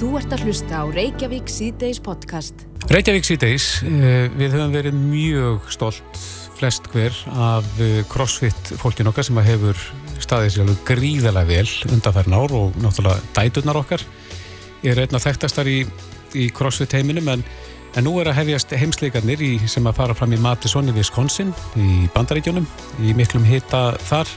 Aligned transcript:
Þú 0.00 0.14
ert 0.16 0.30
að 0.32 0.46
hlusta 0.46 0.78
á 0.80 0.84
Reykjavík 0.88 1.50
C-Days 1.52 1.98
podcast. 2.00 2.62
Reykjavík 2.88 3.26
C-Days, 3.26 3.64
eh, 3.84 4.30
við 4.32 4.54
höfum 4.56 4.72
verið 4.72 4.96
mjög 4.96 5.66
stolt 5.68 6.20
flest 6.56 6.88
hver 6.88 7.12
af 7.36 7.68
eh, 7.76 8.00
crossfit 8.08 8.72
fólkin 8.80 9.10
okkar 9.12 9.28
sem 9.28 9.36
hefur 9.44 9.76
staðið 10.16 10.54
sér 10.54 10.64
alveg 10.64 10.80
gríðarlega 10.88 11.50
vel 11.52 11.92
undanfærin 11.92 12.32
ár 12.32 12.56
og 12.56 12.80
náttúrulega 12.80 13.20
dæturnar 13.36 13.82
okkar. 13.82 14.00
Ég 14.80 14.96
er 14.96 15.04
einna 15.04 15.20
þekktastar 15.20 15.68
í, 15.68 15.84
í 16.32 16.48
crossfit 16.48 16.96
heiminum 16.96 17.28
en, 17.36 17.44
en 17.92 18.08
nú 18.08 18.16
er 18.22 18.32
að 18.32 18.40
hefjast 18.40 18.72
heimsleikarnir 18.72 19.44
í, 19.44 19.58
sem 19.68 19.84
að 19.84 20.00
fara 20.00 20.16
fram 20.16 20.32
í 20.32 20.40
Madison 20.40 20.88
í 20.88 20.96
Wisconsin 20.96 21.52
í 21.76 22.08
bandaríkjónum 22.16 22.64
í 23.04 23.12
miklum 23.20 23.44
hita 23.44 23.90
þar. 24.08 24.32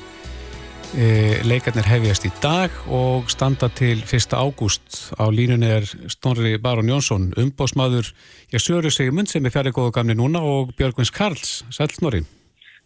E, 0.93 1.39
leikarnir 1.41 1.87
hefjast 1.89 2.27
í 2.27 2.29
dag 2.43 2.73
og 2.93 3.31
standa 3.33 3.65
til 3.73 4.03
1. 4.05 4.35
ágúst. 4.37 5.09
Á 5.17 5.25
línunni 5.33 5.71
er 5.79 5.87
Snorri 5.89 6.59
Baron 6.61 6.91
Jónsson 6.91 7.31
umbósmaður, 7.33 8.11
ég 8.53 8.61
sögur 8.61 8.93
sig 8.93 9.09
mun 9.09 9.25
sem 9.25 9.45
er 9.45 9.55
fjari 9.55 9.73
góðu 9.73 9.95
gamni 9.95 10.13
núna 10.13 10.43
og 10.45 10.75
Björgvins 10.77 11.09
Karls. 11.09 11.63
Sæl 11.73 11.89
Snorri. 11.97 12.21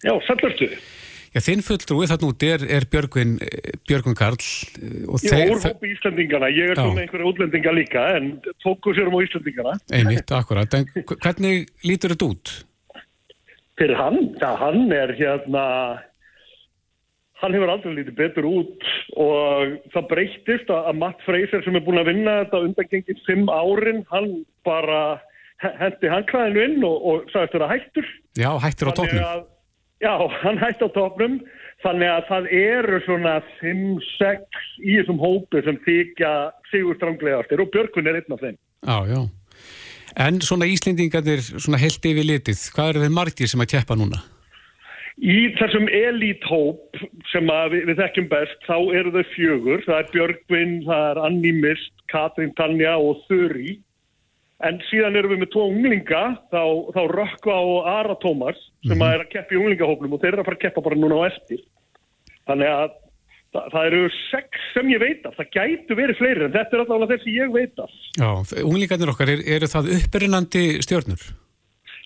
Já, 0.06 0.16
sælurstu 0.24 0.72
Já, 1.36 1.42
þinn 1.44 1.66
fulltrúi 1.68 2.08
þarna 2.08 2.32
út 2.32 2.48
er, 2.48 2.64
er 2.78 2.88
Björgvin, 2.88 3.36
Björgvin 3.90 4.16
Karl. 4.16 4.40
Ég 4.40 5.36
er 5.36 5.52
úr 5.52 5.64
hópi 5.68 5.92
Íslandingana, 5.92 6.48
ég 6.48 6.72
er 6.72 6.80
svona 6.80 7.04
einhverja 7.04 7.28
útlendinga 7.28 7.76
líka 7.76 8.08
en 8.16 8.38
fókusirum 8.64 9.20
á 9.20 9.22
Íslandingana 9.28 9.76
Einmitt, 9.92 10.32
akkurat, 10.32 10.80
en 10.80 10.88
hvernig 10.96 11.68
lítur 11.84 12.16
þetta 12.16 12.32
út? 12.32 12.54
Fyrir 13.78 14.00
hann, 14.00 14.32
það 14.40 14.62
hann 14.64 14.96
er 14.96 15.20
hérna 15.20 15.66
hann 17.42 17.54
hefur 17.54 17.72
aldrei 17.72 17.94
lítið 17.98 18.16
betur 18.18 18.48
út 18.50 18.88
og 19.20 19.76
það 19.94 20.08
breytist 20.12 20.72
að 20.74 21.02
Matt 21.02 21.22
Fraser 21.26 21.62
sem 21.66 21.78
er 21.78 21.86
búin 21.86 22.02
að 22.02 22.10
vinna 22.12 22.40
þetta 22.44 22.64
undangengið 22.66 23.22
fimm 23.28 23.52
árin, 23.52 24.02
hann 24.12 24.32
bara 24.68 25.02
hendi 25.62 26.10
handklæðinu 26.12 26.66
inn 26.66 26.84
og, 26.86 26.98
og 26.98 27.30
sagðist 27.34 27.56
þetta 27.56 27.70
hættur. 27.72 28.10
Já, 28.38 28.50
hættur 28.62 28.92
á 28.92 28.94
tóknum. 28.98 29.46
Já, 29.98 30.14
hann 30.44 30.60
hætti 30.62 30.86
á 30.86 30.90
tóknum, 30.94 31.40
þannig 31.82 32.12
að 32.14 32.28
það 32.30 32.52
eru 32.60 33.00
svona 33.06 33.34
5-6 33.58 34.62
í 34.84 35.00
þessum 35.00 35.22
hópi 35.22 35.64
sem 35.66 35.80
þykja 35.88 36.34
sigur 36.70 36.98
stranglegastir 37.00 37.64
og 37.64 37.72
Björkvin 37.74 38.10
er 38.10 38.20
einn 38.20 38.38
af 38.38 38.44
þeim. 38.46 38.60
Já, 38.86 38.98
já. 39.10 39.22
En 40.18 40.40
svona 40.42 40.70
Íslendingarnir, 40.70 41.42
svona 41.42 41.82
held 41.82 42.06
yfir 42.10 42.26
litið, 42.26 42.62
hvað 42.74 42.94
eru 42.94 43.06
þeir 43.06 43.16
margir 43.18 43.50
sem 43.50 43.62
að 43.62 43.74
keppa 43.74 43.98
núna? 43.98 44.22
Í 45.18 45.38
þessum 45.58 45.88
elíthóp 45.90 47.00
sem 47.32 47.48
við, 47.74 47.88
við 47.90 48.00
þekkjum 48.04 48.28
best, 48.30 48.60
þá 48.68 48.78
eru 49.00 49.14
þau 49.16 49.24
fjögur. 49.34 49.84
Það 49.88 49.98
er 49.98 50.12
Björgvin, 50.14 50.76
það 50.86 51.06
er 51.10 51.20
Anni 51.26 51.54
Mist, 51.58 51.94
Katrín 52.14 52.54
Tanja 52.60 52.94
og 53.02 53.24
Þurri. 53.26 53.80
En 54.68 54.78
síðan 54.90 55.18
erum 55.18 55.34
við 55.34 55.42
með 55.42 55.52
tvo 55.54 55.66
unglinga, 55.72 56.22
þá, 56.54 56.62
þá 56.94 57.02
Rökkva 57.14 57.58
og 57.72 57.90
Ara 57.90 58.16
Tómas 58.22 58.58
sem 58.86 58.94
mm 58.94 59.02
-hmm. 59.02 59.10
er 59.14 59.26
að 59.26 59.34
keppa 59.34 59.54
í 59.54 59.60
unglingahópnum 59.60 60.14
og 60.14 60.22
þeir 60.22 60.34
eru 60.34 60.42
að 60.42 60.48
fara 60.50 60.58
að 60.58 60.64
keppa 60.66 60.86
bara 60.86 61.02
núna 61.02 61.20
á 61.22 61.30
eftir. 61.30 61.62
Þannig 62.48 62.70
að 62.74 62.96
það, 63.54 63.66
það 63.74 63.90
eru 63.90 64.04
sex 64.30 64.70
sem 64.74 64.94
ég 64.94 65.02
veit 65.02 65.26
af. 65.26 65.38
Það 65.38 65.52
gætu 65.58 65.98
verið 65.98 66.22
fleiri 66.22 66.46
en 66.46 66.56
þetta 66.58 66.78
er 66.78 66.86
alltaf 66.86 67.12
þessi 67.14 67.36
ég 67.38 67.54
veit 67.54 67.82
af. 67.82 67.92
Já, 68.18 68.30
unglingarnir 68.64 69.14
okkar, 69.14 69.34
er, 69.34 69.44
eru 69.58 69.70
það 69.74 69.94
upperinnandi 69.98 70.66
stjórnur? 70.86 71.26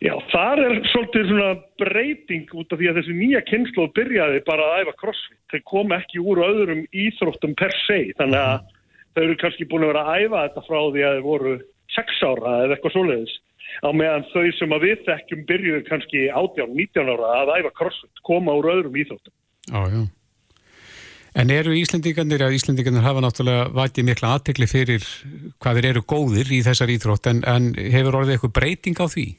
Já, 0.01 0.15
þar 0.31 0.59
er 0.65 0.79
svolítið 0.89 1.27
svona 1.29 1.49
breyting 1.77 2.53
út 2.57 2.71
af 2.73 2.79
því 2.79 2.87
að 2.89 2.95
þessi 2.97 3.15
nýja 3.19 3.41
kynslu 3.45 3.83
byrjaði 3.93 4.39
bara 4.47 4.69
að 4.71 4.79
æfa 4.81 4.93
crossfit. 4.97 5.37
Þeir 5.53 5.61
kom 5.69 5.93
ekki 5.93 6.23
úr 6.23 6.41
öðrum 6.41 6.81
íþróttum 6.89 7.53
per 7.59 7.75
se, 7.83 7.99
þannig 8.17 8.41
að 8.41 8.63
þau 9.13 9.21
eru 9.27 9.35
kannski 9.43 9.67
búin 9.69 9.85
að 9.85 9.91
vera 9.91 10.05
að 10.07 10.23
æfa 10.23 10.41
þetta 10.47 10.63
frá 10.65 10.79
því 10.79 11.03
að 11.05 11.13
þeir 11.17 11.27
voru 11.27 11.53
6 11.97 12.23
ára 12.31 12.53
eða 12.63 12.77
eitthvað 12.77 12.95
svoleiðis. 12.95 13.35
Á 13.85 13.89
meðan 14.01 14.25
þau 14.31 14.47
sem 14.57 14.73
að 14.73 14.87
við 14.87 15.03
þekkjum 15.05 15.43
byrjuði 15.51 15.83
kannski 15.91 16.23
18-19 16.41 17.13
ára 17.13 17.29
að 17.43 17.53
æfa 17.59 17.73
crossfit, 17.77 18.23
koma 18.25 18.57
úr 18.57 18.71
öðrum 18.73 18.97
íþróttum. 19.03 19.35
Já, 19.69 19.81
já. 19.85 20.01
En 21.37 21.53
eru 21.53 21.77
Íslendingarnir, 21.77 22.41
að 22.43 22.57
Íslendingarnir 22.57 23.05
hafa 23.05 23.21
náttúrulega 23.23 23.69
vatið 23.77 24.09
mikla 24.09 24.33
aðtekli 24.35 24.67
fyrir 24.67 25.05
hvað 25.61 25.77
þeir 25.77 25.89
eru 25.93 26.03
góðir 26.03 26.51
í 26.51 26.59
þessar 26.65 26.91
íþrótt, 26.91 27.29
en, 27.31 27.45
en 27.47 27.71
hefur 27.77 28.17
orðið 28.19 28.35
eitthvað 28.35 28.57
breyting 28.57 28.99
á 28.99 29.07
því? 29.07 29.29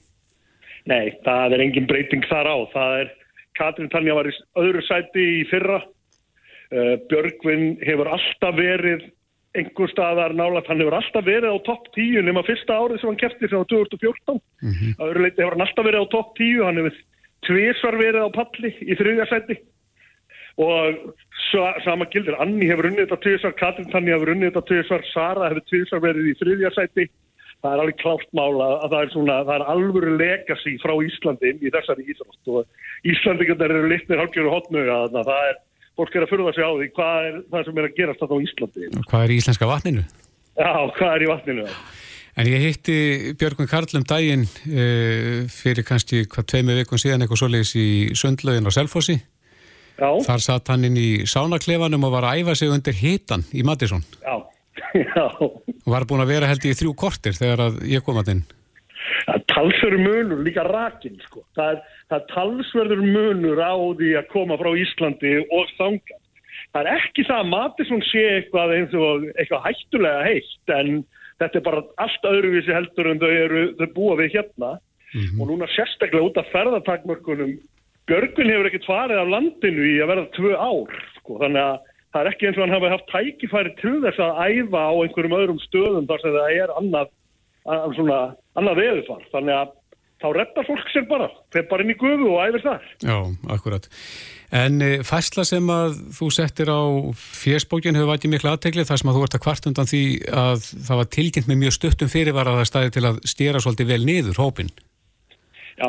Nei, 0.91 1.13
það 1.27 1.57
er 1.57 1.65
engin 1.67 1.89
breyting 1.91 2.25
þar 2.31 2.51
á. 2.51 2.57
Það 2.73 3.01
er, 3.01 3.11
Katrin 3.59 3.91
Tanja 3.93 4.15
var 4.19 4.29
í 4.29 4.37
öðru 4.59 4.85
sæti 4.87 5.27
í 5.41 5.43
fyrra. 5.51 5.83
Uh, 6.73 6.95
Björgvin 7.11 7.77
hefur 7.85 8.09
alltaf 8.09 8.57
verið 8.57 9.05
einhver 9.59 9.91
staðar 9.93 10.33
nálat, 10.33 10.69
hann 10.71 10.81
hefur 10.81 10.97
alltaf 10.97 11.27
verið 11.27 11.53
á 11.53 11.59
topp 11.67 11.91
10 11.93 12.25
nema 12.25 12.41
fyrsta 12.47 12.79
árið 12.81 13.03
sem 13.03 13.11
hann 13.11 13.21
kæfti 13.21 13.51
sem 13.51 13.61
á 13.61 13.65
2014. 13.69 14.41
Mm 14.63 14.73
-hmm. 14.73 15.19
Leiti 15.21 15.43
hefur 15.43 15.57
hann 15.57 15.67
alltaf 15.67 15.85
verið 15.85 16.05
á 16.09 16.13
topp 16.15 16.33
10, 16.39 16.65
hann 16.65 16.81
hefur 16.81 16.97
tviðsvar 17.47 17.99
verið 18.01 18.25
á 18.25 18.29
palli 18.33 18.71
í 18.81 18.97
þriðja 18.97 19.27
sæti 19.29 19.59
og 20.63 21.15
sama 21.85 22.07
gildir, 22.13 22.37
Anni 22.41 22.69
hefur 22.69 22.87
unnið 22.91 23.07
þetta 23.07 23.23
tviðsvar, 23.25 23.55
Katrin 23.57 23.91
Tanja 23.91 24.17
hefur 24.17 24.33
unnið 24.35 24.53
þetta 24.53 24.67
tviðsvar, 24.69 25.05
Sara 25.13 25.49
hefur 25.49 25.65
tviðsvar 25.71 26.03
verið 26.05 26.29
í 26.29 26.35
þriðja 26.41 26.71
sæti 26.77 27.07
það 27.63 27.75
er 27.75 27.83
alveg 27.83 27.99
klátt 28.01 28.31
mála 28.35 28.69
að 28.83 28.89
það 28.93 29.05
er 29.05 29.11
svona, 29.13 29.37
það 29.47 29.55
er 29.55 29.65
alvöru 29.73 30.15
legacy 30.19 30.75
frá 30.83 30.95
Íslandi 31.07 31.53
í 31.55 31.71
þessari 31.71 32.07
Ísland 32.11 32.51
og 32.51 33.11
Íslandingarnir 33.13 33.75
eru 33.77 33.91
litnir 33.93 34.23
halkjöru 34.23 34.53
hotnöga 34.53 34.99
þannig 35.05 35.21
að 35.23 35.31
það 35.31 35.51
er, 35.51 35.59
fólk 36.01 36.17
er 36.17 36.27
að 36.27 36.33
fyrða 36.33 36.55
sig 36.57 36.67
á 36.67 36.73
því 36.73 36.89
hvað 36.99 37.29
er 37.29 37.41
það 37.55 37.67
sem 37.69 37.79
er 37.79 37.89
að 37.89 37.99
gerast 38.01 38.23
þetta 38.23 38.39
á 38.39 38.45
Íslandi 38.47 38.93
Hvað 39.09 39.27
er 39.27 39.35
í 39.35 39.41
íslenska 39.43 39.71
vatninu? 39.71 40.07
Já, 40.59 40.73
hvað 40.99 41.13
er 41.13 41.25
í 41.25 41.31
vatninu? 41.31 41.67
En 42.33 42.49
ég 42.49 42.65
hitti 42.65 42.97
Björgun 43.39 43.69
Karlum 43.69 44.07
daginn 44.09 44.47
uh, 44.49 45.43
fyrir 45.53 45.87
kannski 45.87 46.25
hvað 46.33 46.49
tveimu 46.55 46.79
vikun 46.81 47.01
síðan 47.03 47.23
eitthvað 47.23 47.45
svoleiðis 47.45 47.77
í 47.79 47.89
Sundlaugin 48.19 48.67
og 48.67 48.75
Selfossi 48.75 49.21
Já. 50.01 50.09
Þar 50.25 50.41
satt 50.41 50.71
hann 50.73 50.89
inn 50.89 50.97
í 50.97 51.11
sánaklefanum 51.29 52.09
og 52.09 52.15
var 52.17 52.27
að 52.27 52.41
æfa 52.41 52.57
sig 52.59 52.73
undir 52.73 52.97
hitan 52.97 53.45
í 53.55 53.63
Mattisson 53.63 54.03
Já 54.25 54.41
Já. 54.95 55.27
Var 55.89 56.09
búin 56.09 56.25
að 56.25 56.35
vera 56.35 56.51
held 56.51 56.67
í 56.67 56.75
þrjú 56.77 56.97
kortir 56.99 57.37
þegar 57.37 57.67
að 57.69 57.79
ég 57.91 58.05
kom 58.05 58.21
að 58.21 58.33
þinn? 58.33 58.43
Það 59.23 59.35
er 59.35 59.45
talsverður 59.53 60.03
munur, 60.03 60.43
líka 60.47 60.65
rakin 60.67 61.19
sko. 61.27 61.45
Það 61.57 61.73
er, 61.73 61.81
það 62.11 62.19
er 62.19 62.29
talsverður 62.33 63.03
munur 63.07 63.63
á 63.63 63.75
því 63.99 64.11
að 64.21 64.29
koma 64.33 64.59
frá 64.61 64.71
Íslandi 64.83 65.33
og 65.43 65.73
þanga. 65.79 66.19
Það 66.73 66.81
er 66.83 67.01
ekki 67.01 67.27
það 67.29 67.43
að 67.43 67.51
Matisson 67.53 68.05
sé 68.09 68.23
eitthvað 68.37 68.77
eins 68.77 68.95
og 68.97 69.27
eitthvað 69.35 69.67
hættulega 69.67 70.23
heitt 70.29 70.73
en 70.77 70.95
þetta 71.43 71.59
er 71.59 71.67
bara 71.67 71.83
allt 72.05 72.31
öðruvísi 72.31 72.73
heldur 72.73 73.11
en 73.11 73.21
þau, 73.21 73.29
eru, 73.29 73.63
þau 73.79 73.89
búa 73.97 74.17
við 74.21 74.37
hérna 74.39 74.71
mm 74.73 75.21
-hmm. 75.21 75.41
og 75.41 75.51
núna 75.51 75.69
sérstaklega 75.75 76.29
út 76.29 76.41
af 76.41 76.51
ferðartakmörkunum 76.55 77.59
Björgvin 78.11 78.51
hefur 78.51 78.67
ekkert 78.67 78.89
farið 78.89 79.21
af 79.23 79.29
landinu 79.31 79.85
í 79.87 79.97
að 80.03 80.11
verða 80.11 80.27
tvö 80.37 80.53
ár 80.59 80.95
sko. 81.19 81.39
þannig 81.39 81.63
að 81.63 81.77
það 82.13 82.23
er 82.23 82.31
ekki 82.33 82.49
eins 82.49 82.59
og 82.59 82.65
hann 82.67 82.75
hafi 82.77 82.93
haft 82.93 83.13
tækifæri 83.13 83.75
til 83.81 83.99
þess 84.05 84.23
að 84.23 84.41
æfa 84.47 84.83
á 84.89 84.93
einhverjum 84.95 85.39
öðrum 85.39 85.63
stöðum 85.67 86.09
þar 86.11 86.25
sem 86.25 86.37
það 86.37 86.59
er 86.59 86.75
annað, 86.81 87.15
svona, 87.97 88.19
annað 88.61 88.83
veðufar. 88.83 89.25
Þannig 89.33 89.59
að 89.59 89.73
þá 90.23 90.29
reddar 90.37 90.69
fólk 90.69 90.93
sér 90.93 91.09
bara, 91.11 91.27
þeir 91.55 91.67
bara 91.71 91.85
inn 91.85 91.93
í 91.95 91.99
gufu 91.99 92.31
og 92.31 92.39
æfir 92.45 92.65
þar. 92.67 92.87
Já, 93.03 93.17
akkurat. 93.57 93.89
En 94.53 94.85
e, 94.85 94.91
fæsla 95.09 95.45
sem 95.49 95.71
að 95.73 95.97
þú 96.13 96.29
settir 96.37 96.71
á 96.71 96.83
fjersbókin 97.17 97.97
hefur 97.97 98.13
vætið 98.13 98.35
miklu 98.35 98.53
aðteglið 98.53 98.91
þar 98.91 99.01
sem 99.01 99.11
að 99.11 99.19
þú 99.19 99.27
ert 99.27 99.37
að 99.39 99.45
kvart 99.47 99.69
undan 99.71 99.89
því 99.89 100.03
að 100.29 100.67
það 100.89 101.01
var 101.01 101.11
tilkynnt 101.17 101.51
með 101.51 101.61
mjög 101.65 101.77
stuttum 101.79 102.13
fyrirvara 102.13 102.53
að 102.53 102.61
það 102.61 102.71
stæði 102.71 102.95
til 102.97 103.05
að 103.09 103.21
stýra 103.33 103.63
svolítið 103.65 103.93
vel 103.95 104.03
niður 104.07 104.43
hópin. 104.43 104.73
Já, 105.81 105.89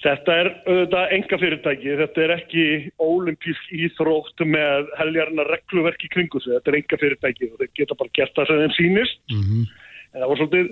Þetta 0.00 0.34
er 0.40 0.48
auðvitað 0.64 1.10
enga 1.12 1.38
fyrirtæki, 1.42 1.90
þetta 1.98 2.22
er 2.24 2.32
ekki 2.38 2.62
ólimpísk 3.04 3.72
íþrótt 3.76 4.40
með 4.48 4.88
heljarna 4.96 5.44
regluverki 5.50 6.08
kringu 6.14 6.40
sig, 6.40 6.54
þetta 6.54 6.72
er 6.72 6.78
enga 6.78 6.98
fyrirtæki 7.02 7.50
og 7.50 7.60
þeir 7.60 7.70
geta 7.76 7.96
bara 8.00 8.14
gert 8.16 8.32
það 8.38 8.48
sem 8.48 8.62
þeim 8.62 8.74
sínist. 8.78 9.20
Mm 9.28 9.42
-hmm. 9.44 9.66
En 10.14 10.22
það 10.22 10.30
var 10.30 10.40
svolítið 10.40 10.70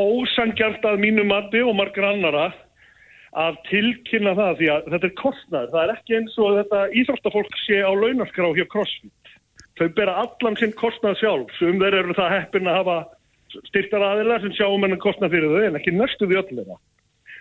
ósangjart 0.00 0.88
að 0.88 1.02
mínu 1.04 1.26
mati 1.28 1.60
og 1.60 1.76
margar 1.76 2.08
annara 2.08 2.46
að 3.36 3.60
tilkynna 3.68 4.34
það 4.34 4.56
því 4.58 4.70
að 4.72 4.90
þetta 4.94 5.06
er 5.06 5.16
kostnæður. 5.20 5.70
Það 5.74 5.82
er 5.84 5.94
ekki 5.94 6.16
eins 6.16 6.38
og 6.40 6.56
þetta 6.58 6.80
íþróttafólk 7.02 7.62
sé 7.66 7.76
á 7.84 7.92
launaskrá 7.92 8.48
hjá 8.56 8.66
CrossFit. 8.72 9.34
Þau 9.76 9.88
bera 9.96 10.16
allan 10.24 10.56
sinn 10.56 10.72
kostnæð 10.72 11.20
sjálf, 11.20 11.52
sem 11.58 11.76
þeir 11.76 12.00
eru 12.00 12.16
það 12.16 12.36
heppin 12.38 12.68
að 12.68 12.80
hafa 12.80 12.96
styrtar 13.68 14.02
aðila 14.08 14.40
sem 14.40 14.56
sjáum 14.56 14.82
hennar 14.82 15.04
kostnæð 15.04 15.36
fyrir 15.36 15.52
þau 15.52 15.66
en 15.68 15.76
ekki 15.76 15.92
næstu 15.92 16.24
því 16.24 16.40
öllu 16.40 16.64
þeirra 16.64 16.80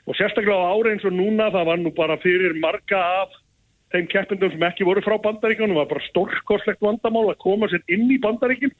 og 0.07 0.17
sérstaklega 0.17 0.55
á 0.55 0.71
ára 0.71 0.93
eins 0.93 1.05
og 1.07 1.15
núna 1.15 1.49
það 1.53 1.69
var 1.69 1.81
nú 1.81 1.93
bara 1.95 2.17
fyrir 2.23 2.55
marga 2.61 2.99
af 3.23 3.35
þeim 3.93 4.07
keppindum 4.11 4.51
sem 4.53 4.65
ekki 4.69 4.87
voru 4.87 5.03
frá 5.05 5.17
bandaríkjum 5.23 5.73
það 5.73 5.81
var 5.81 5.91
bara 5.93 6.07
stórkoslegt 6.09 6.83
vandamál 6.85 7.29
að 7.31 7.41
koma 7.43 7.69
sér 7.71 7.83
inn 7.91 8.09
í 8.11 8.19
bandaríkjum 8.23 8.75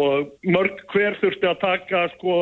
og 0.00 0.34
mörg 0.46 0.82
hver 0.92 1.16
þurfti 1.22 1.48
að 1.50 1.62
taka 1.62 2.02
sko 2.16 2.36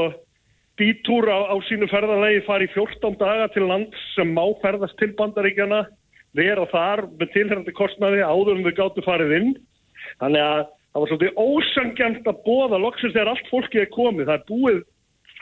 bítúr 0.78 1.26
á, 1.30 1.38
á 1.50 1.56
sínu 1.66 1.88
ferðarlegi 1.90 2.44
fari 2.46 2.68
14 2.74 3.18
daga 3.18 3.48
til 3.54 3.66
land 3.66 3.94
sem 4.14 4.34
má 4.34 4.44
ferðast 4.62 4.98
til 5.00 5.14
bandaríkjana 5.18 5.86
vera 6.38 6.66
þar 6.70 7.06
með 7.18 7.32
tilhærandi 7.34 7.74
kostnaði 7.74 8.20
áður 8.22 8.58
en 8.58 8.66
þau 8.68 8.76
gáttu 8.82 9.06
farið 9.06 9.38
inn 9.40 9.54
þannig 10.20 10.44
að 10.44 10.66
það 10.92 11.02
var 11.02 11.10
svolítið 11.10 11.40
ósangjant 11.42 12.30
að 12.30 12.40
bóða 12.46 12.80
loksins 12.82 13.14
þegar 13.14 13.32
allt 13.32 13.50
fólkið 13.52 13.82
er 13.82 13.90
komið. 13.94 14.28
Það 14.28 14.38
er 14.38 14.46
búið, 14.48 14.78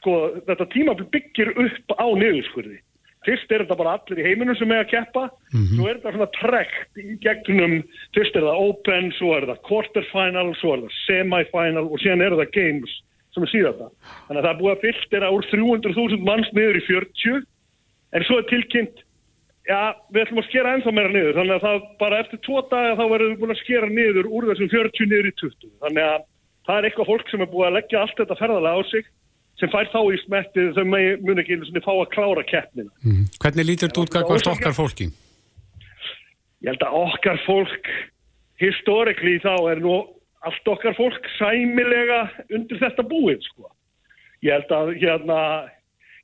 sko, 0.06 0.42
þetta 0.46 0.68
tímabil 0.70 1.08
byggir 1.10 1.50
upp 1.58 1.96
á 1.98 2.06
niðurskurði. 2.14 2.78
Fyrst 3.26 3.50
er 3.50 3.64
þetta 3.64 3.78
bara 3.80 3.96
allir 3.96 4.20
í 4.22 4.26
heiminum 4.28 4.54
sem 4.54 4.70
er 4.70 4.84
að 4.84 4.92
keppa, 4.92 5.24
svo 5.50 5.88
er 5.90 5.96
þetta 5.98 6.12
svona 6.14 6.28
trekt 6.36 7.00
í 7.02 7.16
gegnum, 7.24 7.80
fyrst 8.14 8.36
er 8.38 8.46
það 8.46 8.60
open, 8.68 9.08
svo 9.16 9.32
er 9.34 9.48
það 9.48 9.64
quarterfinal, 9.66 10.52
svo 10.60 10.76
er 10.76 10.84
það 10.84 10.94
semifinal 11.00 11.84
og 11.88 11.98
síðan 12.04 12.22
er 12.22 12.36
það 12.38 12.52
games 12.54 12.94
sem 13.34 13.42
er 13.42 13.50
síðan 13.50 13.80
það. 13.80 13.90
Þannig 14.28 14.38
að 14.38 14.46
það 14.46 14.52
er 14.52 14.60
búið 14.60 14.74
að 14.76 14.84
fylgta 14.84 15.32
úr 15.34 15.50
300.000 15.50 16.28
manns 16.30 16.52
niður 16.54 16.78
í 16.78 16.84
40, 16.86 17.42
en 18.14 18.28
svo 18.28 18.38
er 18.38 18.48
tilkynnt, 18.52 19.04
já, 19.66 19.82
við 20.14 20.22
ætlum 20.22 20.42
að 20.44 20.48
skera 20.52 20.76
ennþá 20.76 20.94
meira 20.94 21.14
niður, 21.16 21.36
þannig 21.40 21.58
að 21.58 21.66
það 21.66 21.90
bara 22.06 22.22
eftir 22.22 22.44
tvo 22.46 22.62
daga 22.70 22.94
þá 22.94 23.04
verðum 23.10 23.34
við 23.34 23.42
búin 23.42 23.56
að 23.56 23.62
skera 23.64 23.90
niður 23.90 24.30
úr 24.30 24.50
þessum 24.52 24.70
40 24.70 25.10
niður 25.10 25.32
í 25.32 25.36
20. 25.42 25.74
Þannig 25.82 26.10
að 26.14 26.26
það 26.70 26.78
er 26.78 26.88
eitthvað 26.88 27.10
fólk 27.10 27.30
sem 27.32 27.42
er 27.42 27.50
búið 27.50 27.72
að 27.72 27.78
leggja 27.80 28.02
allt 28.06 28.20
þetta 28.22 28.38
ferðalega 28.38 28.78
á 28.78 28.82
sig 28.94 29.10
sem 29.60 29.70
fær 29.72 29.88
þá 29.92 30.00
í 30.12 30.18
smettið 30.24 30.74
þau 30.76 30.84
mun 30.88 31.40
ekki 31.40 31.56
einu 31.56 31.68
sinni 31.68 31.84
fá 31.84 31.92
að 31.94 32.10
klára 32.12 32.44
keppnina. 32.48 32.92
Mm. 33.04 33.24
Hvernig 33.40 33.68
lítur 33.68 33.90
þetta 33.90 34.02
út 34.02 34.12
gagvart 34.12 34.50
okkar 34.52 34.76
fólki? 34.76 35.08
Ég 36.64 36.72
held 36.72 36.84
að 36.84 36.98
okkar 36.98 37.40
fólk, 37.46 37.90
historikli 38.60 39.36
þá 39.44 39.54
er 39.72 39.80
nú 39.84 39.96
allt 40.46 40.70
okkar 40.72 40.96
fólk 40.96 41.28
sæmilega 41.36 42.26
undir 42.52 42.80
þetta 42.80 43.04
búið, 43.08 43.44
sko. 43.48 43.70
Ég 44.44 44.56
held 44.56 44.74
að, 44.76 44.92
hérna, 45.00 45.38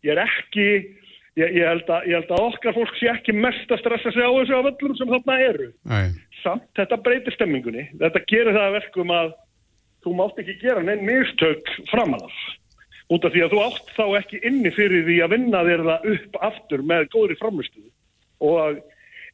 ég 0.04 0.12
er 0.14 0.22
ekki, 0.26 0.68
ég, 1.40 1.56
ég, 1.56 1.64
held 1.64 1.88
að, 1.88 2.08
ég 2.10 2.20
held 2.20 2.34
að 2.36 2.48
okkar 2.50 2.76
fólk 2.76 2.96
sé 3.00 3.08
ekki 3.12 3.36
mest 3.36 3.72
að 3.72 3.80
stressa 3.84 4.12
sig 4.12 4.24
á 4.24 4.32
þessu 4.32 4.58
af 4.58 4.70
öllum 4.72 4.96
sem 4.98 5.12
þarna 5.14 5.38
eru. 5.48 5.68
Nei. 5.88 6.12
Samt, 6.42 6.68
þetta 6.76 7.00
breytir 7.04 7.36
stemmingunni. 7.36 7.86
Þetta 8.00 8.24
gerir 8.28 8.56
það 8.56 8.66
að 8.66 8.76
verkum 8.80 9.14
að 9.14 9.36
þú 10.02 10.16
mátt 10.18 10.42
ekki 10.42 10.58
gera 10.64 10.82
neinn 10.84 11.06
mistök 11.06 11.70
framanaf 11.92 12.40
út 13.12 13.26
af 13.26 13.34
því 13.34 13.44
að 13.44 13.52
þú 13.52 13.60
átt 13.66 13.92
þá 13.96 14.04
ekki 14.20 14.40
inni 14.48 14.72
fyrir 14.74 15.04
því 15.08 15.18
að 15.24 15.34
vinna 15.36 15.66
þér 15.68 15.84
það 15.88 16.08
upp 16.14 16.40
aftur 16.48 16.84
með 16.92 17.08
góðri 17.12 17.38
framlustuðu 17.40 17.90
og 18.42 18.80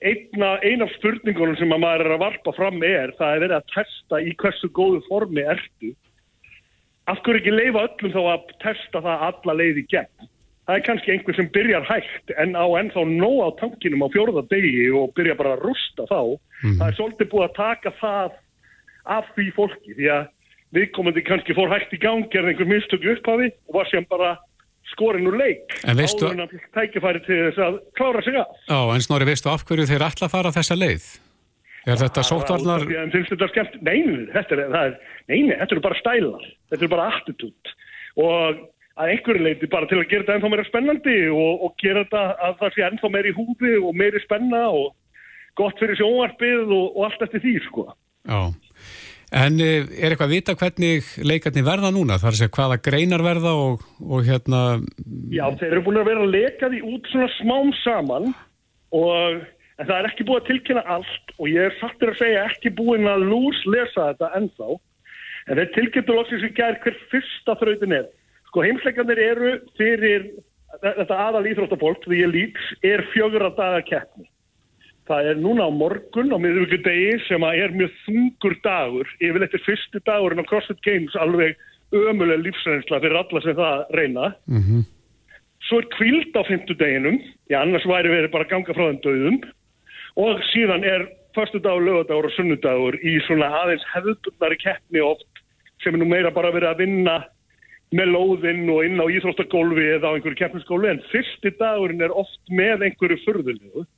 einna, 0.04 0.50
eina 0.62 0.86
af 0.86 0.94
spurningunum 0.96 1.56
sem 1.58 1.72
að 1.74 1.82
maður 1.82 2.06
er 2.06 2.16
að 2.16 2.24
varpa 2.24 2.54
fram 2.56 2.82
er 2.86 3.14
það 3.18 3.34
er 3.34 3.44
verið 3.44 3.56
að 3.58 3.70
testa 3.74 4.20
í 4.22 4.34
hversu 4.38 4.70
góðu 4.74 5.02
formi 5.08 5.44
ertu. 5.54 5.94
Af 7.08 7.22
hverju 7.24 7.40
ekki 7.40 7.54
leifa 7.54 7.86
öllum 7.88 8.14
þá 8.14 8.20
að 8.34 8.50
testa 8.64 9.02
það 9.04 9.24
alla 9.30 9.56
leiði 9.58 9.86
gegn? 9.90 10.28
Það 10.68 10.76
er 10.76 10.84
kannski 10.84 11.12
einhver 11.14 11.36
sem 11.38 11.48
byrjar 11.54 11.86
hægt 11.88 12.32
en 12.36 12.52
á 12.52 12.66
ennþá 12.76 13.06
nóg 13.08 13.38
á 13.40 13.48
tankinum 13.62 14.04
á 14.04 14.12
fjórða 14.12 14.42
degi 14.50 14.90
og 14.92 15.14
byrja 15.16 15.38
bara 15.38 15.54
að 15.56 15.64
rústa 15.64 16.04
þá. 16.10 16.20
Það 16.66 16.84
er 16.90 16.98
svolítið 16.98 17.30
búið 17.32 17.46
að 17.46 17.54
taka 17.56 17.94
það 18.02 18.36
af 19.08 19.30
því 19.32 19.46
fólki 19.56 19.96
því 19.96 20.10
að 20.12 20.26
viðkomandi 20.76 21.24
kannski 21.26 21.56
fór 21.56 21.72
hægt 21.72 21.94
í 21.96 22.00
gang 22.02 22.28
gerði 22.32 22.54
einhver 22.54 22.68
mistöku 22.68 23.14
upphafi 23.14 23.50
og 23.68 23.78
var 23.78 23.88
sem 23.90 24.06
bara 24.10 24.34
skorinn 24.92 25.28
úr 25.28 25.38
leik. 25.38 25.78
Áður 25.84 26.32
en 26.32 26.44
fékk 26.50 26.68
tækifæri 26.76 27.24
til 27.26 27.40
þess 27.46 27.62
að 27.64 27.80
klára 27.98 28.24
sig 28.24 28.36
af. 28.40 28.52
Já, 28.68 28.78
en 28.94 29.04
Snorri, 29.04 29.28
veistu 29.28 29.52
af 29.52 29.64
hverju 29.68 29.88
þeir 29.88 30.06
ætla 30.08 30.28
að 30.28 30.34
fara 30.36 30.54
þessa 30.54 30.78
leið? 30.78 31.08
Er 31.88 32.00
þetta 32.00 32.20
af 32.20 32.48
því 32.48 32.64
að 32.68 32.88
þeim 32.88 33.12
finnst 33.14 33.30
þetta 33.32 33.48
skemmt. 33.52 33.76
Nei, 33.86 33.98
nei, 34.04 34.24
þetta 34.34 34.56
er, 34.56 34.64
það 34.72 34.88
er, 34.88 34.96
nei, 35.30 35.38
nei, 35.46 35.54
þetta 35.54 35.76
eru 35.76 35.84
bara 35.86 36.00
stælar. 36.02 36.48
Þetta 36.68 36.82
eru 36.84 36.90
bara 36.92 37.06
attitút. 37.14 37.72
Og 38.18 38.58
að 38.98 39.12
einhverju 39.14 39.44
leiti 39.46 39.70
bara 39.70 39.88
til 39.88 40.00
að 40.00 40.08
gera 40.10 40.24
þetta 40.24 40.36
ennþá 40.36 40.50
meira 40.52 40.66
spennandi 40.66 41.18
og, 41.30 41.64
og 41.64 41.76
gera 41.80 42.04
þetta 42.04 42.24
að 42.48 42.56
það 42.62 42.74
sé 42.74 42.86
ennþá 42.88 43.10
meiri 43.14 43.34
húfi 43.36 43.74
og 43.78 43.96
meiri 43.96 44.22
spenna 44.24 44.64
og 44.74 44.88
gott 45.58 45.80
fyrir 45.80 45.98
sjónvarpið 46.00 46.64
og, 46.66 46.86
og 46.98 47.06
allt 47.06 47.24
eftir 47.28 47.44
því, 47.44 47.54
sko. 47.68 47.86
Já. 48.28 48.40
En 49.36 49.60
eh, 49.60 49.84
er 49.84 50.14
eitthvað 50.14 50.30
að 50.30 50.34
vita 50.34 50.56
hvernig 50.56 51.08
leikarnir 51.20 51.66
verða 51.66 51.92
núna? 51.92 52.16
Það 52.16 52.30
er 52.30 52.36
að 52.36 52.40
segja 52.40 52.54
hvaða 52.56 52.80
greinar 52.86 53.24
verða 53.26 53.52
og, 53.60 53.84
og 54.00 54.24
hérna... 54.24 54.62
Já, 55.34 55.44
þeir 55.60 55.70
eru 55.74 55.84
búin 55.84 56.00
að 56.00 56.08
vera 56.08 56.24
að 56.24 56.34
leka 56.34 56.70
því 56.72 56.80
út 56.88 57.10
svona 57.12 57.28
smám 57.36 57.72
saman 57.82 58.30
og 58.96 59.42
en 59.78 59.86
það 59.86 59.96
er 59.98 60.08
ekki 60.08 60.26
búið 60.28 60.40
að 60.40 60.48
tilkynna 60.48 60.84
allt 60.96 61.34
og 61.36 61.50
ég 61.52 61.68
er 61.68 61.76
fattur 61.82 62.14
að 62.14 62.20
segja 62.22 62.46
ekki 62.48 62.72
búin 62.78 63.10
að 63.10 63.26
lús 63.28 63.60
lesa 63.68 64.08
þetta 64.10 64.32
ennþá 64.40 64.70
en 65.48 65.60
þeir 65.60 65.74
tilkynntu 65.76 66.16
loksins 66.16 66.48
í 66.48 66.52
gær 66.56 66.80
hver 66.82 66.96
fyrsta 67.12 67.56
þrautin 67.60 67.96
er. 68.00 68.08
Sko 68.48 68.64
heimsleikarnir 68.64 69.20
eru 69.22 69.52
fyrir 69.76 70.30
þetta 70.80 71.20
aðal 71.28 71.46
íþróttafólk 71.52 72.08
því 72.08 72.24
ég 72.24 72.32
líks 72.32 72.72
er 72.86 73.04
fjögur 73.12 73.44
að 73.48 73.60
daga 73.60 73.84
keppni. 73.92 74.28
Það 75.08 75.30
er 75.30 75.38
núna 75.40 75.64
á 75.64 75.72
morgun 75.72 76.34
á 76.36 76.36
miðvíkudegi 76.36 77.16
sem 77.24 77.44
að 77.46 77.62
er 77.64 77.74
mjög 77.76 77.92
þungur 78.04 78.54
dagur. 78.64 79.12
Yfirleitt 79.24 79.54
er 79.56 79.64
fyrsti 79.64 80.02
dagurinn 80.04 80.44
á 80.44 80.48
CrossFit 80.50 80.82
Games 80.84 81.16
alveg 81.16 81.56
ömuleg 81.96 82.42
lífsreynsla 82.44 83.00
fyrir 83.00 83.16
alla 83.16 83.40
sem 83.40 83.56
það 83.56 83.94
reyna. 83.96 84.26
Svo 85.64 85.80
er 85.80 85.88
kvild 85.96 86.36
á 86.36 86.42
fymtudeginum, 86.44 87.16
já 87.48 87.60
annars 87.62 87.88
væri 87.88 88.12
verið 88.12 88.34
bara 88.36 88.48
ganga 88.52 88.76
frá 88.76 88.84
þeim 88.84 89.00
döðum 89.06 89.40
og 90.20 90.44
síðan 90.52 90.84
er 90.84 91.08
förstu 91.36 91.60
dagur, 91.64 91.84
lögadagur 91.88 92.28
og 92.28 92.36
sunnudagur 92.36 93.00
í 93.00 93.18
svona 93.24 93.48
aðeins 93.62 93.84
hefðbundari 93.94 94.60
keppni 94.60 95.00
oft 95.00 95.44
sem 95.82 95.94
er 95.94 96.02
nú 96.02 96.08
meira 96.08 96.30
bara 96.34 96.52
verið 96.52 96.68
að 96.68 96.80
vinna 96.84 97.18
með 97.96 98.12
lóðinn 98.12 98.66
og 98.68 98.84
inn 98.84 99.00
á 99.00 99.06
íþróttagólfi 99.08 99.84
eða 99.96 100.12
á 100.12 100.14
einhverju 100.16 100.36
keppnisgólfi. 100.36 100.90
En 100.92 101.04
fyrsti 101.08 101.54
dagurinn 101.56 102.04
er 102.04 102.12
oft 102.12 102.42
með 102.52 102.90
einhverju 102.90 103.22
förðulegu 103.24 103.88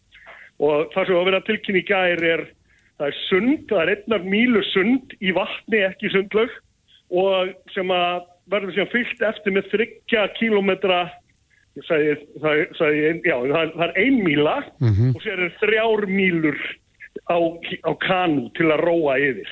og 0.60 0.90
það 0.94 1.06
sem 1.08 1.18
að 1.20 1.28
vera 1.30 1.40
tilkynni 1.46 1.80
í 1.82 1.86
gær 1.88 2.24
er 2.34 2.42
það 3.00 3.06
er 3.08 3.16
sund, 3.28 3.62
það 3.70 3.82
er 3.86 3.92
einnar 3.94 4.26
mílu 4.28 4.62
sund 4.72 5.14
í 5.24 5.32
vatni 5.36 5.80
ekki 5.86 6.10
sundlaug 6.12 6.52
og 7.10 7.54
sem 7.74 7.90
að 7.96 8.26
verður 8.52 8.74
síðan 8.76 8.92
fyllt 8.92 9.22
eftir 9.30 9.54
með 9.56 9.70
þryggja 9.72 10.26
kílometra 10.36 11.00
sagði, 11.86 12.16
það, 12.42 12.60
sagði 12.76 13.02
ein, 13.08 13.20
já, 13.24 13.36
það, 13.54 13.74
er- 13.86 13.96
ein 14.04 14.20
míla 14.26 14.56
og 15.14 15.20
sér 15.24 15.44
er 15.46 15.52
þrjár 15.62 16.06
mílur 16.10 16.58
á, 17.30 17.38
á 17.86 17.92
kanu 18.04 18.48
til 18.58 18.68
að 18.74 18.82
róa 18.84 19.16
yfir. 19.22 19.50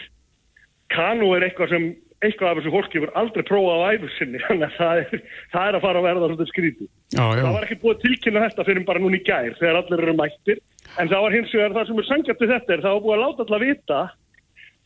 Kanu 0.92 1.32
er 1.36 1.46
eitthvað 1.46 1.72
sem 1.72 1.86
eitthvað 2.24 2.50
af 2.50 2.58
þessu 2.58 2.72
fólki 2.74 2.98
hefur 2.98 3.12
aldrei 3.20 3.44
prófað 3.46 3.82
á 3.82 3.86
æfur 3.94 4.14
sinni 4.16 4.40
þannig 4.46 4.68
að 4.68 4.78
það 4.78 5.02
er, 5.02 5.26
það 5.52 5.68
er 5.68 5.78
að 5.78 5.84
fara 5.86 6.00
að 6.00 6.08
verða 6.08 6.30
svolítið 6.30 6.50
skrítið 6.52 6.88
Já, 6.88 7.24
já. 7.24 7.42
það 7.42 7.52
var 7.56 7.66
ekki 7.66 7.80
búið 7.82 7.94
að 7.94 8.04
tilkynna 8.04 8.44
þetta 8.46 8.66
fyrir 8.68 8.86
bara 8.88 9.02
núna 9.04 9.18
í 9.18 9.26
gær 9.28 9.58
þegar 9.60 9.80
allir 9.82 10.04
eru 10.04 10.16
mættir 10.18 10.62
en 10.98 11.12
það 11.12 11.24
var 11.24 11.36
hins 11.36 11.54
vegar 11.54 11.76
það 11.76 11.90
sem 11.90 12.02
er 12.02 12.08
sangjart 12.08 12.42
við 12.42 12.54
þetta 12.54 12.74
er 12.74 12.84
það 12.86 12.96
var 12.96 13.04
búið 13.06 13.16
að 13.16 13.24
láta 13.24 13.46
alla 13.46 13.62
vita 13.64 14.00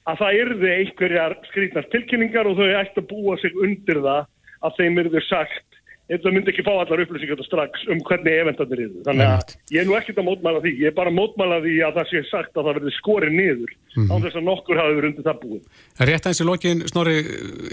að 0.03 0.23
það 0.23 0.39
yrði 0.43 0.71
einhverjar 0.77 1.37
skrítnar 1.49 1.91
tilkynningar 1.95 2.51
og 2.51 2.59
þau 2.59 2.71
ætti 2.83 3.03
að 3.03 3.11
búa 3.13 3.37
sig 3.41 3.59
undir 3.65 4.03
það 4.03 4.25
að 4.63 4.79
þeim 4.79 5.03
yrði 5.03 5.23
sagt 5.29 5.72
það 6.11 6.35
myndi 6.35 6.53
ekki 6.53 6.65
fá 6.67 6.73
allar 6.75 7.03
upplýsingar 7.05 7.43
strax 7.47 7.85
um 7.93 8.01
hvernig 8.09 8.39
eventarnir 8.43 8.85
yrðu. 8.87 9.03
Þannig 9.07 9.29
að 9.31 9.57
ég 9.73 9.83
er 9.83 9.89
nú 9.89 9.97
ekkert 9.97 10.21
að 10.21 10.29
mótmæla 10.29 10.63
því. 10.65 10.73
Ég 10.83 10.91
er 10.91 10.97
bara 10.97 11.13
að 11.13 11.19
mótmæla 11.19 11.61
því 11.65 11.75
að 11.87 11.99
það 11.99 12.09
sé 12.11 12.25
sagt 12.29 12.57
að 12.57 12.69
það 12.69 12.79
verði 12.81 12.95
skorið 12.99 13.37
niður 13.39 13.75
án 14.11 14.25
þess 14.25 14.39
að 14.41 14.49
nokkur 14.49 14.83
hafi 14.83 14.97
verið 14.99 15.11
undir 15.13 15.29
það 15.29 15.43
búið 15.43 15.85
En 15.99 16.09
rétt 16.11 16.31
eins 16.31 16.43
í 16.43 16.49
lokin, 16.49 16.87
Snorri, 16.91 17.19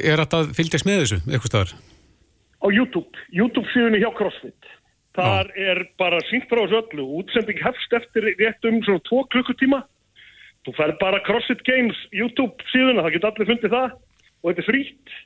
er 0.03 0.23
að 0.23 0.53
fylgjast 0.55 0.87
með 0.87 1.01
þessu, 1.03 1.21
eitthvað 1.25 1.51
staðar? 1.53 1.73
á 2.59 2.67
YouTube, 2.67 3.09
YouTube 3.31 3.67
síðunni 3.73 4.01
hjá 4.03 4.11
CrossFit. 4.17 4.67
Þar 5.17 5.49
er 5.57 5.81
bara 5.99 6.19
sínt 6.29 6.47
frá 6.51 6.61
þessu 6.63 6.81
öllu. 6.83 7.05
Útsending 7.19 7.59
hefst 7.63 7.95
eftir 7.97 8.29
rétt 8.39 8.67
um 8.67 8.79
svona 8.85 9.03
tvo 9.07 9.23
klukkutíma. 9.33 9.81
Þú 10.67 10.75
fær 10.77 10.93
bara 10.99 11.23
CrossFit 11.25 11.63
Games 11.67 11.97
YouTube 12.15 12.67
síðuna, 12.71 13.05
það 13.05 13.15
geta 13.15 13.31
allir 13.31 13.49
fundið 13.49 13.75
það. 13.75 13.97
Og 14.39 14.51
þetta 14.51 14.63
er 14.63 14.69
frýtt 14.69 15.17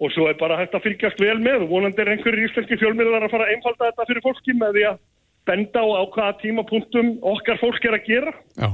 og 0.00 0.12
svo 0.14 0.28
er 0.30 0.36
bara 0.40 0.58
hægt 0.60 0.74
að 0.76 0.86
fylgjast 0.88 1.20
vel 1.20 1.38
með 1.44 1.66
og 1.66 1.72
vonandi 1.74 2.00
er 2.02 2.12
einhverjir 2.14 2.48
íslenski 2.48 2.78
fjölmiðlar 2.80 3.26
að 3.26 3.34
fara 3.34 3.48
að 3.48 3.56
einfalda 3.56 3.90
þetta 3.90 4.06
fyrir 4.08 4.24
fólki 4.24 4.54
með 4.56 4.76
því 4.76 4.84
að 4.90 5.00
benda 5.50 5.82
á 5.84 6.02
hvaða 6.14 6.38
tímapunktum 6.40 7.10
okkar 7.32 7.60
fólk 7.60 7.84
er 7.88 7.96
að 7.98 8.06
gera 8.08 8.32
Já, 8.56 8.68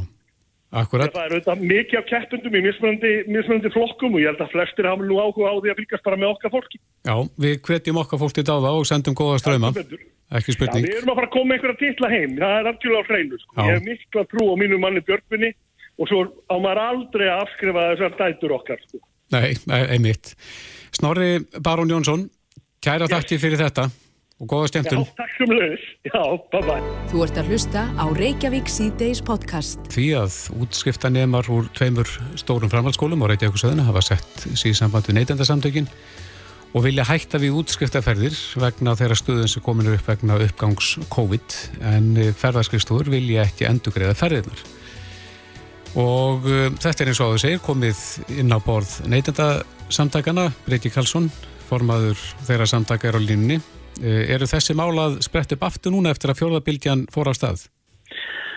akkurat. 0.82 1.14
það 1.14 1.24
er 1.24 1.34
auðvitað 1.36 1.64
mikið 1.72 2.00
af 2.00 2.08
keppundum 2.10 2.58
í 2.58 2.62
mismunandi, 2.66 3.12
mismunandi 3.30 3.72
flokkum 3.74 4.18
og 4.18 4.22
ég 4.22 4.30
held 4.32 4.44
að 4.46 4.52
flestir 4.54 4.90
hafa 4.90 5.06
nú 5.06 5.18
áhuga 5.22 5.50
á 5.50 5.54
því 5.58 5.72
að 5.72 5.80
fylgjast 5.82 6.06
bara 6.06 6.20
með 6.22 6.32
okkar 6.34 6.54
fólki 6.54 6.80
Já, 7.06 7.16
við 7.46 7.56
hvetjum 7.66 8.00
okkar 8.02 8.22
fólk 8.22 8.36
til 8.38 8.46
dáða 8.46 8.74
og 8.74 8.86
sendum 8.86 9.14
góða 9.18 9.40
ströma. 9.42 9.72
Ekki 10.26 10.50
Já, 10.50 10.56
spurning. 10.56 10.86
við 10.86 10.96
erum 10.98 11.12
að 11.12 11.18
fara 11.20 11.28
að 11.28 11.34
koma 11.36 11.54
einhverja 11.54 11.78
titla 11.78 12.08
heim, 12.10 12.32
það 12.40 12.56
er 12.58 12.68
algjörlega 12.72 13.02
á 13.06 13.08
hreinu. 13.10 13.36
Sko. 13.38 13.52
Já. 13.54 13.62
Ég 13.62 13.76
hef 13.76 13.84
mikla 13.86 14.24
trú 14.26 14.46
á 14.50 14.54
mínu 14.58 14.78
manni 14.82 15.02
Björgvinni 15.06 15.50
og 16.02 16.10
svo 16.10 16.24
á 16.50 16.56
maður 16.58 16.80
aldrei 16.82 17.26
að 17.30 17.44
afskrifa 17.44 17.84
þessar 17.92 18.16
dætur 18.18 18.54
okkar. 18.58 18.82
Sko. 18.88 18.98
Nei, 19.36 19.54
e- 19.54 19.86
einmitt. 19.94 20.34
Snorri 20.94 21.40
Barón 21.62 21.90
Jónsson, 21.90 22.28
kæra 22.84 23.08
þakki 23.10 23.38
fyrir 23.42 23.58
þetta 23.60 23.88
og 24.36 24.50
góða 24.50 24.66
Já, 24.66 24.72
skemmtun. 24.74 25.06
takk 25.16 25.32
sem 25.38 25.52
leiðis. 25.52 25.84
Já, 26.04 26.20
bye 26.52 26.60
bye. 26.66 26.90
Þú 27.08 27.22
ert 27.24 27.38
að 27.40 27.48
hlusta 27.50 27.84
á 27.96 28.04
Reykjavík 28.12 28.68
C-Days 28.68 29.22
podcast. 29.24 29.80
Því 29.94 30.06
að 30.20 30.36
útskriftanemar 30.60 31.48
úr 31.52 31.70
tveimur 31.76 32.10
stórum 32.36 32.72
framhaldsskólum 32.72 33.24
á 33.24 33.30
Reykjavíkusöðuna 33.32 33.88
hafa 33.88 34.04
sett 34.12 34.46
síðan 34.52 34.80
samband 34.82 35.08
við 35.08 35.20
neytendasamtökin 35.22 35.88
og 36.76 36.84
vilja 36.84 37.06
hætta 37.08 37.40
við 37.40 37.56
útskriftaferðir 37.62 38.36
vegna 38.60 38.92
þeirra 38.98 39.16
stöðun 39.16 39.48
sem 39.48 39.64
komin 39.64 39.88
er 39.88 39.96
upp 39.96 40.10
vegna 40.10 40.36
uppgangs 40.44 40.96
COVID 41.08 41.56
en 41.94 42.10
ferðarskriftúr 42.36 43.08
vilja 43.08 43.46
ekki 43.48 43.64
endugreiða 43.70 44.18
ferðirnar. 44.18 44.60
Og 45.96 46.44
uh, 46.44 46.66
þetta 46.76 47.04
er 47.04 47.10
eins 47.12 47.20
og 47.22 47.32
áður 47.32 47.42
segir 47.44 47.62
komið 47.64 48.02
inn 48.40 48.52
á 48.52 48.58
borð 48.60 48.98
neytendasamtakana 49.10 50.50
Breyti 50.66 50.92
Karlsson, 50.92 51.30
formaður 51.68 52.20
þeirra 52.46 52.68
samtaka 52.70 53.08
er 53.10 53.18
á 53.18 53.22
línni 53.22 53.56
uh, 53.58 54.22
eru 54.34 54.48
þessi 54.50 54.76
málað 54.76 55.20
sprett 55.26 55.56
upp 55.56 55.64
aftur 55.68 55.94
núna 55.94 56.12
eftir 56.12 56.32
að 56.32 56.42
fjórðabildjan 56.42 57.06
fór 57.14 57.32
á 57.32 57.34
stað? 57.36 57.66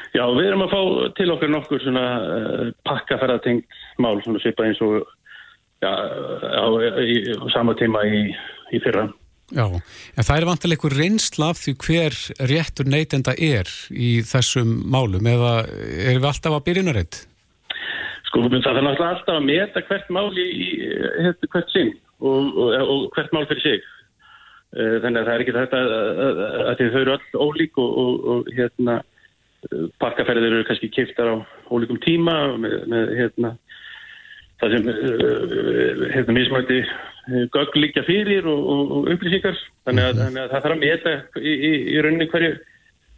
Já, 0.09 0.25
við 0.33 0.49
erum 0.49 0.65
að 0.65 0.73
fá 0.73 0.81
til 1.19 1.29
okkur 1.35 1.53
nokkur 1.53 1.83
svona 1.85 2.05
uh, 2.19 2.67
pakkaferðatengt 2.87 3.79
mál 4.01 4.17
svona 4.25 4.41
svipað 4.43 4.71
eins 4.71 4.83
og 4.83 4.99
já, 5.83 5.91
á, 5.91 6.65
í, 7.05 7.17
í 7.23 7.39
sama 7.53 7.75
tíma 7.79 8.03
í, 8.09 8.25
í 8.73 8.83
fyrra 8.83 9.07
Já, 9.49 9.65
en 9.65 10.25
það 10.27 10.35
er 10.37 10.47
vantilega 10.49 10.77
einhver 10.77 10.97
reynsla 10.99 11.49
af 11.53 11.61
því 11.63 11.73
hver 11.85 12.17
réttur 12.51 12.89
neytenda 12.89 13.33
er 13.33 13.69
í 13.89 14.19
þessum 14.29 14.75
málum 14.93 15.25
eða 15.25 15.53
erum 15.65 16.21
við 16.21 16.29
alltaf 16.29 16.57
að 16.57 16.65
byrjuna 16.67 16.95
reitt? 16.97 17.21
Sko, 18.29 18.43
það 18.45 18.57
er 18.59 18.85
náttúrulega 18.85 19.13
alltaf 19.15 19.35
að 19.39 19.47
meta 19.47 19.85
hvert 19.87 20.11
mál 20.13 20.29
í, 20.37 20.49
hérna, 21.17 21.49
hvert 21.55 21.73
sinn 21.73 21.95
og, 22.19 22.51
og, 22.53 22.75
og 22.77 23.07
hvert 23.15 23.33
mál 23.33 23.47
fyrir 23.49 23.65
sig. 23.65 23.87
Eh, 24.77 24.99
þannig 25.01 25.23
að 25.23 25.25
það 25.25 25.33
er 25.33 25.43
ekki 25.45 25.55
þetta 25.57 25.79
að, 25.81 26.83
þau 26.83 26.99
eru 27.01 27.15
öll 27.15 27.47
ólík 27.47 27.81
og, 27.81 28.27
og 28.33 28.51
hérna, 28.53 28.99
pakkaferðir 29.99 30.59
eru 30.59 30.67
kannski 30.67 30.91
kiptar 30.93 31.33
á 31.33 31.35
ólíkum 31.73 31.99
tíma 32.03 32.35
með, 32.61 32.75
með 32.91 33.09
hérna, 33.17 33.53
það 34.61 34.75
sem 34.75 34.91
uh, 34.93 36.03
hérna, 36.13 36.35
mismætti 36.37 36.79
gögn 37.53 37.81
líka 37.83 38.03
fyrir 38.07 38.47
og, 38.49 38.59
og, 38.73 38.91
og 38.97 39.13
upplýsingar 39.13 39.57
þannig 39.87 40.03
að, 40.03 40.13
-hmm. 40.13 40.23
þannig 40.25 40.43
að 40.43 40.51
það 40.51 40.65
þarf 40.65 40.75
að 40.75 40.83
meta 40.85 41.15
í, 41.39 41.53
í, 41.53 41.71
í 41.93 42.03
rauninni 42.03 42.29
hverju 42.33 42.57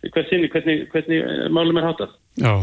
hver 0.10 0.26
sinni, 0.30 0.50
hvernig, 0.50 0.88
hvernig 0.90 1.50
málum 1.54 1.78
er 1.78 1.86
hátað. 1.86 2.14
Já, 2.42 2.54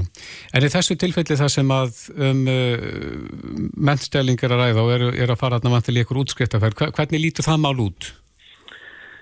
en 0.56 0.64
í 0.64 0.70
þessu 0.72 0.96
tilfelli 0.98 1.36
það 1.38 1.50
sem 1.54 1.68
að 1.70 2.00
um, 2.16 2.40
uh, 2.50 3.68
mentstælingar 3.88 4.54
að 4.56 4.62
ræða 4.64 4.82
og 4.84 4.94
er, 4.96 5.04
er 5.22 5.32
að 5.34 5.42
fara 5.42 5.60
að 5.60 5.68
vantilega 5.70 6.06
ykkur 6.06 6.22
útskriftafær, 6.24 6.74
hvernig 6.96 7.22
lítur 7.22 7.46
það 7.46 7.62
mál 7.62 7.84
út? 7.84 8.10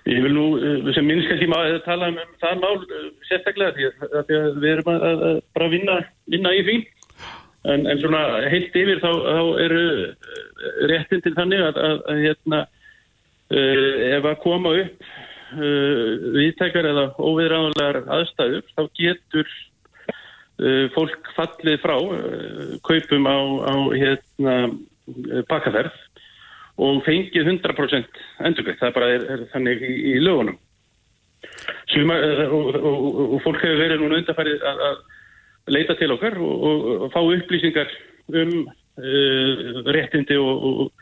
Ég 0.07 0.23
vil 0.23 0.33
nú 0.33 0.47
sem 0.95 1.05
minnst 1.05 1.27
kannski 1.29 1.49
að 1.51 1.81
tala 1.85 2.13
um 2.13 2.19
það 2.41 2.61
mál 2.63 2.77
sérstaklega 3.27 3.75
því 3.75 3.89
að, 3.91 4.19
því 4.29 4.37
að 4.39 4.61
við 4.63 4.69
erum 4.71 4.91
að, 4.93 5.07
að 5.29 5.41
bara 5.59 5.71
vinna, 5.73 5.97
vinna 6.31 6.53
í 6.55 6.63
því 6.63 6.77
En, 7.67 7.87
en 7.91 8.01
svona 8.01 8.23
heilt 8.51 8.75
yfir 8.79 9.01
þá, 9.03 9.11
þá 9.11 9.41
eru 9.65 9.85
eh, 10.07 10.83
réttin 10.93 11.23
til 11.25 11.35
þannig 11.37 11.63
að, 11.67 11.79
að, 11.83 12.03
að 12.13 12.21
hérna, 12.23 12.61
uh, 13.51 13.95
ef 14.17 14.29
að 14.31 14.37
koma 14.45 14.75
upp 14.83 15.07
uh, 15.57 16.11
viðtækar 16.37 16.91
eða 16.93 17.07
óviðræðanlegar 17.19 18.03
aðstæður 18.19 18.69
þá 18.71 18.83
getur 19.01 19.49
uh, 19.51 20.85
fólk 20.95 21.33
fallið 21.39 21.81
frá 21.83 21.97
kaupum 22.87 23.27
á, 23.27 23.39
á 23.67 23.75
hérna, 23.97 24.57
pakkaferð 25.51 25.97
og 26.83 27.03
fengið 27.07 27.49
100% 27.49 28.23
endurgreitt. 28.45 28.81
Það 28.83 28.97
bara 28.99 29.11
er, 29.15 29.27
er 29.33 29.45
þannig 29.53 29.85
í, 29.87 29.93
í 30.13 30.17
lögunum. 30.21 30.59
Suma, 31.93 32.17
og, 32.51 32.75
og, 32.77 33.21
og 33.37 33.39
fólk 33.45 33.63
hefur 33.63 33.81
verið 33.81 34.03
núna 34.03 34.19
undarfærið 34.21 34.65
að, 34.67 34.83
að 34.91 34.99
leita 35.73 35.97
til 35.99 36.15
okkar 36.15 36.39
og, 36.39 36.87
og 37.07 37.11
fá 37.15 37.21
upplýsingar 37.23 37.91
um 38.29 38.55
uh, 38.67 39.83
réttindi 39.95 40.39
og, 40.39 40.93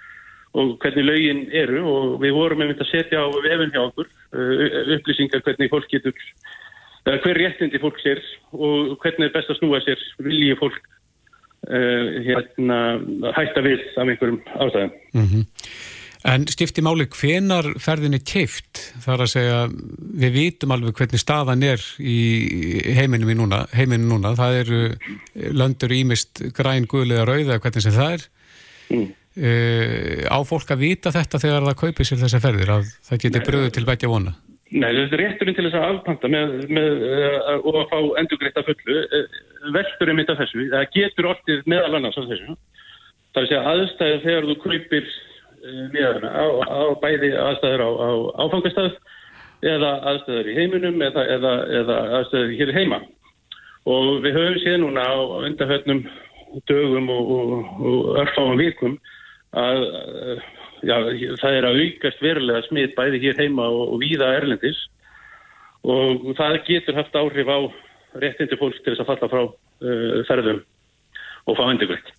og 0.55 0.77
hvernig 0.83 1.05
lögin 1.05 1.45
eru 1.53 1.85
og 1.85 2.19
við 2.23 2.37
vorum 2.37 2.63
mynd 2.63 2.81
að 2.81 2.91
setja 2.91 3.25
á 3.25 3.29
vefn 3.29 3.73
hjá 3.75 3.83
okkur 3.85 4.09
uh, 4.09 4.93
upplýsingar 4.97 5.45
hvernig 5.45 5.73
fólk 5.73 5.89
getur 5.93 6.15
uh, 6.15 7.17
hver 7.17 7.41
réttindi 7.41 7.81
fólk 7.83 8.01
sér 8.03 8.23
og 8.53 8.97
hvernig 9.03 9.29
er 9.31 9.37
best 9.37 9.53
að 9.53 9.61
snúa 9.61 9.83
sér 9.85 10.05
viljið 10.19 10.61
fólk 10.63 10.83
hérna, 11.65 13.01
hætta 13.33 13.63
við 13.65 13.81
af 13.97 14.03
einhverjum 14.05 14.43
ástæðum. 14.53 14.91
Mm 15.17 15.29
-hmm. 15.31 15.45
En 16.25 16.47
stifti 16.49 16.81
máli 16.81 17.05
hvenar 17.13 17.67
ferðin 17.85 18.17
er 18.17 18.23
keift? 18.25 18.81
Það 19.05 19.15
er 19.15 19.23
að 19.25 19.33
segja, 19.35 19.57
við 20.23 20.31
vitum 20.39 20.73
alveg 20.73 20.97
hvernig 20.97 21.21
staðan 21.21 21.65
er 21.67 21.83
í 22.01 22.21
heiminum 22.97 23.29
í 23.29 23.37
núna, 23.37 23.59
heiminum 23.77 24.15
núna. 24.15 24.33
Það 24.39 24.57
eru 24.63 24.79
löndur 25.53 25.93
ímist 25.93 26.41
græn, 26.57 26.89
guðlega, 26.89 27.27
rauða, 27.29 27.59
hvernig 27.61 27.85
sem 27.85 27.97
það 27.97 28.17
er. 28.17 28.25
Mm. 28.89 29.05
Uh, 29.35 30.25
á 30.31 30.39
fólk 30.47 30.69
að 30.71 30.85
vita 30.85 31.11
þetta 31.13 31.41
þegar 31.43 31.65
það 31.67 31.79
kaupir 31.81 32.09
sér 32.09 32.21
þessa 32.23 32.41
ferðir, 32.41 32.71
að 32.71 32.89
það 33.09 33.23
getur 33.25 33.47
bröðu 33.49 33.75
til 33.75 33.85
begja 33.89 34.11
vona? 34.13 34.35
Nei, 34.71 34.89
þetta 34.95 35.19
er 35.19 35.23
rétturinn 35.25 35.57
til 35.59 35.65
þess 35.67 35.79
að 35.81 35.87
afpanta 35.91 36.31
með, 36.31 36.55
með, 36.73 37.05
uh, 37.11 37.49
og 37.59 37.81
að 37.83 37.91
fá 37.91 37.99
endurgreitt 38.23 38.63
að 38.63 38.71
fullu. 38.71 39.01
Uh, 39.05 39.43
velturinn 39.75 40.21
mitt 40.21 40.33
af 40.33 40.41
þessu, 40.41 40.69
það 40.73 40.89
getur 40.97 41.31
orðið 41.35 41.69
meðal 41.75 41.99
annars 41.99 42.17
af 42.23 42.31
þessu. 42.33 42.57
Það 43.35 43.41
er 43.41 43.45
að 43.45 43.51
segja 43.51 43.75
aðstæði 43.75 44.19
þegar 44.25 44.49
þú 44.49 44.57
kaupir 44.65 45.13
miðarna 45.95 46.31
á, 46.31 46.45
á 46.69 46.81
bæði 47.01 47.33
aðstæður 47.41 47.85
á, 47.85 47.91
á 47.95 48.11
áfangastað 48.45 48.97
eða 49.65 49.93
aðstæður 50.11 50.51
í 50.51 50.57
heiminum 50.59 51.05
eða, 51.07 51.25
eða, 51.37 51.53
eða 51.81 51.99
aðstæður 52.19 52.57
hér 52.61 52.73
heima 52.77 53.01
og 53.89 54.11
við 54.25 54.39
höfum 54.39 54.61
séð 54.63 54.79
núna 54.83 55.05
á 55.05 55.17
undarhörnum 55.45 56.05
dögum 56.69 57.09
og, 57.13 57.33
og, 57.37 57.55
og 57.81 58.21
örfáum 58.23 58.61
vikum 58.61 58.99
að 59.55 59.87
já, 60.85 60.97
það 61.41 61.57
er 61.59 61.69
að 61.69 61.81
aukast 61.83 62.23
verulega 62.23 62.63
smitt 62.69 62.95
bæði 62.99 63.23
hér 63.25 63.41
heima 63.45 63.67
og, 63.71 63.95
og 63.95 64.03
víða 64.03 64.35
erlendis 64.39 64.81
og 65.85 66.31
það 66.39 66.61
getur 66.69 66.99
haft 66.99 67.17
áhrif 67.19 67.51
á 67.51 67.59
réttindi 68.21 68.59
fólks 68.61 68.81
til 68.83 68.95
þess 68.95 69.05
að 69.05 69.11
falla 69.13 69.31
frá 69.33 69.43
uh, 69.45 70.21
ferðum 70.29 70.63
og 71.45 71.59
fá 71.59 71.65
endurgreitt. 71.69 72.13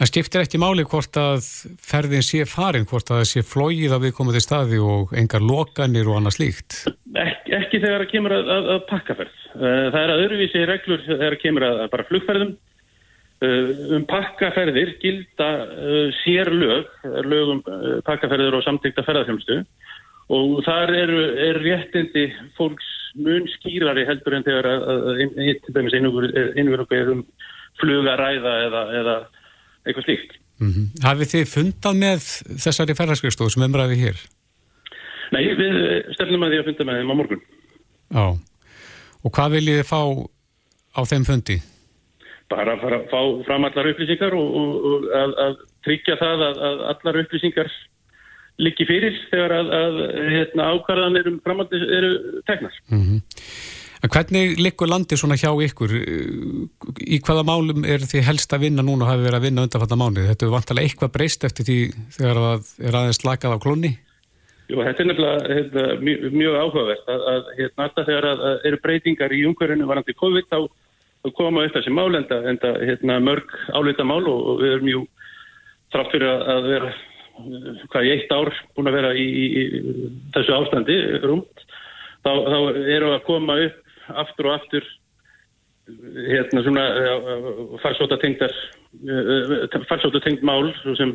Það 0.00 0.08
skiptir 0.08 0.40
ekki 0.40 0.58
máli 0.62 0.84
hvort 0.88 1.16
að 1.20 1.42
ferðin 1.84 2.22
sé 2.24 2.46
farin, 2.48 2.86
hvort 2.88 3.10
að 3.12 3.18
það 3.18 3.26
sé 3.28 3.42
flóið 3.44 3.92
að 3.92 4.06
við 4.06 4.12
komum 4.16 4.32
til 4.32 4.40
staði 4.40 4.78
og 4.80 5.10
engar 5.20 5.42
lokanir 5.44 6.06
og 6.08 6.16
annað 6.16 6.38
slíkt? 6.38 6.76
Ek, 7.20 7.50
ekki 7.52 7.82
þegar 7.82 8.06
það 8.06 8.12
kemur 8.14 8.32
að, 8.32 8.46
að, 8.54 8.68
að 8.72 8.86
pakkaferð. 8.88 9.34
Eh, 9.50 9.82
það 9.92 9.98
er 10.00 10.12
að 10.14 10.22
öðruvísi 10.22 10.62
reglur 10.70 11.02
þegar 11.04 11.34
það 11.34 11.42
kemur 11.42 11.66
að, 11.66 11.80
að 11.82 11.90
bara 11.92 12.06
flugferðum. 12.08 12.54
Eh, 13.44 13.82
um 13.98 14.06
pakkaferðir 14.08 14.92
gilda 15.02 15.48
eh, 15.66 16.06
sér 16.22 16.48
lög, 16.54 16.94
lögum 17.28 17.60
pakkaferðir 18.06 18.56
og 18.56 18.64
samtíkta 18.64 19.04
ferðarfjölmstu 19.04 19.58
og 20.32 20.54
þar 20.64 20.94
eru 20.96 21.18
er 21.44 21.60
réttindi 21.60 22.22
fólks 22.56 22.88
mun 23.20 23.44
skýrari 23.58 24.06
heldur 24.08 24.38
en 24.38 24.48
þegar 24.48 24.70
einhverjum 25.20 26.96
er 26.96 27.12
um 27.12 27.22
flugaræða 27.82 28.56
eða, 28.64 28.82
eða 29.02 29.18
eitthvað 29.86 30.06
slíkt. 30.06 30.36
Mm 30.60 30.72
-hmm. 30.72 30.86
Hafið 31.04 31.32
þið 31.32 31.46
fundað 31.54 31.96
með 31.96 32.28
þessari 32.64 32.96
ferðarskriðstofu 32.98 33.54
sem 33.54 33.64
umræði 33.64 33.96
hér? 34.02 34.20
Nei, 35.30 35.44
við 35.56 35.74
stefnum 36.16 36.42
að 36.44 36.52
því 36.52 36.58
að 36.60 36.68
funda 36.68 36.84
með 36.84 36.98
þeim 37.00 37.12
á 37.12 37.20
morgun. 37.20 37.42
Já, 38.10 38.26
og 39.24 39.30
hvað 39.36 39.52
viljið 39.56 39.80
þið 39.80 39.88
fá 39.90 40.00
á 40.98 41.00
þeim 41.06 41.24
fundi? 41.28 41.56
Bara 42.50 42.74
að 42.74 42.82
fara, 42.82 42.98
fá 43.12 43.20
fram 43.46 43.64
allar 43.64 43.90
upplýsingar 43.92 44.34
og, 44.34 44.48
og, 44.60 44.70
og 44.90 45.06
að, 45.14 45.34
að 45.44 45.54
tryggja 45.86 46.16
það 46.18 46.42
að, 46.48 46.60
að 46.68 46.82
allar 46.92 47.20
upplýsingar 47.22 47.70
liggi 48.60 48.84
fyrir 48.84 49.16
þegar 49.30 49.54
að 49.56 50.00
hérna, 50.34 50.66
ákvarðan 50.74 51.18
eru, 51.20 51.34
eru 51.96 52.10
tegnar. 52.48 52.74
Mm 52.90 53.02
-hmm. 53.04 53.22
En 54.00 54.08
hvernig 54.08 54.56
likur 54.56 54.88
landi 54.88 55.16
svona 55.20 55.36
hjá 55.36 55.50
ykkur? 55.52 55.92
Í 57.04 57.18
hvaða 57.20 57.42
málum 57.44 57.84
er 57.84 58.00
þið 58.08 58.22
helst 58.30 58.54
að 58.56 58.64
vinna 58.64 58.84
núna 58.84 59.04
og 59.04 59.10
hafi 59.12 59.26
verið 59.26 59.38
að 59.38 59.44
vinna 59.44 59.64
undanfalla 59.66 59.98
mánuði? 60.00 60.28
Þetta 60.30 60.46
er 60.46 60.54
vantilega 60.54 60.88
eitthvað 60.88 61.12
breyst 61.16 61.44
eftir 61.44 61.68
því 61.68 61.76
þegar 62.16 62.40
það 62.40 62.70
er 62.88 62.96
aðeins 63.00 63.20
slakað 63.20 63.56
á 63.60 63.64
klunni? 63.64 63.90
Jú, 64.70 64.78
þetta 64.86 65.02
er 65.02 65.08
nefnilega 65.10 65.56
hérna, 65.58 65.84
mjög, 66.06 66.24
mjög 66.40 66.56
áhugavert 66.62 67.12
að, 67.12 67.26
að 67.32 67.50
hérna, 67.58 67.86
alltaf 67.86 68.08
þegar 68.08 68.28
að, 68.30 68.42
að 68.48 68.66
eru 68.70 68.80
breytingar 68.86 69.34
í 69.34 69.42
umhverjunu 69.50 69.88
varandi 69.90 70.16
COVID 70.22 70.48
þá, 70.48 70.58
þá 71.20 71.30
koma 71.36 71.66
upp 71.66 71.76
þessi 71.76 71.94
mál 71.96 72.08
enda, 72.14 72.38
enda 72.52 72.72
hérna, 72.78 73.18
mörg 73.26 73.54
áleita 73.74 74.06
mál 74.06 74.22
og, 74.22 74.40
og 74.54 74.62
við 74.62 74.76
erum 74.76 74.88
mjög 74.88 75.06
þrátt 75.90 76.14
fyrir 76.14 76.46
að 76.54 76.70
vera 76.70 76.94
hvað 77.90 78.06
í 78.06 78.14
eitt 78.14 78.32
ár 78.32 78.52
búin 78.76 78.90
að 78.90 78.98
vera 79.00 79.12
í, 79.16 79.26
í, 79.26 79.44
í 79.50 80.08
þessu 80.36 80.56
ástandi 80.56 80.96
rúmt 81.24 81.64
þá, 82.24 82.30
þá 82.30 82.58
eru 82.96 83.14
að 83.14 83.22
koma 83.26 83.58
upp 83.66 83.89
aftur 84.24 84.50
og 84.50 84.58
aftur 84.58 84.86
hérna 86.30 86.62
svona 86.64 86.84
farsóta 87.82 88.18
tengdar 88.20 88.52
farsóta 89.88 90.20
tengd 90.22 90.44
mál 90.46 90.70
sem, 90.98 91.14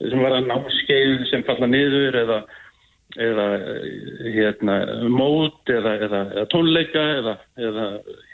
sem 0.00 0.22
var 0.22 0.36
að 0.36 0.48
námskeið 0.50 1.26
sem 1.30 1.44
falla 1.46 1.68
niður 1.70 2.18
eða, 2.22 2.38
eða 3.28 3.46
hérna 4.36 4.78
mót 5.10 5.72
eða, 5.72 5.96
eða, 6.06 6.22
eða 6.34 6.46
tónleika 6.52 7.04
eða 7.20 7.36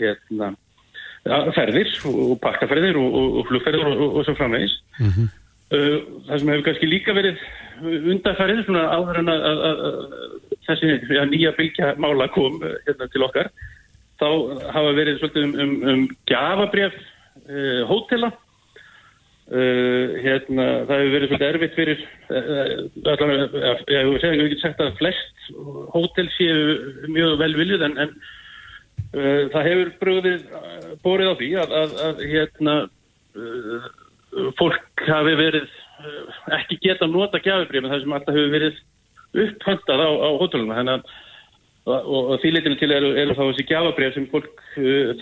hérna 0.00 0.52
ferðir 1.56 1.92
og 2.10 2.38
pakkaferðir 2.42 2.98
og, 2.98 3.12
og, 3.14 3.36
og 3.40 3.50
flugferðir 3.50 3.92
og, 3.92 4.06
og 4.08 4.24
svo 4.26 4.34
framvegis 4.38 4.74
mm 4.98 5.10
-hmm. 5.10 5.28
það 6.28 6.38
sem 6.38 6.48
hefur 6.48 6.64
kannski 6.68 6.86
líka 6.86 7.12
verið 7.14 7.36
undarferðir 7.82 8.64
svona 8.64 8.88
áður 8.90 9.18
en 9.18 9.28
að 9.28 9.62
þessi 10.66 10.90
ja, 11.14 11.24
nýja 11.24 11.52
bylgja 11.56 11.94
mála 11.96 12.28
kom 12.28 12.58
hérna 12.86 13.08
til 13.12 13.22
okkar 13.22 13.50
þá 14.22 14.70
hafa 14.72 14.94
verið 14.96 15.18
svolítið 15.20 15.44
um, 15.48 15.52
um, 15.64 15.74
um 15.92 16.06
gafabref 16.30 16.96
uh, 16.96 17.82
hótela. 17.90 18.32
Uh, 19.52 20.14
hérna, 20.22 20.66
það 20.88 21.00
hefur 21.00 21.14
verið 21.16 21.30
svolítið 21.30 21.48
erfitt 21.48 21.74
fyrir 21.76 22.04
allan, 23.10 23.32
uh, 23.42 23.80
ég 23.90 23.98
hefur 23.98 24.22
segið, 24.22 24.44
ekki 24.46 24.60
sagt 24.62 24.80
að 24.80 24.94
flest 25.00 25.50
hótel 25.92 26.28
séu 26.38 26.60
mjög 27.12 27.34
velviljið 27.42 27.84
en, 27.88 27.98
en 28.06 28.14
uh, 28.14 29.42
það 29.52 29.68
hefur 29.68 29.90
bröðið 30.00 30.46
borið 31.02 31.32
á 31.34 31.34
því 31.42 31.50
að, 31.64 31.76
að, 31.82 31.98
að 32.06 32.24
hérna 32.30 32.76
fólk 34.56 35.04
hafi 35.08 35.34
verið 35.36 35.68
ekki 36.56 36.78
geta 36.86 37.08
nota 37.10 37.40
gjafibrið 37.42 37.84
með 37.84 37.94
það 37.94 38.02
sem 38.04 38.16
alltaf 38.16 38.38
hefur 38.38 38.54
verið 38.54 38.80
upphantað 39.42 40.02
á, 40.04 40.10
á 40.12 40.28
hótelunum. 40.38 40.74
Þannig 40.78 40.96
að 40.96 41.12
og, 41.88 41.98
og, 41.98 42.34
því 42.42 42.52
leitinu 42.54 42.78
til 42.78 42.92
eru, 42.94 43.14
eru 43.18 43.34
þá 43.38 43.42
þessi 43.44 43.68
gjafabrið 43.70 44.14
sem 44.14 44.28
fólk 44.30 44.62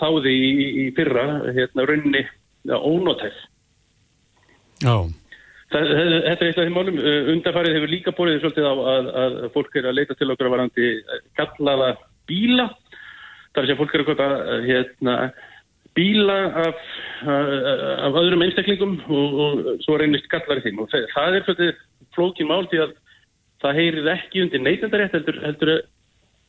þáði 0.01 0.35
í, 0.35 0.67
í 0.83 0.85
fyrra 0.97 1.25
hérna 1.55 1.87
raunni 1.89 2.21
ja, 2.21 2.77
ónótæð 2.77 3.39
Já. 4.81 4.95
Það, 5.71 5.91
þetta 6.25 6.31
er 6.31 6.47
eitt 6.49 6.57
af 6.59 6.65
þeim 6.65 6.75
málum. 6.75 6.97
Undarfarið 7.35 7.77
hefur 7.77 7.91
líka 7.91 8.13
borðið 8.15 8.41
svolítið 8.41 8.67
á 8.67 8.73
að, 8.93 9.11
að 9.21 9.37
fólk 9.53 9.77
er 9.79 9.87
að 9.87 9.97
leita 9.99 10.17
til 10.19 10.31
okkur 10.33 10.49
að 10.49 10.55
varandi 10.55 10.89
kallaða 11.39 11.91
bíla. 12.29 12.67
Það 13.51 13.61
er 13.61 13.69
sem 13.69 13.79
fólk 13.79 13.95
er 13.95 14.03
að 14.03 14.09
köpa 14.09 14.27
hérna, 14.65 15.15
bíla 15.95 16.39
af, 16.65 16.83
af 17.27 18.19
öðrum 18.19 18.43
einstaklingum 18.45 18.97
og, 19.05 19.39
og 19.45 19.71
svo 19.85 19.99
reynist 19.99 20.27
kallar 20.31 20.59
í 20.59 20.65
þeim. 20.65 20.83
Og 20.83 20.91
það, 20.91 21.37
er 21.37 21.47
svolítið 21.47 21.81
flókin 22.17 22.51
mál 22.51 22.67
því 22.71 22.83
að 22.87 22.93
það 23.63 23.79
heyrir 23.79 24.13
ekki 24.15 24.43
undir 24.43 24.65
neytendarétt 24.65 25.15
heldur, 25.15 25.39
heldur 25.45 25.73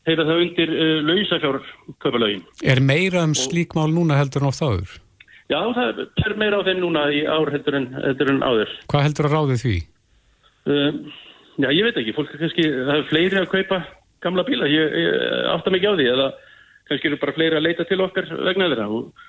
heyra 0.08 0.26
það 0.28 0.42
undir 0.44 0.74
uh, 0.74 0.98
lausafjár 1.06 1.58
köpalögin. 2.02 2.44
Er 2.64 2.82
meira 2.84 3.24
um 3.26 3.34
slík 3.38 3.76
mál 3.78 3.90
núna 3.94 4.18
heldur 4.18 4.44
en 4.44 4.50
oft 4.50 4.62
áður? 4.64 5.00
Já, 5.52 5.58
það 5.76 6.04
er 6.24 6.36
meira 6.40 6.60
á 6.62 6.66
þeim 6.66 6.80
núna 6.80 7.08
í 7.12 7.24
ár 7.28 7.50
heldur 7.52 7.76
en, 7.76 7.88
heldur 8.06 8.30
en 8.32 8.44
áður. 8.46 8.70
Hvað 8.92 9.04
heldur 9.08 9.28
að 9.28 9.34
ráði 9.36 9.58
því? 9.62 9.74
Um, 10.72 11.02
já, 11.58 11.68
ég 11.68 11.88
veit 11.88 11.98
ekki. 12.00 12.14
Fólk 12.16 12.32
er 12.32 12.42
kannski, 12.44 12.68
það 12.70 12.94
er 12.96 13.10
fleiri 13.10 13.40
að 13.42 13.50
kaupa 13.52 13.82
gamla 14.24 14.46
bíla. 14.48 14.70
Ég, 14.70 14.96
ég 15.02 15.50
átta 15.52 15.74
mikið 15.74 15.92
á 15.92 15.98
því. 15.98 16.08
Eða 16.14 16.28
kannski 16.88 17.10
eru 17.10 17.20
bara 17.20 17.36
fleiri 17.36 17.58
að 17.58 17.66
leita 17.66 17.86
til 17.90 18.00
okkar 18.06 18.30
vegna 18.48 18.70
þeirra. 18.72 18.88
Og, 18.88 19.28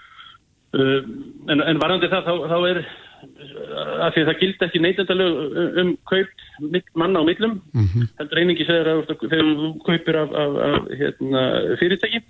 en, 0.73 1.61
en 1.61 1.81
varandi 1.81 2.09
það, 2.11 2.29
þá, 2.29 2.47
þá 2.49 2.57
er, 2.69 2.79
af 4.03 4.15
því 4.15 4.23
að 4.23 4.29
það 4.29 4.39
gild 4.39 4.65
ekki 4.67 4.81
neytendalög 4.83 5.59
um 5.83 5.91
kaup 6.09 6.47
manna 6.99 7.21
á 7.21 7.29
millum. 7.29 7.59
Mm 7.73 7.85
-hmm. 7.91 8.07
Heldur 8.19 8.41
einingi 8.41 8.65
segir 8.65 8.89
að 8.89 9.03
þegar 9.21 9.51
þú 9.61 9.69
kaupir 9.85 10.19
af, 10.23 10.33
af, 10.33 10.57
af 10.69 10.97
hérna, 10.99 11.43
fyrirtæki 11.81 12.23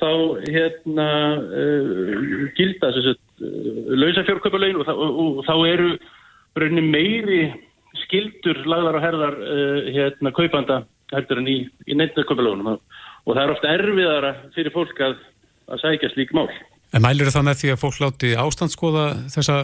þá 0.00 0.10
hérna 0.48 1.08
uh, 1.38 2.46
gilda 2.56 2.92
þess 2.94 3.10
að 3.12 3.18
uh, 3.44 3.90
lausafjórköpulegin 4.00 4.80
og, 4.80 4.88
og, 4.88 5.20
og 5.20 5.42
þá 5.48 5.54
eru 5.68 5.90
brunni 6.56 6.84
meiri 6.84 7.42
skildur 8.04 8.62
lagðar 8.70 8.98
og 8.98 9.04
herðar 9.04 9.36
uh, 9.44 9.90
hérna 9.92 10.32
kaupanda 10.36 10.82
heldur 11.12 11.42
en 11.42 11.50
í, 11.50 11.58
í 11.90 11.98
neittnarköpulegunum 11.98 12.74
og 12.76 13.32
það 13.34 13.42
er 13.42 13.54
ofta 13.54 13.72
erfiðara 13.76 14.34
fyrir 14.56 14.74
fólk 14.74 15.00
að, 15.04 15.16
að 15.70 15.82
sækja 15.84 16.12
slík 16.14 16.34
mál. 16.36 16.48
En 16.90 17.04
mælur 17.04 17.30
það 17.30 17.46
með 17.46 17.60
því 17.60 17.72
að 17.72 17.82
fólk 17.84 18.00
láti 18.02 18.30
ástandskoða 18.38 19.04
þessa 19.30 19.58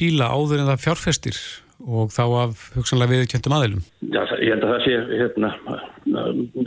bíla 0.00 0.30
áður 0.32 0.62
en 0.62 0.70
það 0.70 0.84
fjárfestir 0.86 1.40
og 1.80 2.12
þá 2.12 2.22
af 2.42 2.62
hugsanlega 2.76 3.14
viðkjöndum 3.14 3.56
aðilum? 3.56 3.82
Já, 4.04 4.20
ég 4.40 4.52
held 4.54 4.64
að 4.66 4.72
það 4.74 4.82
sé 4.84 4.96
hérna, 5.20 5.50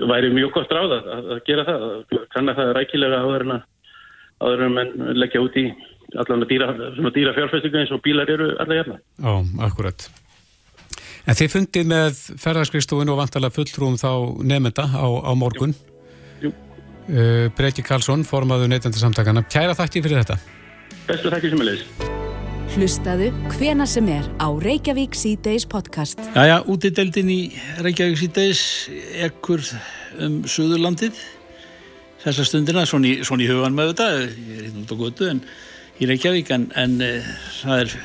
væri 0.10 0.32
mjög 0.34 0.56
gott 0.58 0.74
ráð 0.74 0.96
að, 0.98 1.10
að 1.36 1.44
gera 1.50 1.66
það, 1.68 1.86
kannar 2.34 2.58
það 2.58 2.74
rækilega 2.80 3.22
áður 3.22 3.46
en 3.46 3.56
að 3.58 4.74
menn 4.74 5.14
leggja 5.18 5.44
út 5.44 5.58
í 5.62 5.68
allan 6.18 6.46
að 6.46 6.52
dýra, 6.52 6.74
dýra 7.14 7.38
fjárfestingu 7.38 7.82
eins 7.82 7.94
og 7.94 8.04
bílar 8.06 8.30
eru 8.30 8.52
alla 8.62 8.82
jæfna. 8.82 9.00
Já, 9.18 9.34
akkurat. 9.66 10.10
En 11.24 11.38
þið 11.40 11.54
fundið 11.54 11.90
með 11.90 12.20
ferðarskriðstofun 12.44 13.14
og 13.14 13.22
vantalega 13.22 13.56
fulltrúum 13.56 13.98
þá 14.02 14.12
nefnda 14.44 14.90
á, 14.92 15.08
á 15.08 15.32
morgun. 15.40 15.74
Jú. 15.74 15.93
Uh, 17.10 17.50
Breki 17.58 17.84
Karlsson, 17.86 18.24
formaðu 18.28 18.70
neytandarsamtakana. 18.72 19.46
Kæra 19.52 19.76
þakki 19.78 20.04
fyrir 20.06 20.24
þetta. 20.24 20.40
Bestu 21.08 21.32
þakki 21.34 21.54
sem 21.54 21.64
er 21.64 21.70
leiðis. 21.70 22.12
Hlustaðu 22.74 23.30
hvena 23.54 23.86
sem 23.86 24.08
er 24.10 24.26
á 24.42 24.50
Reykjavík 24.50 25.14
C-Days 25.20 25.68
podcast. 25.70 26.22
Jæja, 26.34 26.64
útideldin 26.66 27.30
í 27.30 27.40
Reykjavík 27.86 28.22
C-Days 28.24 28.64
ekkur 29.28 29.62
um 30.24 30.42
Suðurlandið 30.50 31.20
þessa 32.24 32.46
stundina, 32.48 32.86
svona 32.88 33.10
í, 33.10 33.16
svona 33.26 33.44
í 33.44 33.50
hugan 33.52 33.76
með 33.76 33.94
þetta, 33.94 34.10
ég 34.16 34.58
er 34.58 34.68
hérna 34.68 34.84
út 34.84 34.94
á 34.96 34.98
götu 35.02 35.30
en 35.32 35.42
í 36.00 36.10
Reykjavík 36.10 36.52
en, 36.56 36.70
en 36.80 36.96
e, 37.04 37.10
það 37.60 37.82
er, 37.84 37.96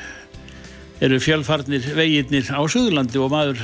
eru 1.07 1.19
fjölfarnir 1.23 1.87
veginnir 1.95 2.51
á 2.51 2.59
Suðurlandi 2.59 3.21
og 3.21 3.31
maður 3.33 3.63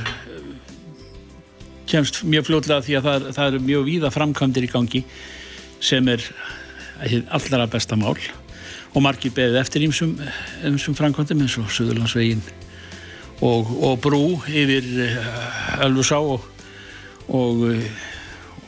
kemst 1.90 2.22
mjög 2.26 2.48
fljóðlega 2.50 2.84
því 2.86 2.98
að 2.98 3.08
það, 3.08 3.28
það 3.36 3.50
eru 3.50 3.62
mjög 3.70 3.86
víða 3.90 4.12
framkvæmdir 4.14 4.66
í 4.66 4.72
gangi 4.72 5.04
sem 5.84 6.08
er 6.08 6.24
allra 7.34 7.66
besta 7.70 7.98
mál 7.98 8.16
og 8.96 9.02
margir 9.04 9.34
beðið 9.36 9.60
eftir 9.60 9.84
ímsum 9.84 10.96
framkvæmdum 10.96 11.42
eins 11.44 11.56
og 11.60 11.72
Suðurlandsvegin 11.72 12.44
og, 13.44 13.72
og 13.84 13.98
brú 14.00 14.22
yfir 14.48 14.86
eh, 15.04 15.16
Ölfusá 15.84 16.20
og, 16.22 16.46
og, 17.28 17.66
eh, 17.68 17.90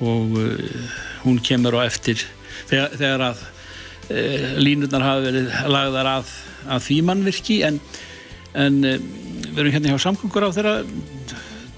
og 0.05 0.37
eh, 0.43 0.91
hún 1.25 1.41
kemur 1.41 1.79
á 1.81 1.89
eftir 1.89 2.21
þegar, 2.69 2.93
þegar 3.01 3.25
að 3.31 3.41
e, 4.13 4.21
línurnar 4.61 5.05
hafa 5.05 5.25
verið 5.25 5.49
lagðar 5.73 6.11
að, 6.11 6.35
að 6.69 6.85
því 6.85 6.99
mannvirki 7.09 7.57
en, 7.67 7.81
en 8.53 8.77
við 8.85 9.63
erum 9.63 9.75
hérna 9.75 9.95
hjá 9.95 10.05
samgöngur 10.05 10.47
á 10.47 10.51
þeirra 10.55 10.75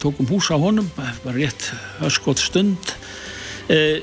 tókum 0.00 0.28
hús 0.30 0.50
á 0.50 0.56
honum 0.56 0.88
bara 0.96 1.36
rétt 1.36 1.72
öskot 2.04 2.40
stund. 2.40 2.94
E, 3.70 4.00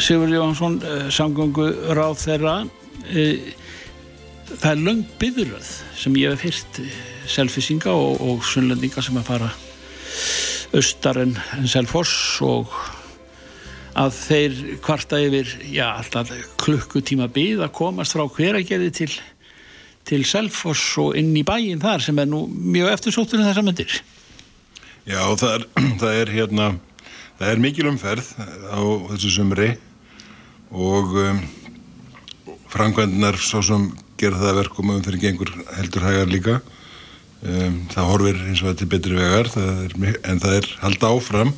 Sigur 0.00 0.30
Jóhansson 0.30 0.78
samgöngur 1.10 1.98
á 1.98 2.08
þeirra 2.16 2.54
Eh, 3.10 3.54
það 4.60 4.70
er 4.70 4.82
löng 4.84 5.02
byðuröð 5.18 5.68
sem 5.98 6.16
ég 6.20 6.34
hef 6.34 6.44
hýrt 6.46 6.80
eh, 6.82 6.94
selfisinga 7.30 7.90
og, 7.90 8.20
og 8.22 8.44
sunnlendinga 8.46 9.02
sem 9.02 9.18
að 9.18 9.28
fara 9.30 9.50
austar 10.76 11.18
en, 11.22 11.34
en 11.56 11.66
selfoss 11.70 12.12
og 12.46 12.70
að 13.98 14.14
þeir 14.14 14.60
kvarta 14.84 15.18
yfir 15.18 15.50
já, 15.72 15.88
alltaf 15.88 16.30
klukkutíma 16.62 17.26
byð 17.34 17.64
að 17.66 17.74
komast 17.80 18.14
frá 18.14 18.26
hveragerði 18.28 18.92
til 19.00 19.10
til 20.06 20.22
selfoss 20.26 20.94
og 21.02 21.18
inn 21.18 21.34
í 21.36 21.42
bæin 21.46 21.82
þar 21.82 22.02
sem 22.02 22.18
er 22.18 22.30
nú 22.30 22.44
mjög 22.48 22.94
eftirsóttur 22.94 23.42
en 23.42 23.50
þessa 23.50 23.64
myndir 23.66 23.98
Já, 25.08 25.22
það 25.40 25.52
er, 25.54 25.62
það 26.00 26.18
er 26.18 26.32
hérna 26.34 26.66
það 27.38 27.50
er 27.50 27.62
mikil 27.62 27.88
umferð 27.88 28.26
á 28.68 28.80
þessu 29.14 29.30
sumri 29.32 29.70
og 30.70 31.14
um, 31.16 31.38
framkvæmdinar 32.70 33.38
svo 33.40 33.62
sem 33.64 33.86
gera 34.20 34.36
það 34.36 34.58
verkum 34.60 34.92
um 34.92 35.00
fyrir 35.02 35.22
gengur 35.22 35.48
heldur 35.78 36.04
hægar 36.04 36.28
líka. 36.30 36.58
Um, 37.40 37.80
það 37.88 38.10
horfir 38.10 38.42
eins 38.44 38.60
og 38.60 38.68
þetta 38.68 38.82
til 38.82 38.90
betri 38.92 39.16
vegar 39.16 39.48
það 39.48 39.80
er, 39.86 40.20
en 40.28 40.44
það 40.44 40.58
er 40.58 40.70
halda 40.82 41.14
áfram. 41.14 41.54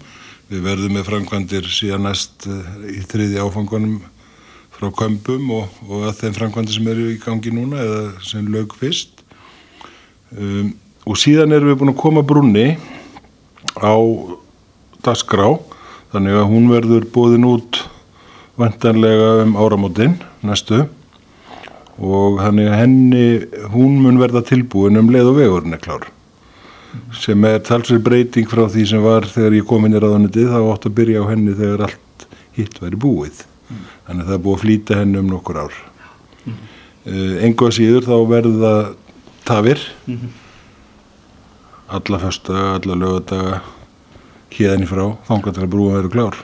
Við 0.52 0.64
verðum 0.68 0.96
með 0.96 1.08
framkvæmdir 1.10 1.68
síðan 1.74 2.06
næst 2.06 2.46
uh, 2.46 2.62
í 2.86 3.02
þriði 3.10 3.42
áfangunum 3.42 3.98
frá 4.78 4.88
kömpum 5.02 5.50
og, 5.58 5.82
og 5.90 6.06
að 6.06 6.22
þeim 6.22 6.38
framkvæmdir 6.38 6.78
sem 6.78 6.94
eru 6.94 7.10
í 7.10 7.20
gangi 7.26 7.50
núna 7.58 7.82
eða 7.82 8.00
sem 8.30 8.46
lög 8.54 8.78
fyrst. 8.78 9.26
Um, 10.30 10.76
og 11.02 11.18
síðan 11.18 11.58
erum 11.58 11.74
við 11.74 11.80
búin 11.82 11.96
að 11.96 12.02
koma 12.06 12.22
brunni 12.22 12.68
á 13.78 13.94
dasgrá 15.04 15.54
þannig 16.12 16.38
að 16.38 16.50
hún 16.50 16.72
verður 16.72 17.06
bóðin 17.14 17.48
út 17.48 17.82
vantanlega 18.60 19.44
um 19.46 19.54
áramótin 19.56 20.18
næstu 20.44 20.84
og 22.02 22.40
þannig 22.40 22.68
að 22.68 22.80
henni, 22.80 23.26
hún 23.72 24.00
mun 24.02 24.20
verða 24.20 24.42
tilbúin 24.48 24.98
um 25.00 25.10
leið 25.12 25.30
og 25.32 25.38
vegurinn 25.38 25.76
er 25.76 25.82
klár 25.82 26.08
sem 27.16 27.44
er 27.48 27.62
talsveit 27.64 28.02
breyting 28.04 28.48
frá 28.50 28.66
því 28.68 28.84
sem 28.90 29.04
var 29.04 29.26
þegar 29.28 29.56
ég 29.56 29.68
kom 29.68 29.86
inn 29.86 29.96
í 29.96 30.02
ráðanitið 30.02 30.50
þá 30.52 30.58
átt 30.60 30.88
að 30.88 30.96
byrja 30.98 31.24
á 31.24 31.30
henni 31.30 31.54
þegar 31.56 31.86
allt 31.88 32.26
hitt 32.56 32.76
væri 32.82 33.00
búið 33.00 33.40
mm. 33.44 33.82
þannig 34.08 34.24
að 34.24 34.28
það 34.28 34.36
er 34.36 34.44
búið 34.46 34.58
að 34.58 34.64
flýta 34.66 34.98
henni 35.00 35.20
um 35.22 35.30
nokkur 35.32 35.60
ár 35.62 35.78
mm. 36.44 36.58
uh, 37.08 37.34
engu 37.48 37.68
að 37.68 37.76
síður 37.78 38.08
þá 38.08 38.16
verða 38.34 38.74
tafir 39.48 39.84
mm 40.04 40.16
-hmm. 40.16 40.38
Alla 41.98 42.20
fyrsta, 42.22 42.58
alla 42.78 42.96
lögadaga 42.98 43.60
hérni 44.52 44.88
frá, 44.88 45.04
þangar 45.28 45.56
til 45.56 45.64
að 45.64 45.72
brúa 45.72 45.96
verður 45.96 46.14
klár. 46.16 46.40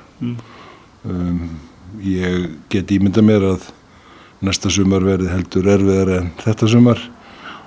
Um, 1.08 1.58
ég 2.04 2.48
get 2.72 2.90
ímynda 2.94 3.22
mér 3.24 3.44
að 3.54 3.68
næsta 4.44 4.70
sumar 4.70 5.02
verði 5.06 5.30
heldur 5.32 5.66
erfiðar 5.66 6.12
en 6.18 6.28
þetta 6.42 6.68
sumar 6.70 7.00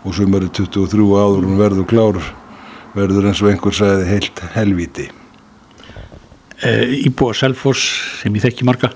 og 0.08 0.16
sumari 0.16 0.50
23 0.50 1.08
áður 1.20 1.48
hún 1.48 1.60
verður 1.60 1.88
klár 1.90 2.20
verður 2.96 3.28
eins 3.30 3.42
og 3.44 3.52
einhver 3.52 3.76
sagði 3.76 4.08
heilt 4.08 4.44
helviti 4.56 5.08
e, 6.64 6.72
Íbúa 7.08 7.36
Selfors 7.38 7.84
sem 8.22 8.36
ég 8.40 8.46
þekki 8.46 8.68
marga 8.68 8.92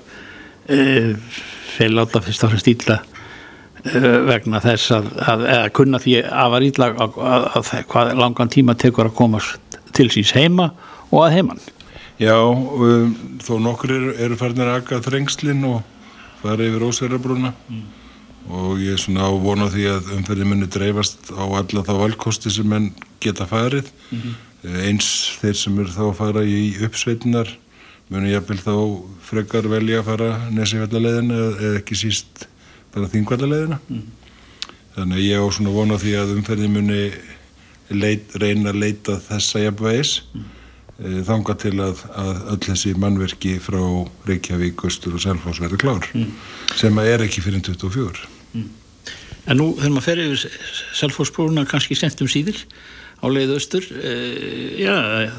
e, 0.68 1.14
þeir 1.76 1.94
láta 1.98 2.22
fyrst 2.24 2.46
áhrist 2.48 2.72
ítla 2.72 3.02
vegna 4.26 4.60
þess 4.64 4.92
að, 4.96 5.08
að, 5.20 5.46
að 5.54 5.70
kunna 5.78 6.00
því 6.02 6.18
afar 6.44 6.66
ítlag 6.66 7.00
að, 7.02 7.18
að 7.56 7.72
hvað 7.92 8.12
langan 8.20 8.52
tíma 8.52 8.74
tekur 8.78 9.10
að 9.10 9.18
komast 9.18 9.80
til 9.96 10.08
síns 10.12 10.34
heima 10.36 10.70
og 11.10 11.26
að 11.26 11.36
heimann. 11.38 11.60
Já, 12.20 12.36
um, 12.40 13.12
þó 13.44 13.58
nokkur 13.60 13.92
eru, 13.92 14.14
eru 14.24 14.38
farinir 14.40 14.70
að 14.70 14.80
akka 14.80 15.02
þrengslinn 15.04 15.64
og 15.68 15.82
fara 16.40 16.64
yfir 16.64 16.86
ósverðarbrúna 16.86 17.52
mm. 17.52 17.84
og 18.56 18.80
ég 18.80 18.96
er 18.96 19.02
svona 19.02 19.28
á 19.28 19.32
vona 19.36 19.68
því 19.72 19.84
að 19.92 20.10
umferði 20.16 20.48
muni 20.48 20.68
dreifast 20.72 21.30
á 21.32 21.44
alla 21.44 21.84
þá 21.84 21.92
valkosti 22.00 22.52
sem 22.52 22.68
menn 22.70 22.90
geta 23.20 23.48
farið 23.48 23.90
mm 24.10 24.18
-hmm. 24.22 24.80
eins 24.88 25.10
þeir 25.42 25.56
sem 25.60 25.78
eru 25.78 25.92
þá 25.92 26.02
að 26.08 26.18
fara 26.22 26.44
í 26.44 26.60
uppsveitinar 26.88 27.52
muni 28.08 28.32
jafnvel 28.32 28.58
þá 28.62 28.74
frekar 29.26 29.68
velja 29.68 30.00
að 30.00 30.08
fara 30.10 30.30
nesifællalegina 30.54 31.40
eða 31.58 31.78
ekki 31.80 31.98
síst 31.98 32.46
bara 32.94 33.10
þingvallalegina 33.12 33.80
mm. 33.86 34.04
þannig 34.98 35.18
að 35.18 35.26
ég 35.26 35.42
á 35.42 35.46
svona 35.56 35.74
vona 35.74 35.98
því 36.00 36.14
að 36.20 36.36
umferði 36.36 36.70
muni 36.72 37.00
leit, 37.94 38.34
reyna 38.40 38.72
að 38.72 38.80
leita 38.82 39.18
þessa 39.26 39.62
jafnvægis 39.66 40.14
mm. 40.32 40.46
e, 40.98 41.12
þanga 41.28 41.56
til 41.62 41.74
að, 41.84 42.02
að 42.22 42.40
öll 42.54 42.62
þessi 42.68 42.94
mannverki 43.02 43.56
frá 43.62 43.80
Reykjavík, 44.28 44.86
Östur 44.88 45.18
og 45.18 45.22
Selfos 45.22 45.60
verður 45.62 45.82
klár 45.84 46.10
mm. 46.14 46.32
sem 46.74 47.02
að 47.02 47.12
er 47.12 47.26
ekki 47.26 47.44
fyrir 47.44 47.64
24 47.66 48.26
mm. 48.54 48.74
En 49.46 49.60
nú 49.60 49.68
þegar 49.76 49.92
maður 49.94 50.06
fer 50.08 50.20
yfir 50.24 50.62
Selfosbrúna 50.98 51.62
kannski 51.70 51.94
sentum 51.94 52.26
síðir 52.30 52.64
á 53.22 53.26
leið 53.30 53.54
Östur 53.60 53.84
e, 53.94 54.14
já, 54.82 54.96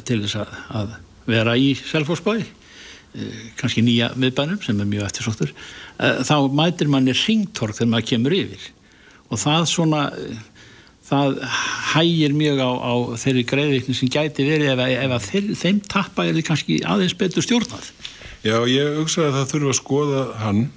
til 0.08 0.22
þess 0.24 0.40
að, 0.44 0.54
að 0.80 0.96
vera 1.28 1.58
í 1.60 1.74
Selfosbæi 1.76 2.40
e, 2.40 3.28
kannski 3.60 3.84
nýja 3.84 4.14
miðbænum 4.16 4.62
sem 4.64 4.80
er 4.80 4.88
mjög 4.88 5.10
eftirsóttur 5.10 5.52
þá 5.98 6.36
mætir 6.54 6.92
manni 6.94 7.16
ringtorg 7.18 7.78
þegar 7.78 7.92
maður 7.94 8.10
kemur 8.12 8.38
yfir 8.38 8.70
og 9.28 9.42
það 9.42 9.66
svona 9.72 10.02
það 11.08 11.38
hægir 11.94 12.36
mjög 12.36 12.64
á, 12.64 12.72
á 12.84 12.94
þeirri 13.22 13.44
greiðvikni 13.48 13.96
sem 13.96 14.12
gæti 14.12 14.48
verið 14.48 14.74
ef, 14.74 14.82
ef 15.06 15.14
að 15.16 15.28
þeir, 15.28 15.48
þeim 15.62 15.80
tappa 15.94 16.26
er 16.26 16.36
þið 16.36 16.48
kannski 16.50 16.80
aðeins 16.84 17.16
betur 17.20 17.46
stjórnað. 17.46 17.88
Já, 18.44 18.58
ég 18.70 19.00
hugsa 19.00 19.28
að 19.28 19.38
það 19.38 19.54
þurfa 19.54 19.72
að 19.72 19.80
skoða 19.80 20.26
hann. 20.44 20.68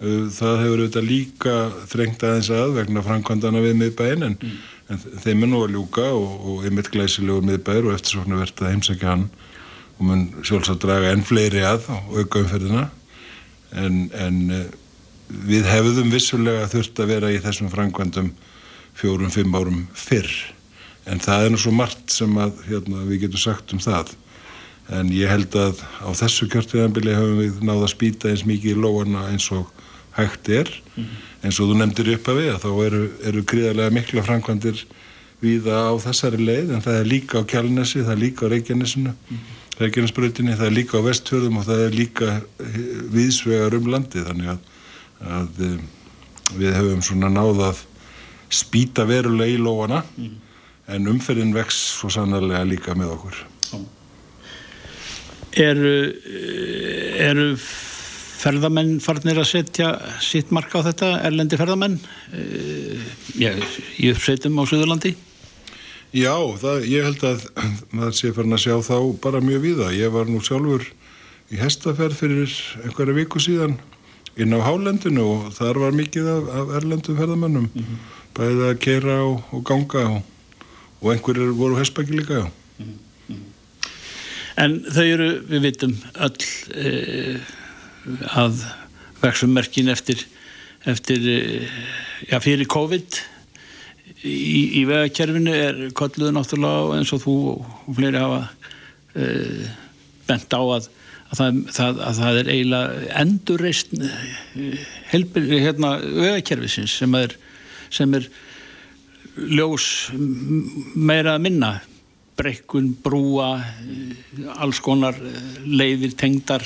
Uh, 0.00 0.28
það 0.32 0.62
hefur 0.64 0.82
auðvitað 0.82 1.08
líka 1.08 1.56
þrengt 1.92 2.22
aðeins 2.24 2.52
að 2.56 2.76
vegna 2.78 3.04
framkvæmdana 3.04 3.64
við 3.64 3.74
miðbæinn 3.82 4.26
en, 4.28 4.36
mm. 4.40 4.60
en 4.92 5.02
þeim 5.24 5.44
er 5.44 5.50
nú 5.52 5.64
að 5.64 5.74
ljúka 5.76 6.06
og, 6.16 6.30
og 6.40 6.62
einmitt 6.68 6.88
glæsilegur 6.92 7.44
miðbæður 7.44 7.90
og 7.90 7.98
eftir 7.98 8.16
svona 8.16 8.40
verðt 8.40 8.62
að 8.64 8.72
heimsækja 8.72 9.10
hann 9.10 9.26
og 9.98 10.06
mun 10.08 10.22
sjálfsagt 10.40 10.80
draga 10.86 11.12
enn 11.12 11.26
fleiri 11.28 11.66
að 11.68 11.90
og 11.92 12.16
auka 12.16 12.40
umferðina 12.40 12.86
en, 13.72 14.10
en 14.14 14.38
uh, 14.50 14.64
við 15.46 15.68
hefðum 15.70 16.10
vissulega 16.10 16.68
þurft 16.70 17.02
að 17.02 17.12
vera 17.14 17.30
í 17.30 17.42
þessum 17.42 17.70
framkvæmdum 17.70 18.32
fjórum, 18.98 19.30
fimm 19.30 19.54
árum 19.54 19.84
fyrr 19.94 20.30
en 21.10 21.22
það 21.22 21.44
er 21.44 21.52
nú 21.52 21.60
svo 21.60 21.72
margt 21.74 22.12
sem 22.12 22.34
að 22.38 22.58
hérna, 22.68 23.04
við 23.08 23.26
getum 23.26 23.42
sagt 23.42 23.74
um 23.74 23.82
það 23.82 24.14
en 24.90 25.10
ég 25.14 25.30
held 25.30 25.54
að 25.58 25.82
á 26.02 26.10
þessu 26.18 26.48
kjörtiðanbili 26.50 27.14
höfum 27.14 27.38
við 27.38 27.60
náða 27.62 27.86
að 27.86 27.92
spýta 27.94 28.30
eins 28.30 28.46
mikið 28.48 28.74
í 28.74 28.80
lóana 28.82 29.28
eins 29.30 29.46
og 29.54 29.70
hægt 30.16 30.48
er 30.48 30.68
mm 30.68 31.04
-hmm. 31.04 31.20
eins 31.44 31.60
og 31.60 31.70
þú 31.70 31.78
nefndir 31.78 32.14
upp 32.14 32.28
að 32.28 32.40
við 32.40 32.50
að 32.54 32.62
þá 32.64 32.72
eru, 32.86 33.02
eru 33.24 33.42
gríðarlega 33.42 33.94
mikla 33.94 34.26
framkvæmdir 34.26 34.84
viða 35.40 35.76
á 35.88 35.92
þessari 36.02 36.42
leið 36.44 36.74
en 36.74 36.82
það 36.82 37.00
er 37.00 37.06
líka 37.06 37.40
á 37.40 37.42
Kjálnesi, 37.48 38.04
það 38.04 38.12
er 38.12 38.24
líka 38.24 38.46
á 38.46 38.52
Reykjanesinu 38.52 39.10
mm 39.10 39.36
-hmm. 39.36 39.59
Reykjanesbrutinni, 39.80 40.56
það 40.58 40.66
er 40.66 40.76
líka 40.76 41.00
á 41.00 41.06
Vesthjörðum 41.06 41.60
og 41.60 41.66
það 41.68 41.82
er 41.86 41.94
líka 41.96 42.32
viðsvegar 43.14 43.76
um 43.78 43.86
landi 43.88 44.24
þannig 44.26 44.50
að, 44.52 44.58
að 45.38 45.62
eh, 45.66 45.78
við 46.60 46.76
höfum 46.76 47.04
svona 47.06 47.30
náðað 47.32 47.84
spýta 48.50 49.06
verulega 49.08 49.54
í 49.54 49.60
lóana 49.62 50.02
mm. 50.18 50.34
en 50.96 51.08
umferðin 51.14 51.54
vex 51.56 51.78
svo 52.00 52.10
sannarlega 52.12 52.66
líka 52.68 52.96
með 52.98 53.14
okkur 53.16 53.40
Eru 55.60 55.94
eru 57.20 57.46
ferðamenn 58.40 59.00
farnir 59.02 59.40
að 59.40 59.48
setja 59.50 59.88
sitt 60.24 60.52
marka 60.54 60.80
á 60.80 60.86
þetta, 60.86 61.08
erlendi 61.26 61.58
ferðamenn 61.60 61.98
já, 63.36 63.50
í 63.98 64.12
uppsveitum 64.12 64.60
á 64.60 64.64
Suðurlandi? 64.68 65.16
Já, 66.12 66.34
það, 66.58 66.86
ég 66.90 67.04
held 67.06 67.22
að 67.24 67.44
það 67.92 68.14
sé 68.18 68.32
farin 68.34 68.56
að 68.56 68.64
sjá 68.64 68.76
þá 68.82 68.96
bara 69.22 69.40
mjög 69.44 69.60
víða. 69.62 69.92
Ég 69.94 70.10
var 70.10 70.26
nú 70.26 70.40
sjálfur 70.42 70.88
í 71.50 71.58
hestaferð 71.60 72.18
fyrir 72.18 72.56
einhverja 72.84 73.14
viku 73.14 73.42
síðan 73.42 73.78
inn 74.40 74.54
á 74.54 74.60
Hálendinu 74.62 75.26
og 75.26 75.52
þar 75.54 75.78
var 75.82 75.94
mikið 75.94 76.28
af, 76.30 76.50
af 76.62 76.74
erlendum 76.80 77.18
ferðamennum 77.18 77.68
mm 77.70 77.84
-hmm 77.84 78.18
bæðið 78.36 78.66
að 78.68 78.80
keira 78.84 79.16
og, 79.26 79.46
og 79.54 79.62
ganga 79.66 80.04
og, 80.16 80.20
og 81.00 81.14
einhverjir 81.14 81.54
voru 81.58 81.78
hespæki 81.80 82.18
líka 82.18 82.44
mm 82.46 82.90
-hmm. 83.28 83.46
En 84.56 84.84
þau 84.92 85.04
eru, 85.04 85.28
við 85.48 85.60
vitum 85.62 85.94
öll 86.14 86.44
e, 86.74 87.40
að 88.34 88.64
vexummerkin 89.22 89.88
eftir 89.88 90.26
eftir, 90.84 91.18
e, 91.18 91.68
já 92.30 92.38
fyrir 92.40 92.66
COVID 92.66 93.20
í, 94.24 94.80
í 94.80 94.86
vegakerfinu 94.88 95.54
er 95.54 95.82
kolluðu 95.96 96.34
náttúrulega 96.36 96.98
eins 96.98 97.12
og 97.16 97.22
þú 97.24 97.36
og 97.54 97.92
fleiri 97.96 98.20
hafa 98.20 98.40
e, 99.14 99.28
bent 100.28 100.56
á 100.56 100.62
að 100.62 100.90
að 101.30 101.38
það, 101.38 101.58
það, 101.70 101.98
að 102.02 102.16
það 102.18 102.38
er 102.40 102.48
eiginlega 102.50 103.02
endurreist 103.20 103.92
helbir 105.12 105.44
hérna 105.62 105.90
vegakerfisins 106.02 106.96
sem 106.98 107.14
er 107.14 107.36
sem 107.90 108.14
er 108.18 108.26
ljós 109.50 109.86
meira 110.94 111.36
að 111.36 111.46
minna. 111.46 111.74
Brekkun, 112.40 112.94
brúa 113.04 113.58
alls 114.64 114.78
konar 114.80 115.18
leiðir 115.66 116.14
tengdar 116.16 116.64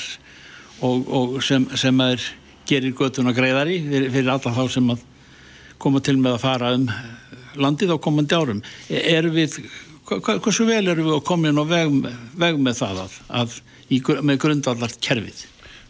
og, 0.87 1.09
og 1.09 1.41
sem, 1.43 1.65
sem 1.75 1.99
er 2.05 2.23
gerir 2.69 2.95
göttuna 2.95 3.35
greiðari 3.35 3.81
fyrir, 3.83 4.13
fyrir 4.15 4.31
alla 4.37 4.53
þá 4.55 4.63
sem 4.71 4.93
að 4.95 5.03
koma 5.83 6.01
til 6.05 6.15
með 6.21 6.37
að 6.37 6.45
fara 6.45 6.71
um 6.77 6.87
landið 7.61 7.95
á 7.95 7.99
komandi 8.03 8.37
árum. 8.37 8.63
Er 8.89 9.31
við, 9.33 9.59
hversu 10.11 10.69
vel 10.69 10.85
eru 10.85 11.09
við 11.09 11.17
að 11.17 11.27
koma 11.31 11.51
inn 11.51 11.61
á 11.61 11.67
veg, 11.69 11.99
veg 12.39 12.61
með 12.61 12.81
það 12.83 13.03
að, 13.07 13.19
að 13.43 13.59
í, 13.89 14.01
með 14.23 14.41
grundvallar 14.45 14.97
kerfið 15.01 15.45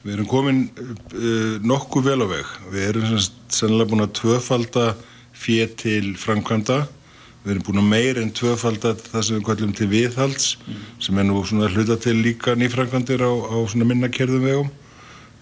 Við 0.04 0.18
erum 0.18 0.26
komin 0.28 0.58
uh, 0.68 1.56
nokkuð 1.64 2.10
vel 2.10 2.20
á 2.20 2.28
veg. 2.28 2.48
Við 2.74 2.88
erum 2.90 3.14
sannlega 3.48 3.88
búin 3.88 4.04
að 4.04 4.12
tvöfalda 4.18 4.90
fér 5.32 5.70
til 5.80 6.12
framkvæmda. 6.20 6.82
Við 7.44 7.54
erum 7.54 7.64
búin 7.64 7.80
að 7.80 7.88
meir 7.88 8.20
en 8.20 8.32
tvöfalda 8.36 8.92
það 9.00 9.24
sem 9.24 9.38
við 9.38 9.46
kallum 9.48 9.72
til 9.76 9.88
viðhalds 9.88 10.50
mm. 10.60 10.82
sem 11.06 11.20
er 11.20 11.26
nú 11.28 11.40
svona 11.48 11.70
hluta 11.72 11.96
til 12.00 12.18
líka 12.20 12.52
nýframkvæmdir 12.60 13.24
á, 13.24 13.32
á 13.32 13.56
svona 13.64 13.88
minnakerðum 13.88 14.44
vegum. 14.44 14.70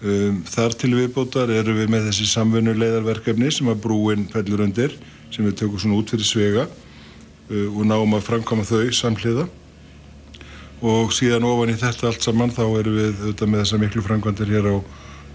Um, 0.03 0.39
þar 0.47 0.77
til 0.79 0.93
viðbótar 0.95 1.51
eru 1.51 1.75
við 1.81 1.91
með 1.91 2.07
þessi 2.09 2.29
samfunnu 2.31 2.77
leiðarverkefni 2.79 3.51
sem 3.51 3.67
að 3.71 3.83
brúin 3.83 4.29
fellur 4.31 4.63
undir 4.63 4.95
sem 5.33 5.47
við 5.47 5.57
tökum 5.63 5.81
svona 5.81 5.99
út 5.99 6.13
fyrir 6.13 6.27
svega 6.27 6.67
uh, 6.67 7.67
og 7.73 7.83
náum 7.89 8.17
að 8.17 8.27
framkvæma 8.29 8.67
þau 8.69 8.93
samhliða. 8.93 9.47
Og 10.83 11.13
síðan 11.15 11.47
ofan 11.47 11.71
í 11.71 11.79
þetta 11.79 12.09
allt 12.09 12.25
saman 12.25 12.51
þá 12.51 12.63
eru 12.81 12.97
við 12.97 13.11
auðvitað 13.21 13.51
með 13.51 13.61
þessa 13.63 13.81
miklu 13.81 14.03
framkvæmdir 14.03 14.51
hér 14.51 14.67
á 14.67 14.75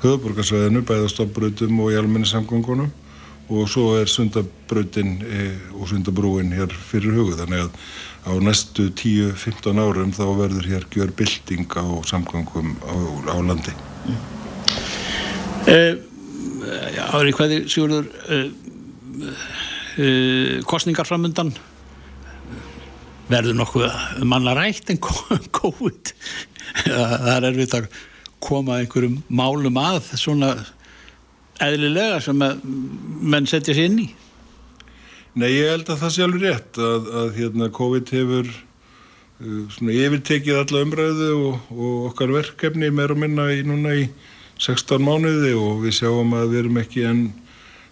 höfuborgarsvæðinu, 0.02 0.84
bæða 0.87 1.08
stoppbrutum 1.11 1.80
og 1.82 1.94
í 1.94 1.98
almenni 1.98 2.28
samgöngunum 2.28 2.90
og 3.48 3.68
svo 3.72 3.94
er 3.96 4.11
sundabrautin 4.12 5.22
e, 5.24 5.44
og 5.72 5.88
sundabrúin 5.88 6.52
hér 6.52 6.72
fyrir 6.90 7.16
hugu 7.16 7.37
þannig 7.38 7.64
að 7.64 7.70
á 8.28 8.32
næstu 8.44 8.90
10-15 8.92 9.80
árum 9.80 10.12
þá 10.12 10.24
verður 10.37 10.68
hér 10.68 10.84
gjör 10.92 11.14
bilding 11.16 11.64
á 11.72 11.87
samgangum 12.04 12.76
á, 12.84 12.94
á 13.32 13.37
landi. 13.40 13.72
Mm. 14.04 14.20
eh, 16.68 17.16
Ári 17.16 17.32
hvaði 17.32 17.62
Sigurður 17.72 18.11
eh, 18.28 18.50
eh, 19.98 20.58
kostningar 20.68 21.08
framundan 21.08 21.52
verður 23.28 23.58
nokkuð 23.58 24.24
manna 24.24 24.54
rætt 24.56 24.90
en 24.92 25.00
COVID 25.61 26.14
það 26.87 27.32
er 27.34 27.48
erfitt 27.50 27.76
að 27.76 27.90
koma 28.42 28.78
einhverjum 28.80 29.20
málum 29.28 29.78
að 29.80 30.12
svona 30.18 30.54
eðlilega 31.62 32.20
sem 32.22 32.38
menn 32.38 33.48
setja 33.50 33.74
sér 33.74 33.90
inn 33.90 34.00
í? 34.04 34.08
Nei, 35.38 35.50
ég 35.52 35.72
held 35.72 35.90
að 35.92 36.00
það 36.02 36.14
sé 36.14 36.24
alveg 36.24 36.44
rétt 36.44 36.80
að, 36.82 37.11
að 37.20 37.28
hérna, 37.37 37.68
COVID 37.74 38.12
hefur 38.14 38.48
uh, 38.48 39.64
svona, 39.74 39.94
yfirtekið 39.94 40.61
alla 40.62 40.84
umræðu 40.87 41.28
og, 41.37 41.68
og 41.74 42.08
okkar 42.12 42.32
verkefni 42.34 42.90
meira 42.94 43.14
og 43.14 43.22
minna 43.22 43.48
í 43.54 43.61
núna 43.66 43.94
í 43.98 44.08
16 44.58 45.04
mánuði 45.04 45.52
og 45.58 45.84
við 45.84 45.98
sjáum 46.00 46.34
að 46.34 46.54
við 46.54 46.62
erum 46.64 46.80
ekki 46.82 47.04
enn 47.06 47.22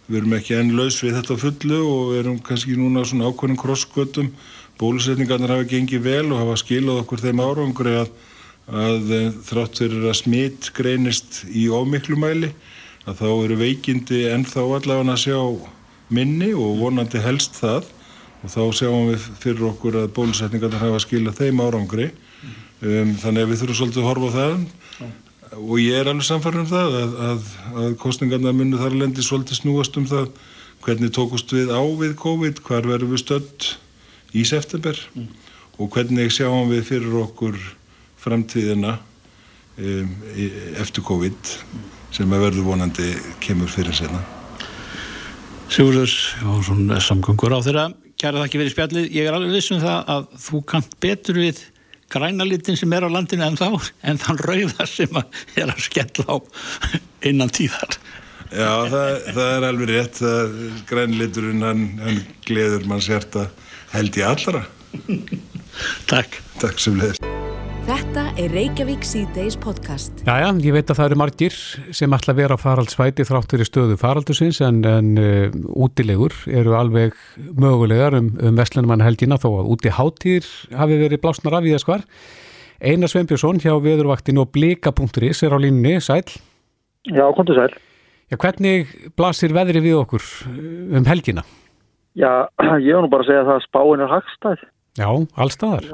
við 0.07 0.21
erum 0.21 0.37
ekki 0.37 0.57
enn 0.57 0.75
laus 0.79 1.01
við 1.03 1.17
þetta 1.19 1.37
fullu 1.41 1.81
og 1.83 2.13
við 2.13 2.21
erum 2.21 2.39
kannski 2.47 2.77
núna 2.79 3.03
svona 3.07 3.31
ákveðin 3.31 3.59
krossgötum. 3.61 4.31
Bólusetningarnir 4.79 5.55
hafa 5.55 5.69
gengið 5.71 6.05
vel 6.05 6.27
og 6.31 6.41
hafa 6.43 6.59
skilað 6.61 7.03
okkur 7.03 7.23
þeim 7.25 7.43
árangri 7.43 7.95
að, 8.03 8.11
að 8.69 9.15
þrátt 9.49 9.81
fyrir 9.83 10.07
að 10.07 10.19
smitt 10.21 10.71
greinist 10.77 11.43
í 11.49 11.67
ómiklu 11.73 12.19
mæli 12.21 12.53
að 13.07 13.23
þá 13.23 13.29
eru 13.31 13.59
veikindi 13.61 14.25
ennþá 14.35 14.65
allavega 14.67 15.15
að 15.15 15.23
sjá 15.25 15.41
minni 16.13 16.53
og 16.55 16.81
vonandi 16.83 17.23
helst 17.23 17.59
það. 17.61 17.93
Og 18.45 18.53
þá 18.53 18.63
sjáum 18.79 19.09
við 19.11 19.29
fyrir 19.43 19.69
okkur 19.71 20.01
að 20.03 20.11
bólusetningarnir 20.15 20.83
hafa 20.83 21.03
skilað 21.03 21.41
þeim 21.41 21.63
árangri. 21.65 22.11
Um, 22.85 23.15
þannig 23.19 23.43
að 23.47 23.51
við 23.51 23.63
þurfum 23.63 23.79
svolítið 23.81 24.03
að 24.03 24.11
horfa 24.11 24.33
það. 24.35 24.67
Og 25.55 25.79
ég 25.81 25.97
er 26.01 26.11
alveg 26.11 26.27
samfarið 26.27 26.65
um 26.65 26.69
það 26.71 26.99
að, 27.01 27.17
að, 27.29 27.49
að 27.83 27.97
kostningarna 28.03 28.53
munu 28.57 28.81
þar 28.81 28.97
lendi 28.99 29.25
svolítið 29.25 29.61
snúast 29.61 29.99
um 30.01 30.07
það 30.11 30.31
hvernig 30.85 31.13
tókust 31.15 31.53
við 31.55 31.73
á 31.75 31.83
við 31.99 32.15
COVID, 32.21 32.63
hvar 32.67 32.87
verðum 32.87 33.15
við 33.15 33.23
stödd 33.25 33.69
í 34.37 34.45
september 34.47 34.99
mm. 35.15 35.29
og 35.81 35.91
hvernig 35.95 36.33
sjáum 36.35 36.71
við 36.71 36.87
fyrir 36.91 37.19
okkur 37.23 37.59
framtíðina 38.23 38.97
um, 39.79 40.17
eftir 40.83 41.07
COVID 41.07 41.53
sem 42.17 42.33
að 42.33 42.49
verður 42.49 42.71
vonandi 42.71 43.13
kemur 43.43 43.71
fyrir 43.71 43.95
sena. 43.97 44.23
Sigurður 45.71 46.13
Jónsson 46.43 46.91
samgöngur 47.03 47.57
á 47.59 47.61
þeirra 47.61 47.89
kæra 48.17 48.41
það 48.41 48.47
ekki 48.47 48.61
verið 48.61 48.75
spjallið, 48.75 49.09
ég 49.13 49.27
er 49.29 49.37
alveg 49.37 49.57
vissum 49.57 49.81
það 49.83 50.13
að 50.15 50.29
þú 50.47 50.61
kant 50.71 50.95
betur 51.03 51.41
við 51.43 51.65
grænalitin 52.13 52.79
sem 52.79 52.93
er 52.97 53.07
á 53.07 53.11
landinu 53.11 53.47
en 53.47 53.59
þá 53.59 53.69
en 54.03 54.21
þann 54.23 54.43
rauða 54.47 54.87
sem 54.91 55.21
er 55.57 55.73
að 55.73 55.85
skella 55.89 56.27
á 56.29 56.37
innan 57.27 57.53
tíðar. 57.53 57.99
Já, 58.47 58.73
það, 58.93 59.13
það 59.35 59.53
er 59.57 59.69
alveg 59.69 59.91
rétt 59.91 60.21
grænliturinn, 60.87 61.67
hann, 61.67 61.87
hann 61.99 62.21
gleður 62.47 62.87
mann 62.87 63.03
sérta 63.03 63.49
held 63.91 64.19
í 64.19 64.27
allara 64.27 64.67
Takk. 66.07 66.39
Takk 66.63 66.81
sem 66.81 67.01
Þetta 67.01 67.26
er 68.37 68.53
Reykjavík 68.53 69.05
C-Days 69.07 69.55
podcast. 69.57 70.19
Jæja, 70.27 70.51
ég 70.61 70.75
veit 70.75 70.91
að 70.93 70.99
það 70.99 71.07
eru 71.09 71.17
margir 71.21 71.55
sem 71.97 72.13
ætla 72.13 72.35
að 72.35 72.41
vera 72.43 72.59
faraldsvæti 72.61 73.25
þráttur 73.25 73.63
í 73.65 73.67
stöðu 73.67 73.97
faraldusins 74.01 74.59
en, 74.65 74.83
en 74.85 75.09
uh, 75.21 75.55
útilegur 75.87 76.35
eru 76.53 76.75
alveg 76.77 77.17
mögulegar 77.57 78.19
um, 78.19 78.29
um 78.37 78.61
Vestlunumann 78.61 79.05
helgina 79.05 79.39
þó 79.41 79.49
að 79.63 79.71
úti 79.73 79.93
hátýr 79.97 80.51
hafi 80.77 81.01
verið 81.01 81.23
blásnar 81.23 81.57
af 81.57 81.65
í 81.65 81.73
þess 81.73 81.89
hvar. 81.89 82.05
Einar 82.85 83.13
Sveinbjörnsson 83.13 83.63
hjá 83.65 83.73
veðurvaktinu 83.81 84.45
og 84.45 84.53
blika.is 84.53 85.41
er 85.47 85.57
á 85.57 85.59
línni, 85.63 85.97
sæl. 86.05 86.27
Já, 87.09 87.25
kontur 87.39 87.57
sæl. 87.57 87.73
Já, 88.29 88.37
hvernig 88.37 88.93
blasir 89.17 89.57
veðri 89.57 89.81
við 89.87 90.03
okkur 90.03 90.29
uh, 90.51 90.99
um 91.01 91.09
helgina? 91.09 91.47
Já, 92.13 92.51
ég 92.85 92.93
var 92.93 93.07
nú 93.07 93.13
bara 93.13 93.25
að 93.25 93.33
segja 93.33 93.47
að 93.47 93.55
það 93.55 93.69
spáin 93.71 94.05
er 94.05 94.13
hagstæð. 94.13 94.73
Já, 94.97 95.09
allstaðar. 95.37 95.87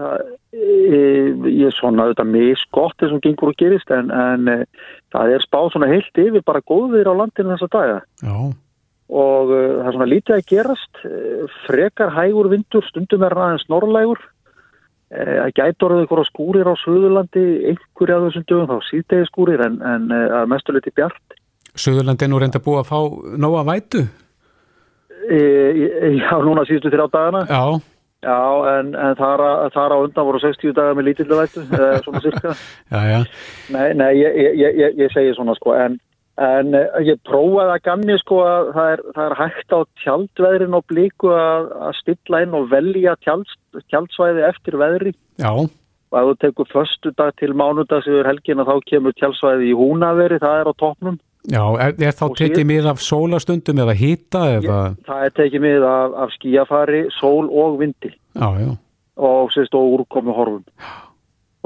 Ég 0.52 1.64
er 1.66 1.74
svona 1.74 2.06
auðvitað 2.06 2.28
misgott 2.30 2.98
þess 3.00 3.16
að 3.16 3.22
gengur 3.24 3.50
og 3.50 3.58
gerist 3.58 3.90
en, 3.94 4.12
en 4.14 4.50
e, 4.50 4.56
það 5.14 5.36
er 5.36 5.44
spáð 5.44 5.70
svona 5.72 5.88
heilt 5.90 6.20
yfir 6.22 6.44
bara 6.46 6.62
góðir 6.68 7.10
á 7.10 7.14
landinu 7.18 7.54
þessa 7.54 7.70
daga. 7.72 7.96
Já. 8.22 8.36
Og 9.12 9.52
e, 9.52 9.62
það 9.78 9.88
er 9.88 9.96
svona 9.96 10.10
lítið 10.12 10.36
að 10.36 10.44
gerast, 10.52 11.00
e, 11.02 11.22
frekar 11.66 12.14
hægur 12.14 12.50
vindur, 12.52 12.86
stundum 12.90 13.26
er 13.26 13.36
aðeins 13.38 13.66
norrlægur. 13.72 14.22
Það 15.12 15.50
gætur 15.58 15.92
eitthvað 15.98 16.24
skúrir 16.24 16.68
á 16.72 16.74
Suðurlandi, 16.80 17.42
einhverja 17.68 18.14
af 18.16 18.22
þessum 18.30 18.44
dögum 18.48 18.70
þá 18.70 18.86
síðdegi 18.86 19.26
skúrir 19.28 19.60
en, 19.60 19.74
en 19.84 20.06
að 20.08 20.46
mestu 20.48 20.72
liti 20.72 20.88
bjart. 20.96 21.36
Suðurlandi 21.76 22.24
er 22.24 22.30
nú 22.32 22.40
reynda 22.40 22.62
búið 22.64 22.80
að 22.80 22.88
fá 22.88 23.36
nóga 23.44 23.66
vætu? 23.68 24.06
Já, 25.28 26.32
núna 26.40 26.64
síðustu 26.64 26.88
þrjá 26.94 27.10
dagana. 27.12 27.44
Já. 27.44 27.91
Já, 28.22 28.38
en, 28.78 28.92
en 28.94 29.16
þar, 29.18 29.42
þar 29.74 29.92
á 29.94 29.98
undan 29.98 30.26
voru 30.28 30.38
60 30.38 30.76
dagar 30.76 30.94
með 30.94 31.08
lítilvættu, 31.08 31.64
svona 32.04 32.20
cirka. 32.22 32.54
já, 32.94 33.00
já. 33.10 33.18
Nei, 33.74 33.88
nei, 33.98 34.10
ég, 34.20 34.36
ég, 34.38 34.78
ég, 34.78 34.98
ég 35.02 35.10
segi 35.14 35.32
svona 35.34 35.56
sko, 35.58 35.74
en, 35.74 35.96
en 36.38 36.70
eh, 36.78 37.00
ég 37.08 37.18
prófaði 37.26 37.74
að 37.74 37.82
ganni 37.88 38.18
sko 38.22 38.38
að 38.46 38.70
það 38.76 38.92
er, 38.92 39.02
það 39.16 39.26
er 39.26 39.36
hægt 39.40 39.74
á 39.74 39.80
tjaldveðrin 40.04 40.78
og 40.78 40.86
blíku 40.92 41.34
að, 41.34 41.68
að 41.88 41.98
stilla 41.98 42.44
inn 42.46 42.54
og 42.60 42.70
velja 42.70 43.16
tjald, 43.26 43.56
tjaldsvæði 43.90 44.46
eftir 44.52 44.78
veðri. 44.84 45.16
Já. 45.42 45.50
Og 46.12 46.20
ef 46.20 46.30
þú 46.30 46.38
tekur 46.46 46.72
förstu 46.76 47.10
dag 47.18 47.34
til 47.42 47.50
mánudags 47.58 48.06
yfir 48.06 48.30
helgin 48.30 48.62
að 48.62 48.70
þá 48.70 48.88
kemur 48.92 49.18
tjaldsvæði 49.18 49.72
í 49.72 49.76
húnaveri, 49.82 50.38
það 50.38 50.60
er 50.60 50.70
á 50.70 50.74
toppnum. 50.78 51.18
Já, 51.50 51.62
er, 51.82 51.96
er 51.98 52.14
þá 52.14 52.26
tekið 52.38 52.66
mið 52.70 52.88
af 52.92 53.00
sólastundum 53.02 53.80
eða 53.82 53.94
hýta? 53.98 54.42
Eða... 54.60 54.80
Það 55.08 55.24
er 55.26 55.32
tekið 55.38 55.64
mið 55.64 55.86
af, 55.88 56.12
af 56.24 56.34
skíafari, 56.36 57.00
sól 57.18 57.48
og 57.50 57.80
vindi. 57.80 58.12
Já, 58.38 58.48
já. 58.62 58.70
Og 59.22 59.50
sérst 59.54 59.74
og 59.74 59.96
úrkomi 59.98 60.34
horfum. 60.36 60.62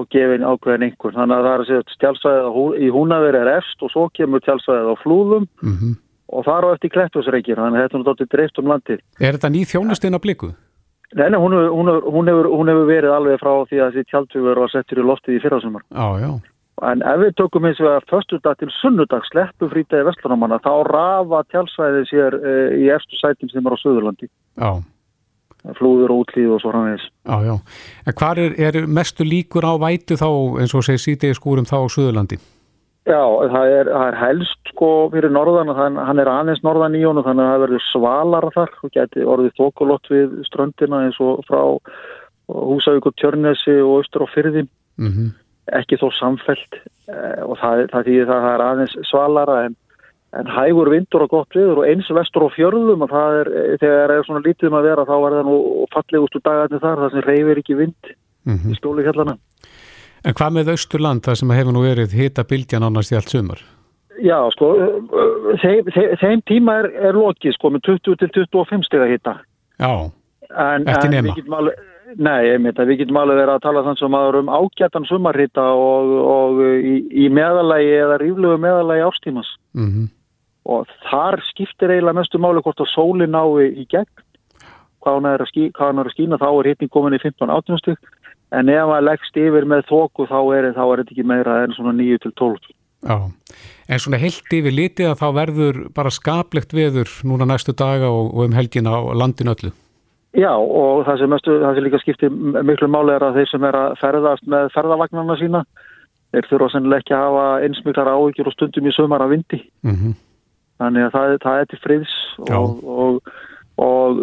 Og 0.01 0.09
gefin 0.13 0.45
ákveðin 0.45 0.89
einhvern. 0.89 1.17
Þannig 1.17 1.37
að 1.37 1.47
það 1.47 1.53
er 1.53 1.65
að 1.65 1.69
segja 1.69 2.01
tjálsvæðið 2.05 2.81
í 2.81 2.91
húnaveri 2.97 3.43
er 3.43 3.53
efst 3.59 3.85
og 3.85 3.93
svo 3.93 4.09
kemur 4.17 4.45
tjálsvæðið 4.45 4.91
á 4.93 4.97
flúðum 5.03 5.45
mm 5.45 5.77
-hmm. 5.77 5.95
og 6.33 6.49
það 6.49 6.59
er 6.59 6.65
á 6.65 6.75
eftir 6.75 6.95
klettusreikir. 6.97 7.61
Þannig 7.61 7.79
að 7.79 7.85
þetta 7.85 7.97
er 7.97 8.05
náttúrulega 8.05 8.35
dreift 8.37 8.59
um 8.59 8.73
landið. 8.73 9.01
Er 9.21 9.33
þetta 9.37 9.53
ný 9.53 9.61
þjónustinn 9.65 10.17
á 10.17 10.21
bliku? 10.25 10.51
Nei, 11.15 11.31
nei, 11.31 11.39
hún, 11.39 11.53
hún, 11.53 11.89
hún, 12.03 12.29
hefur, 12.29 12.47
hún 12.51 12.69
hefur 12.69 12.87
verið 12.89 13.13
alveg 13.15 13.39
frá 13.39 13.53
því 13.69 13.79
að 13.79 13.93
þessi 13.93 14.11
tjáltugur 14.11 14.59
var 14.59 14.71
settur 14.73 14.99
í 14.99 15.05
loftið 15.07 15.37
í 15.37 15.43
fyrrasumar. 15.45 15.85
En 16.85 17.01
ef 17.09 17.23
við 17.23 17.31
tökum 17.39 17.65
eins 17.65 17.79
og 17.81 17.89
að 17.89 18.11
förstudag 18.11 18.59
til 18.61 18.69
sunnudag 18.77 19.25
sleppu 19.31 19.71
frítagi 19.73 20.05
vestlunamanna 20.05 20.59
þá 20.61 20.73
rafa 20.85 21.41
tjálsvæðið 21.53 22.11
sér 22.11 22.37
e, 22.37 22.53
í 22.85 22.91
eftir 22.93 23.21
sætum 23.23 23.49
sem 23.49 23.65
er 23.65 23.73
á 23.73 23.79
Suðurlandi. 23.81 24.29
Já. 24.61 24.71
Flúður 25.79 26.13
og 26.13 26.27
útlýð 26.27 26.53
og 26.53 26.61
svo 26.61 26.75
hrannis. 26.75 27.07
Já, 27.25 27.37
já. 27.49 27.55
En 28.05 28.17
hvað 28.21 28.43
er, 28.43 28.59
er 28.69 28.87
mestu 28.87 29.25
líkur 29.25 29.65
á 29.65 29.73
vætu 29.81 30.19
þá 30.21 30.29
eins 30.61 30.77
og 30.77 30.85
segir 30.85 31.01
sídegi 31.01 31.39
skúrum 31.39 31.65
þá 31.65 31.81
á 31.81 31.89
Suðurlandi? 31.97 32.39
Já, 33.07 33.23
það 33.25 33.73
er, 33.79 33.91
það 33.95 34.07
er 34.11 34.21
helst 34.21 34.71
sko 34.75 34.91
fyrir 35.15 35.33
norðan 35.33 35.73
og 35.73 35.81
hann 35.81 36.21
er 36.21 36.29
aðeins 36.29 36.61
norðan 36.67 36.99
í 36.99 37.05
honum 37.07 37.25
þannig 37.25 37.47
að 37.47 37.53
það 37.55 37.65
verður 37.65 37.85
svalara 37.87 38.53
þar 38.53 38.77
og 38.83 38.95
geti 38.99 39.25
orðið 39.25 39.57
þokulott 39.63 40.13
við 40.13 40.37
ströndina 40.51 41.05
eins 41.07 41.19
og 41.25 41.41
frá 41.49 41.63
Húsavík 42.53 43.09
og 43.09 43.17
Tjörnesi 43.17 43.81
og 43.81 44.03
Östur 44.03 44.27
og 44.27 44.33
Fyrði. 44.35 44.69
Mhm. 45.01 45.09
Mm 45.25 45.46
ekki 45.75 45.99
þó 46.01 46.07
samfelt 46.15 46.79
og 47.47 47.59
það, 47.61 47.83
það 47.93 48.09
þýðir 48.09 48.29
það 48.29 48.37
að 48.37 48.47
það 48.47 48.55
er 48.55 48.65
aðeins 48.67 48.97
svalara 49.09 49.57
en, 49.67 49.77
en 50.41 50.51
hægur 50.57 50.91
vindur 50.93 51.25
og 51.27 51.33
gott 51.33 51.59
viður 51.59 51.83
og 51.83 51.91
eins 51.91 52.11
vestur 52.19 52.47
og 52.47 52.55
fjörðum 52.55 53.05
og 53.07 53.13
það 53.13 53.41
er, 53.41 53.51
þegar 53.83 54.13
það 54.13 54.17
er 54.17 54.29
svona 54.29 54.45
lítið 54.47 54.71
um 54.71 54.79
að 54.79 54.89
vera 54.91 55.07
þá 55.09 55.17
er 55.17 55.37
það 55.37 55.49
nú 55.51 55.57
fallegustu 55.95 56.43
dagarnir 56.43 56.83
þar 56.83 57.03
það 57.05 57.15
sem 57.15 57.27
reyfir 57.27 57.63
ekki 57.63 57.79
vind 57.79 58.13
mm 58.47 58.57
-hmm. 58.57 58.73
í 58.73 58.79
stóli 58.79 59.07
hjallana 59.07 59.39
En 60.27 60.35
hvað 60.35 60.55
með 60.57 60.73
Östurland 60.75 61.23
það 61.23 61.35
sem 61.39 61.51
hefur 61.51 61.73
nú 61.73 61.83
verið 61.85 62.15
hita 62.19 62.43
bylgjan 62.45 62.83
ánast 62.83 63.13
í 63.13 63.17
allt 63.17 63.31
sumar? 63.31 63.61
Já, 64.23 64.39
sko 64.51 64.73
þeim, 65.61 65.91
þeim, 65.93 66.17
þeim 66.19 66.43
tíma 66.49 66.79
er, 66.81 66.89
er 67.11 67.15
lokið 67.15 67.53
sko 67.53 67.71
með 67.71 67.85
20 67.87 68.17
til 68.23 68.31
25 68.33 68.87
steg 68.89 69.05
að 69.05 69.13
hita 69.13 69.35
Já, 69.77 70.11
en, 70.57 70.89
eftir 70.89 71.13
nema 71.13 71.35
Nei, 72.17 72.49
einmitt, 72.49 72.79
við 72.89 73.03
getum 73.03 73.19
alveg 73.21 73.43
verið 73.43 73.55
að 73.59 73.65
tala 73.67 73.83
þannig 73.85 74.01
sem 74.01 74.15
aður 74.17 74.39
um 74.41 74.53
ágættan 74.53 75.09
sumarhita 75.09 75.65
og, 75.77 76.13
og 76.33 76.61
í, 76.65 76.95
í 77.13 77.27
meðalagi 77.29 77.91
eða 77.99 78.21
ríflegu 78.23 78.61
meðalagi 78.63 79.05
ástímas 79.05 79.51
mm 79.77 79.91
-hmm. 79.91 80.07
og 80.65 80.87
þar 81.11 81.43
skiptir 81.51 81.93
eiginlega 81.93 82.21
mestu 82.21 82.41
máli 82.41 82.63
hvort 82.65 82.81
að 82.81 82.93
sólinn 82.95 83.37
ái 83.37 83.69
í 83.83 83.85
gegn. 83.85 84.25
Hvað 85.05 85.15
hann 85.15 85.29
er 85.33 85.45
að, 85.45 85.51
skí, 85.53 85.71
hann 85.77 85.99
er 85.99 86.09
að 86.09 86.15
skína 86.17 86.41
þá 86.41 86.49
er 86.51 86.69
hitting 86.73 86.91
komin 86.91 87.15
í 87.15 87.21
15-18 87.21 87.79
stygg 87.79 88.01
en 88.51 88.69
ef 88.69 88.91
hann 88.93 89.05
leggst 89.05 89.37
yfir 89.37 89.67
með 89.69 89.87
þóku 89.91 90.27
þá 90.31 90.41
er 90.57 90.73
þetta 90.73 91.11
ekki 91.13 91.27
meira 91.27 91.63
en 91.65 91.75
svona 91.77 91.93
9-12 91.93 92.73
Já, 93.07 93.17
en 93.89 94.03
svona 94.03 94.19
heilt 94.19 94.53
yfir 94.57 94.73
litið 94.73 95.11
að 95.13 95.21
þá 95.21 95.27
verður 95.37 95.81
bara 95.95 96.11
skaplegt 96.11 96.73
veður 96.75 97.11
núna 97.29 97.47
næstu 97.47 97.75
daga 97.77 98.09
og, 98.09 98.33
og 98.35 98.49
um 98.49 98.57
helgin 98.57 98.89
á 98.89 98.97
landin 99.15 99.53
öllu 99.53 99.73
Já 100.37 100.53
og 100.53 101.07
það 101.07 101.21
sem, 101.23 101.33
mestu, 101.33 101.57
það 101.63 101.79
sem 101.79 101.87
líka 101.87 102.01
skiptir 102.03 102.33
miklu 102.69 102.89
máli 102.93 103.15
er 103.15 103.25
að 103.25 103.41
þeir 103.41 103.51
sem 103.55 103.65
er 103.65 103.79
að 103.79 103.97
ferðast 104.03 104.49
með 104.53 104.69
ferðavagnarna 104.75 105.37
sína 105.41 105.63
þeir 106.35 106.49
þurfa 106.51 106.71
sennilega 106.75 107.05
ekki 107.05 107.17
að 107.17 107.25
hafa 107.25 107.47
einsmiklar 107.65 108.13
áhyggjur 108.13 108.51
og 108.51 108.57
stundum 108.57 108.89
í 108.91 108.93
sömar 108.93 109.25
að 109.25 109.33
vindi. 109.37 109.61
Mm 109.87 109.97
-hmm. 109.97 110.17
þannig 110.83 111.07
að 111.07 111.15
það, 111.15 111.37
það 111.47 111.61
er 111.61 111.71
til 111.71 111.81
friðs 111.87 112.15
og, 112.51 112.85
og, 112.85 113.33
og 113.87 114.21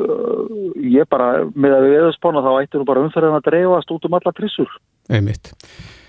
ég 0.77 1.09
bara 1.09 1.31
með 1.55 1.77
að 1.79 1.87
við 1.87 1.97
eðaspána 2.03 2.45
þá 2.45 2.51
ættir 2.61 2.83
nú 2.83 2.89
bara 2.91 3.05
umferðin 3.07 3.39
að 3.39 3.49
dreifast 3.49 3.91
út 3.97 4.05
um 4.05 4.17
alla 4.19 4.37
trissur 4.37 4.69
Einmitt. 5.09 5.51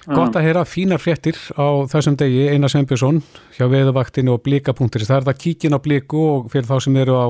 Gott 0.04 0.36
að 0.36 0.44
heyra 0.44 0.66
fínar 0.68 1.00
fréttir 1.00 1.38
á 1.56 1.88
þessum 1.88 2.16
degi 2.20 2.44
Einar 2.52 2.68
Sembjörnsson 2.68 3.22
hjá 3.56 3.64
veðavaktinu 3.72 4.36
og 4.36 4.42
blika.is 4.44 5.08
það 5.08 5.16
er 5.16 5.28
það 5.30 5.40
kíkin 5.40 5.76
á 5.76 5.80
bliku 5.80 6.20
og 6.20 6.50
fyrir 6.52 6.68
þá 6.68 6.76
sem 6.84 6.96
eru 7.00 7.16
á 7.16 7.28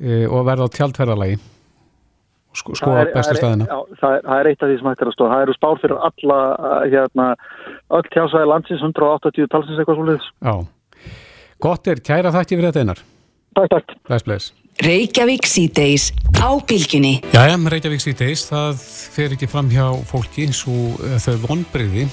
e, 0.00 0.24
og 0.24 0.46
verða 0.48 0.64
á 0.64 0.74
tjaldferðalagi 0.80 1.36
sko, 2.56 2.74
skoða 2.78 3.06
bestu 3.14 3.36
staðina. 3.38 3.66
já, 3.68 3.78
það, 4.00 4.16
er, 4.16 4.24
það 4.26 4.40
er 4.40 4.50
eitt 4.50 4.64
af 4.64 4.70
því 4.70 4.78
sem 4.80 4.90
hægt 4.90 5.04
er 5.04 5.10
að 5.10 5.16
stóða 5.16 5.32
það 5.34 5.44
eru 5.46 5.56
spár 5.56 5.82
fyrir 5.82 5.96
alla 6.08 6.38
hérna, 6.94 7.28
öll 7.98 8.06
tjásæði 8.14 8.50
landsins 8.52 8.86
180 8.86 9.52
talsins 9.52 9.82
eitthvað 9.82 10.00
svolítið 10.00 10.30
Já, 10.48 10.54
gott 11.66 11.92
er, 11.92 12.02
kæra 12.10 12.34
þætti 12.34 12.58
fyrir 12.58 12.70
þetta 12.70 12.84
einar. 12.86 13.04
Takk, 13.58 13.70
takk. 13.74 13.94
Bless, 14.06 14.26
bless. 14.26 14.52
Reykjavík 14.80 15.46
síðdeis 15.50 16.10
á 16.40 16.50
bylginni 16.64 17.18
Jæja, 17.34 17.56
Reykjavík 17.74 18.02
síðdeis, 18.02 18.46
það 18.48 18.84
fer 19.16 19.34
ekki 19.36 19.48
fram 19.50 19.68
hjá 19.72 19.90
fólki 20.08 20.46
svo 20.56 20.94
þau 21.20 21.34
vonbreyði 21.48 22.06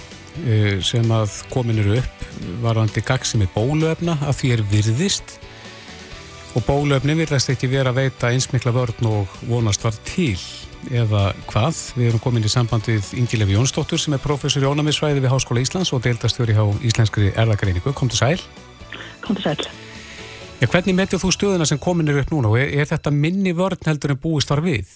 sem 0.85 1.07
að 1.13 1.37
komin 1.53 1.79
eru 1.81 1.97
upp 2.01 2.25
varandi 2.61 3.01
gagsimi 3.05 3.47
bóluefna 3.55 4.17
að 4.27 4.41
því 4.41 4.51
er 4.57 4.65
virðist 4.73 5.37
og 6.57 6.63
bólöfni 6.65 7.13
virðast 7.13 7.51
ekki 7.53 7.67
vera 7.69 7.91
að 7.91 7.99
veita 7.99 8.31
einsmikla 8.33 8.71
vörn 8.73 9.07
og 9.11 9.33
vonast 9.45 9.83
var 9.85 9.93
til 10.07 10.33
eða 10.89 11.27
hvað. 11.51 11.81
Við 11.97 12.07
erum 12.09 12.21
komin 12.23 12.47
í 12.47 12.49
samband 12.49 12.87
við 12.89 13.11
Ingilefi 13.19 13.53
Jónsdóttur 13.53 14.01
sem 14.01 14.15
er 14.17 14.23
professor 14.23 14.65
í 14.65 14.69
ónæmisfræði 14.69 15.21
við 15.21 15.33
Háskóla 15.35 15.61
Íslands 15.61 15.91
og 15.93 16.01
deildastjóri 16.05 16.55
á 16.57 16.65
Íslenskri 16.81 17.29
erðagreiningu. 17.37 17.93
Kom 17.93 18.09
til 18.09 18.17
sæl. 18.17 18.41
Kom 19.21 19.37
til 19.37 19.45
sæl. 19.45 19.67
Ja, 20.57 20.65
hvernig 20.71 20.97
metið 20.97 21.21
þú 21.21 21.31
stöðuna 21.35 21.67
sem 21.69 21.81
komin 21.83 22.09
er 22.09 22.23
upp 22.23 22.33
núna 22.33 22.49
og 22.49 22.57
er, 22.57 22.73
er 22.73 22.89
þetta 22.89 23.13
minni 23.13 23.53
vörn 23.53 23.85
heldur 23.85 24.15
en 24.15 24.21
búist 24.23 24.49
var 24.49 24.63
við? 24.65 24.89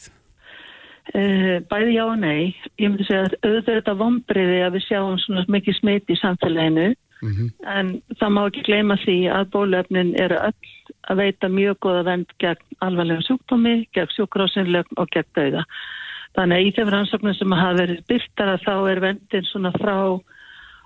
Uh, 1.13 1.61
bæði 1.69 1.99
já 1.99 2.05
og 2.07 2.17
nei. 2.23 2.55
Ég 2.81 2.89
myndi 2.89 3.05
segja 3.05 3.27
að 3.27 3.37
auðvitað 3.45 4.01
vombriði 4.01 4.59
að 4.65 4.79
við 4.79 4.87
sjáum 4.87 5.21
svona 5.21 5.45
mikið 5.53 5.77
smiti 5.77 6.17
í 6.17 6.21
samfélaginu 6.23 6.89
mm 7.21 7.31
-hmm. 7.31 7.49
en 7.77 8.01
það 8.19 8.33
má 8.35 8.41
ekki 8.47 8.67
gleyma 8.67 8.95
því 9.05 9.17
að 9.37 9.49
bólöfnin 9.55 10.13
eru 10.19 10.37
öll 10.49 10.69
að 11.09 11.17
veita 11.17 11.49
mjög 11.49 11.79
goða 11.79 12.03
vend 12.03 12.29
gegn 12.39 12.77
alvarlega 12.79 13.21
sjúkdómi, 13.27 13.75
gegn 13.93 14.13
sjúkrásinlegn 14.15 14.97
og 14.97 15.07
gegn 15.11 15.31
dauða. 15.35 15.63
Þannig 16.35 16.57
að 16.57 16.65
í 16.65 16.73
þeim 16.75 16.89
rannsóknum 16.89 17.33
sem 17.35 17.51
hafa 17.51 17.79
verið 17.81 18.05
byrtara 18.07 18.57
þá 18.57 18.75
er 18.91 18.99
vendin 18.99 19.49
svona 19.49 19.71
frá 19.71 20.21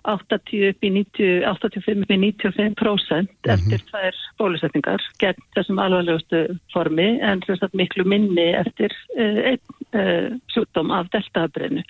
80 0.05 0.69
upp 0.69 0.85
í 0.85 0.89
90, 0.93 1.45
85 1.49 2.03
upp 2.03 2.11
í 2.13 2.17
95% 2.21 2.45
mm 2.45 3.27
-hmm. 3.27 3.53
eftir 3.53 3.81
þær 3.91 4.19
bólusetningar 4.37 5.01
gegn 5.21 5.41
þessum 5.55 5.81
alvarlegustu 5.81 6.59
formi 6.73 7.07
en 7.21 7.41
miklu 7.73 8.05
minni 8.05 8.53
eftir 8.53 8.93
uh, 9.17 9.39
einn 9.49 9.63
uh, 9.93 10.37
sjúkdóm 10.53 10.91
af 10.91 11.09
deltaðabrennu. 11.11 11.83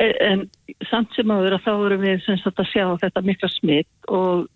E, 0.00 0.06
en 0.26 0.48
samt 0.90 1.12
sem 1.14 1.30
áður 1.30 1.58
að 1.58 1.66
þá 1.66 1.72
erum 1.74 2.02
við 2.02 2.24
sagt, 2.26 2.58
að 2.58 2.70
sjá 2.72 2.86
þetta 3.02 3.22
mikla 3.22 3.50
smitt 3.52 4.08
og 4.10 4.48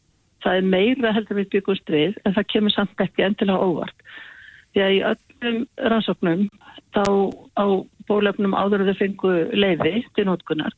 það 0.42 0.57
er 0.61 0.72
meira 0.72 1.12
heldur 1.14 1.38
við 1.38 1.53
byggust 1.55 1.92
við 1.92 2.16
en 2.24 2.35
það 2.35 2.51
kemur 2.55 2.74
samt 2.74 3.05
ekki 3.05 3.27
endilega 3.27 3.68
óvart. 3.68 4.09
Því 4.74 4.83
að 4.85 4.96
í 4.96 4.98
öllum 5.12 5.61
rannsóknum 5.92 6.42
þá 6.96 7.05
á 7.55 7.66
bólefnum 8.09 8.57
áður 8.57 8.87
þau 8.88 8.98
fengu 8.98 9.37
leiði 9.55 10.03
til 10.16 10.27
nótkunar 10.29 10.74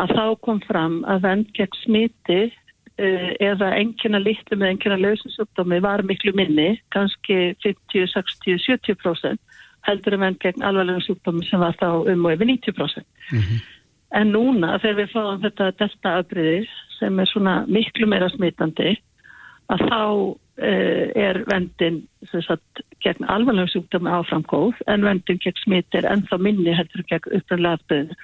að 0.00 0.14
þá 0.16 0.24
kom 0.46 0.60
fram 0.64 1.00
að 1.10 1.24
vend 1.26 1.50
gegn 1.56 1.78
smiti 1.82 2.40
uh, 2.48 3.30
eða 3.44 3.72
engina 3.76 4.20
litlu 4.22 4.58
með 4.58 4.74
engina 4.74 4.98
lausinsúkdómi 5.00 5.82
var 5.84 6.04
miklu 6.08 6.32
minni, 6.36 6.74
kannski 6.94 7.52
50, 7.64 8.08
60, 8.14 8.58
70% 8.66 9.60
heldur 9.86 10.16
en 10.16 10.26
vend 10.26 10.40
gegn 10.42 10.64
alvarlega 10.64 11.02
sjúkdómi 11.06 11.44
sem 11.48 11.60
var 11.62 11.76
þá 11.80 11.88
um 12.12 12.26
og 12.26 12.34
yfir 12.36 12.50
90%. 12.50 13.06
Mm 13.32 13.38
-hmm. 13.38 13.62
En 14.18 14.32
núna 14.34 14.76
þegar 14.82 14.98
við 15.00 15.12
fáum 15.14 15.40
þetta 15.42 15.70
delta-abriði 15.80 16.60
sem 16.98 17.18
er 17.18 17.30
svona 17.30 17.62
miklu 17.68 18.08
meira 18.10 18.28
smitandi 18.32 18.94
að 19.72 19.84
þá 19.88 20.02
uh, 20.02 21.06
er 21.16 21.40
vendin 21.48 22.02
sagt, 22.28 22.82
gegn 23.04 23.28
alvarlega 23.32 23.72
sjúkdómi 23.72 24.12
áframgóð 24.12 24.82
en 24.92 25.06
vendin 25.06 25.40
gegn 25.42 25.64
smiti 25.64 26.02
er 26.02 26.10
ennþá 26.12 26.38
minni 26.42 26.76
heldur 26.76 27.06
gegn 27.08 27.38
upprannlega 27.38 27.80
abriðinu 27.80 28.20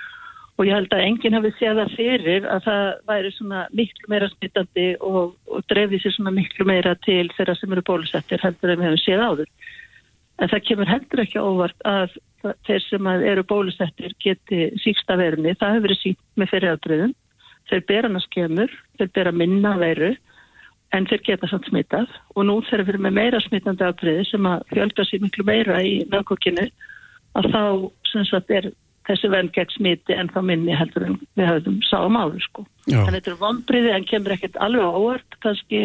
og 0.58 0.66
ég 0.66 0.74
held 0.74 0.94
að 0.94 1.04
enginn 1.06 1.36
hafi 1.38 1.50
séð 1.54 1.78
það 1.78 1.92
fyrir 1.94 2.46
að 2.50 2.64
það 2.64 2.86
væri 3.06 3.28
svona 3.36 3.60
miklu 3.78 4.08
meira 4.10 4.28
smittandi 4.32 4.86
og, 5.06 5.36
og 5.46 5.66
drefði 5.70 6.00
sér 6.02 6.14
svona 6.16 6.32
miklu 6.34 6.66
meira 6.66 6.96
til 7.06 7.28
þeirra 7.36 7.54
sem 7.58 7.74
eru 7.74 7.84
bólusettir 7.86 8.42
heldur 8.42 8.72
en 8.72 8.80
við 8.80 8.88
hefum 8.88 9.02
séð 9.04 9.22
áður. 9.22 9.52
En 10.38 10.50
það 10.50 10.64
kemur 10.66 10.90
heldur 10.90 11.22
ekki 11.22 11.44
óvart 11.44 11.86
að 11.86 12.18
þeir 12.42 12.82
sem 12.86 13.08
eru 13.12 13.44
bólusettir 13.48 14.14
geti 14.22 14.68
síksta 14.82 15.16
verunni, 15.18 15.56
það 15.58 15.74
hefur 15.74 15.86
verið 15.88 16.00
síkt 16.02 16.24
með 16.38 16.50
fyriraldriðum, 16.52 17.14
þeir 17.70 17.84
bera 17.90 18.10
hana 18.10 18.22
skemur, 18.24 18.74
þeir 18.98 19.12
bera 19.18 19.32
minna 19.34 19.74
veru 19.80 20.12
en 20.96 21.06
þeir 21.08 21.24
geta 21.26 21.48
samt 21.50 21.68
smittað 21.68 22.12
og 22.34 22.46
nú 22.48 22.58
þeir 22.68 22.84
eru 22.86 23.02
með 23.04 23.16
meira 23.18 23.40
smittandi 23.44 23.84
afbriði 23.84 24.28
sem 24.30 24.46
að 24.48 24.64
fjölga 24.72 25.04
sér 25.08 25.24
miklu 25.24 25.44
meira 25.48 25.80
í 25.84 25.98
nákokinu 26.08 26.68
að 27.38 27.50
þá 27.52 27.62
sem 28.12 28.28
sagt 28.28 28.54
er 28.56 28.70
þessi 29.08 29.30
vel 29.32 29.46
gegn 29.54 29.72
smiti 29.72 30.16
en 30.16 30.30
þá 30.32 30.38
minni 30.44 30.76
heldur 30.76 31.06
en 31.06 31.16
við 31.38 31.48
höfum 31.48 31.78
sáum 31.86 32.16
áður 32.18 32.44
sko. 32.44 32.64
Þannig 32.84 33.08
að 33.08 33.16
þetta 33.16 33.30
er 33.32 33.38
vonbriði 33.40 33.92
en 33.94 34.06
kemur 34.08 34.34
ekkert 34.34 34.58
alveg 34.64 34.84
á 34.84 34.92
óvart, 34.92 35.36
kannski 35.44 35.82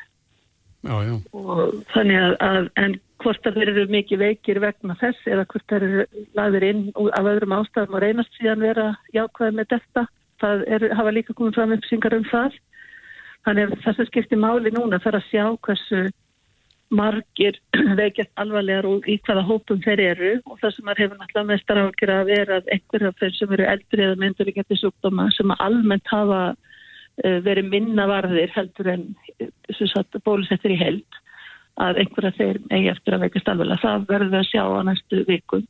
og 0.83 1.67
þannig 1.93 2.17
að, 2.19 2.33
að 2.43 2.65
en 2.75 2.93
hvort 3.23 3.43
að 3.47 3.55
þeir 3.55 3.69
eru 3.71 3.86
mikið 3.88 4.19
veikir 4.19 4.59
vegna 4.59 4.99
þess 4.99 5.15
eða 5.31 5.47
hvort 5.47 5.63
þeir 5.71 5.83
eru 5.88 6.03
lagðir 6.36 6.63
inn 6.67 6.81
af 6.91 7.23
öðrum 7.31 7.55
ástæðum 7.55 7.95
og 7.95 8.03
reynast 8.03 8.36
síðan 8.36 8.65
vera 8.65 8.91
jákvæði 9.15 9.55
með 9.62 9.71
þetta 9.71 10.03
það 10.43 10.63
er, 10.75 10.88
hafa 10.97 11.15
líka 11.15 11.36
komið 11.38 11.57
fram 11.57 11.75
uppsingar 11.77 12.17
um 12.17 12.27
það. 12.31 12.59
Þannig 13.43 13.69
að 13.69 13.86
þess 13.86 14.01
að 14.01 14.09
skipti 14.09 14.39
máli 14.39 14.71
núna 14.73 14.99
þarf 15.03 15.19
að 15.19 15.29
sjá 15.29 15.45
hversu 15.67 16.01
margir 16.95 17.58
veikjast 17.99 18.32
alvarlegar 18.41 18.88
og 18.89 19.08
í 19.10 19.17
hvaða 19.25 19.45
hópum 19.47 19.82
þeir 19.84 20.03
eru 20.12 20.32
og 20.43 20.60
það 20.62 20.75
sem 20.75 20.88
maður 20.88 21.03
hefur 21.03 21.19
náttúrulega 21.21 21.49
mestar 21.51 21.82
ágjör 21.82 22.13
að 22.13 22.32
vera 22.32 22.60
að 22.60 22.71
einhverja 22.75 23.12
af 23.12 23.19
þeir 23.21 23.36
sem 23.38 23.58
eru 23.58 23.67
eldri 23.73 24.08
eða 24.08 24.21
myndur 24.23 24.51
í 24.51 24.56
getið 24.58 24.82
sjúkdóma 24.82 25.27
sem 25.36 25.56
almennt 25.58 26.13
hafa 26.13 26.39
uh, 26.53 27.38
verið 27.47 27.69
minna 27.73 28.08
varðir 28.10 28.56
heldur 28.56 28.91
en 28.95 29.06
uh, 29.41 30.23
bólusettir 30.23 30.75
í 30.75 30.79
held 30.82 31.21
að 31.82 32.03
einhverja 32.03 32.36
þeir 32.38 32.60
eigi 32.69 32.89
eftir 32.91 33.15
að 33.15 33.23
veikjast 33.25 33.47
alvarlega. 33.49 33.82
Það 33.82 34.10
verður 34.12 34.34
við 34.34 34.39
að 34.43 34.49
sjá 34.51 34.63
á 34.69 34.79
næstu 34.86 35.23
vikum 35.25 35.63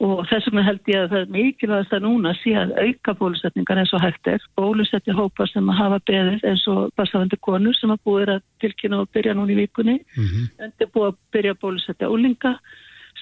og 0.00 0.20
þess 0.30 0.48
vegna 0.48 0.64
held 0.64 0.88
ég 0.88 1.02
að 1.02 1.10
það 1.12 1.22
er 1.22 1.32
mikilvægast 1.34 1.90
að 1.92 2.04
núna 2.06 2.30
sé 2.40 2.54
að 2.56 2.70
auka 2.80 3.14
bólusetningar 3.18 3.80
eins 3.82 3.92
og 3.96 4.00
hægt 4.00 4.30
er. 4.32 4.44
Bólusetja 4.56 5.16
hópar 5.16 5.50
sem 5.50 5.68
að 5.68 5.80
hafa 5.82 5.98
beðið 6.08 6.46
eins 6.48 6.62
og 6.72 6.94
barsafandi 6.96 7.36
konur 7.44 7.76
sem 7.76 7.92
að 7.92 8.00
búið 8.08 8.32
að 8.36 8.46
tilkynna 8.64 9.02
og 9.02 9.10
byrja 9.12 9.34
núna 9.36 9.52
í 9.52 9.58
vikunni. 9.60 9.98
Mm 10.16 10.24
-hmm. 10.24 10.46
en 10.56 10.72
þetta 10.72 10.86
er 10.86 10.94
búið 10.94 11.10
að 11.10 11.18
byrja 11.36 11.52
að 11.52 11.60
bólusetja 11.66 12.08
ólinga 12.08 12.54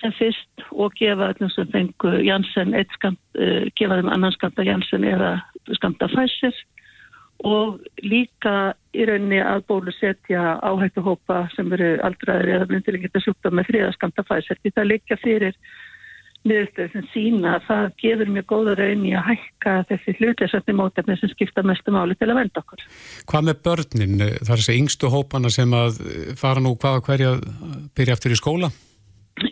sem 0.01 0.13
fyrst 0.13 0.67
og 0.71 0.95
gefa 0.95 1.33
öllum 1.33 1.51
sem 1.51 1.67
fengu 1.73 2.13
Janssen 2.23 2.75
eitt 2.75 2.93
skamt, 2.95 3.19
uh, 3.35 3.67
gefa 3.75 3.99
þeim 3.99 4.13
annan 4.15 4.33
skamta 4.33 4.63
Janssen 4.63 5.05
eða 5.05 5.41
skamta 5.75 6.07
Pfizer. 6.07 6.55
Og 7.47 7.81
líka 8.03 8.75
í 8.95 9.05
rauninni 9.07 9.43
að 9.43 9.67
bólusetja 9.67 10.59
áhættu 10.63 11.03
hópa 11.03 11.49
sem 11.57 11.73
eru 11.73 11.99
aldraðir 12.03 12.55
eða 12.55 12.71
myndilegita 12.71 13.21
sjúkta 13.21 13.51
með 13.51 13.67
þriða 13.67 13.93
skamta 13.95 14.23
Pfizer 14.23 14.59
því 14.63 14.71
það 14.75 14.91
líka 14.95 15.17
fyrir 15.17 15.55
niðurstöðu 16.47 16.91
sem 16.93 17.07
sína 17.13 17.55
að 17.57 17.65
það 17.69 17.87
gefur 18.03 18.33
mjög 18.35 18.47
góða 18.53 18.75
raun 18.79 19.07
í 19.09 19.15
að 19.19 19.27
hækka 19.29 19.77
þessi 19.91 20.15
hlutlesandi 20.19 20.75
mótefni 20.79 21.17
sem 21.19 21.33
skipta 21.33 21.65
mestu 21.67 21.95
máli 21.95 22.17
til 22.19 22.29
að 22.31 22.41
venda 22.43 22.63
okkur. 22.63 22.85
Hvað 23.29 23.49
með 23.49 23.63
börnin? 23.67 24.19
Það 24.19 24.53
er 24.55 24.63
þessi 24.63 24.77
yngstu 24.83 25.13
hópana 25.13 25.53
sem 25.53 25.75
að 25.77 26.03
fara 26.39 26.63
nú 26.65 26.77
hvaða 26.77 27.03
hverja 27.09 27.33
byrja 27.99 28.19
eftir 28.19 28.37
í 28.37 28.39
skóla? 28.39 28.71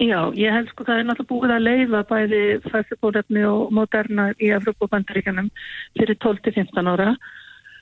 Já, 0.02 0.18
ég 0.34 0.50
held 0.50 0.70
sko 0.72 0.84
það 0.86 1.00
er 1.00 1.06
náttúrulega 1.06 1.30
búið 1.30 1.52
að 1.54 1.66
leifa 1.66 2.02
bæði 2.10 2.42
fæðsebólefni 2.66 3.42
og 3.46 3.74
moderna 3.74 4.30
í 4.42 4.50
Evróp 4.54 4.82
og 4.82 4.90
bandaríkanum 4.94 5.50
fyrir 5.98 6.18
12-15 6.24 6.90
ára 6.90 7.12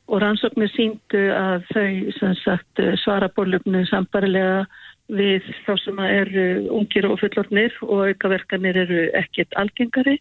og 0.05 0.21
rannsóknir 0.21 0.69
síndu 0.75 1.23
að 1.33 1.65
þau 1.71 2.35
sagt, 2.43 2.83
svara 3.01 3.31
bólefnu 3.33 3.87
sambarilega 3.89 4.67
við 5.13 5.45
þá 5.67 5.75
sem 5.83 5.99
eru 6.05 6.45
ungir 6.73 7.09
og 7.09 7.19
fullornir 7.21 7.75
og 7.85 8.07
aukaverkanir 8.09 8.79
eru 8.85 9.03
ekkert 9.19 9.53
algengari 9.61 10.17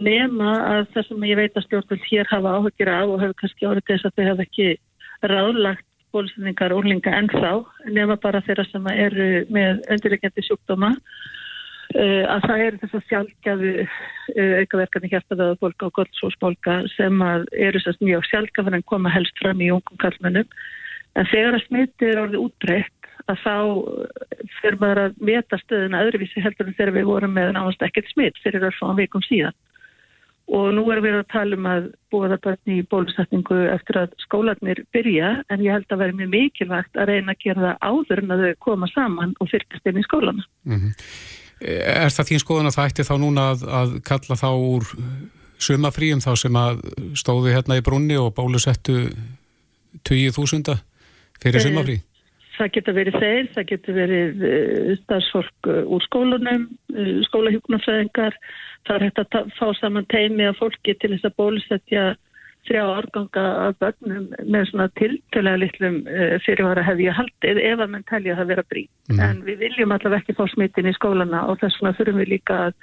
nema 0.00 0.52
að 0.64 0.88
það 0.94 1.08
sem 1.08 1.26
ég 1.28 1.38
veit 1.40 1.56
að 1.56 1.66
stjórnvöld 1.66 2.08
hér 2.10 2.30
hafa 2.30 2.54
áhugir 2.56 2.90
af 2.92 3.12
og 3.12 3.20
hefur 3.20 3.38
kannski 3.42 3.68
árið 3.68 3.86
þess 3.90 4.08
að 4.08 4.16
þau 4.16 4.26
hafa 4.30 4.46
ekki 4.46 4.68
ráðlagt 5.24 5.86
bólusendingar 6.12 6.74
úrlinga 6.76 7.12
ennþá 7.20 7.52
nema 7.92 8.16
bara 8.20 8.42
þeirra 8.46 8.64
sem 8.70 8.86
eru 8.92 9.28
með 9.52 9.82
undirlegjandi 9.92 10.44
sjúkdóma 10.46 10.92
uh, 10.96 12.24
að 12.32 12.48
það 12.48 12.64
eru 12.66 12.80
þess 12.82 12.98
að 12.98 13.06
sjálfgjafu 13.10 13.72
uh, 13.84 14.54
aukaverkani 14.62 15.12
hjartaðaða 15.12 15.60
bólka 15.60 15.88
og 15.90 15.96
gottsósbólka 16.00 16.80
sem 16.96 17.24
eru 17.52 17.84
sérst 17.84 18.04
mjög 18.04 18.24
sjálfgafan 18.30 18.78
en 18.80 18.88
koma 18.88 19.12
helst 19.12 19.36
fram 19.42 19.60
í 19.60 19.72
ungum 19.74 20.00
kallmennum 20.00 20.48
en 21.16 21.28
þegar 21.32 21.56
að 21.56 21.66
smiti 21.66 22.10
er 22.10 22.22
orðið 22.26 22.44
útbreytt 22.44 22.95
að 23.26 23.38
þá 23.44 23.56
fyrir 24.60 24.80
maður 24.80 25.02
að 25.04 25.16
veta 25.30 25.58
stöðuna 25.62 26.02
öðruvísi 26.06 26.42
heldur 26.44 26.68
en 26.68 26.76
þegar 26.78 26.96
við 26.98 27.08
vorum 27.10 27.34
með 27.36 27.54
náðast 27.56 27.86
ekkert 27.86 28.12
smitt 28.12 28.42
fyrir 28.44 28.68
örfáðan 28.68 29.00
vikum 29.00 29.24
síðan 29.26 29.56
og 30.46 30.68
nú 30.76 30.84
erum 30.94 31.02
við 31.02 31.16
að 31.18 31.30
tala 31.32 31.56
um 31.58 31.66
að 31.66 31.86
búa 32.12 32.28
það 32.30 32.70
í 32.70 32.76
bólusetningu 32.86 33.56
eftir 33.72 33.98
að 34.04 34.12
skólanir 34.22 34.84
byrja 34.94 35.32
en 35.50 35.64
ég 35.64 35.74
held 35.74 35.90
að 35.90 36.02
vera 36.04 36.18
mjög 36.20 36.30
mikilvægt 36.34 37.00
að 37.00 37.10
reyna 37.10 37.34
að 37.34 37.40
gera 37.42 37.64
það 37.64 37.88
áður 37.90 38.22
en 38.22 38.34
að 38.34 38.44
þau 38.44 38.60
koma 38.68 38.90
saman 38.92 39.34
og 39.40 39.50
fyrkast 39.50 39.90
inn 39.90 39.98
í 39.98 40.06
skólana. 40.06 40.46
Mm 40.68 40.78
-hmm. 40.78 40.92
Er 41.66 42.12
það 42.12 42.28
þín 42.30 42.42
skoðan 42.44 42.70
að 42.70 42.76
það 42.76 42.90
ætti 42.90 43.08
þá 43.08 43.14
núna 43.18 43.50
að, 43.50 43.64
að 43.80 43.96
kalla 44.06 44.36
þá 44.36 44.50
úr 44.54 44.84
sumafríum 45.58 46.20
þá 46.20 46.32
sem 46.36 46.56
að 46.56 46.82
stóðu 47.16 47.54
hérna 47.54 47.78
í 47.80 47.82
brunni 47.82 48.18
og 48.20 48.34
bólusettu 48.36 49.08
20.000 50.04 50.76
fyrir 51.42 51.60
sumafrí? 51.64 52.00
Það 52.56 52.70
getur 52.76 52.96
verið 52.96 53.16
þeir, 53.20 53.48
það 53.54 53.66
getur 53.70 53.96
verið 53.96 54.44
uh, 54.48 54.92
starfsfólk 55.02 55.70
uh, 55.70 55.80
úr 55.92 56.04
skólunum, 56.06 56.68
uh, 56.94 57.10
skólahjúknarfræðingar, 57.28 58.38
það 58.88 58.96
er 58.96 59.04
hægt 59.06 59.20
að 59.22 59.50
fá 59.58 59.66
saman 59.80 60.08
teimi 60.12 60.46
af 60.48 60.56
fólki 60.60 60.96
til 60.96 61.12
þess 61.14 61.28
að 61.28 61.36
bólusetja 61.42 62.06
þrjá 62.66 62.82
árganga 62.96 63.44
af 63.68 63.76
börnum 63.78 64.24
með 64.42 64.64
svona 64.72 64.88
tiltölega 64.98 65.60
litlum 65.62 66.00
fyrirvara 66.42 66.82
hefði 66.82 67.04
ég 67.06 67.14
haldið 67.14 67.60
ef 67.62 67.82
að 67.84 67.92
mann 67.92 68.06
telja 68.10 68.34
það 68.40 68.50
vera 68.50 68.64
brí. 68.66 68.82
Mm. 69.12 69.20
En 69.22 69.44
við 69.46 69.60
viljum 69.62 69.94
allavega 69.94 70.24
ekki 70.24 70.34
fá 70.34 70.48
smittin 70.50 70.90
í 70.90 70.94
skólana 70.96 71.44
og 71.46 71.60
þess 71.60 71.78
vegna 71.78 71.94
þurfum 72.00 72.18
við 72.24 72.32
líka 72.32 72.58
að, 72.64 72.74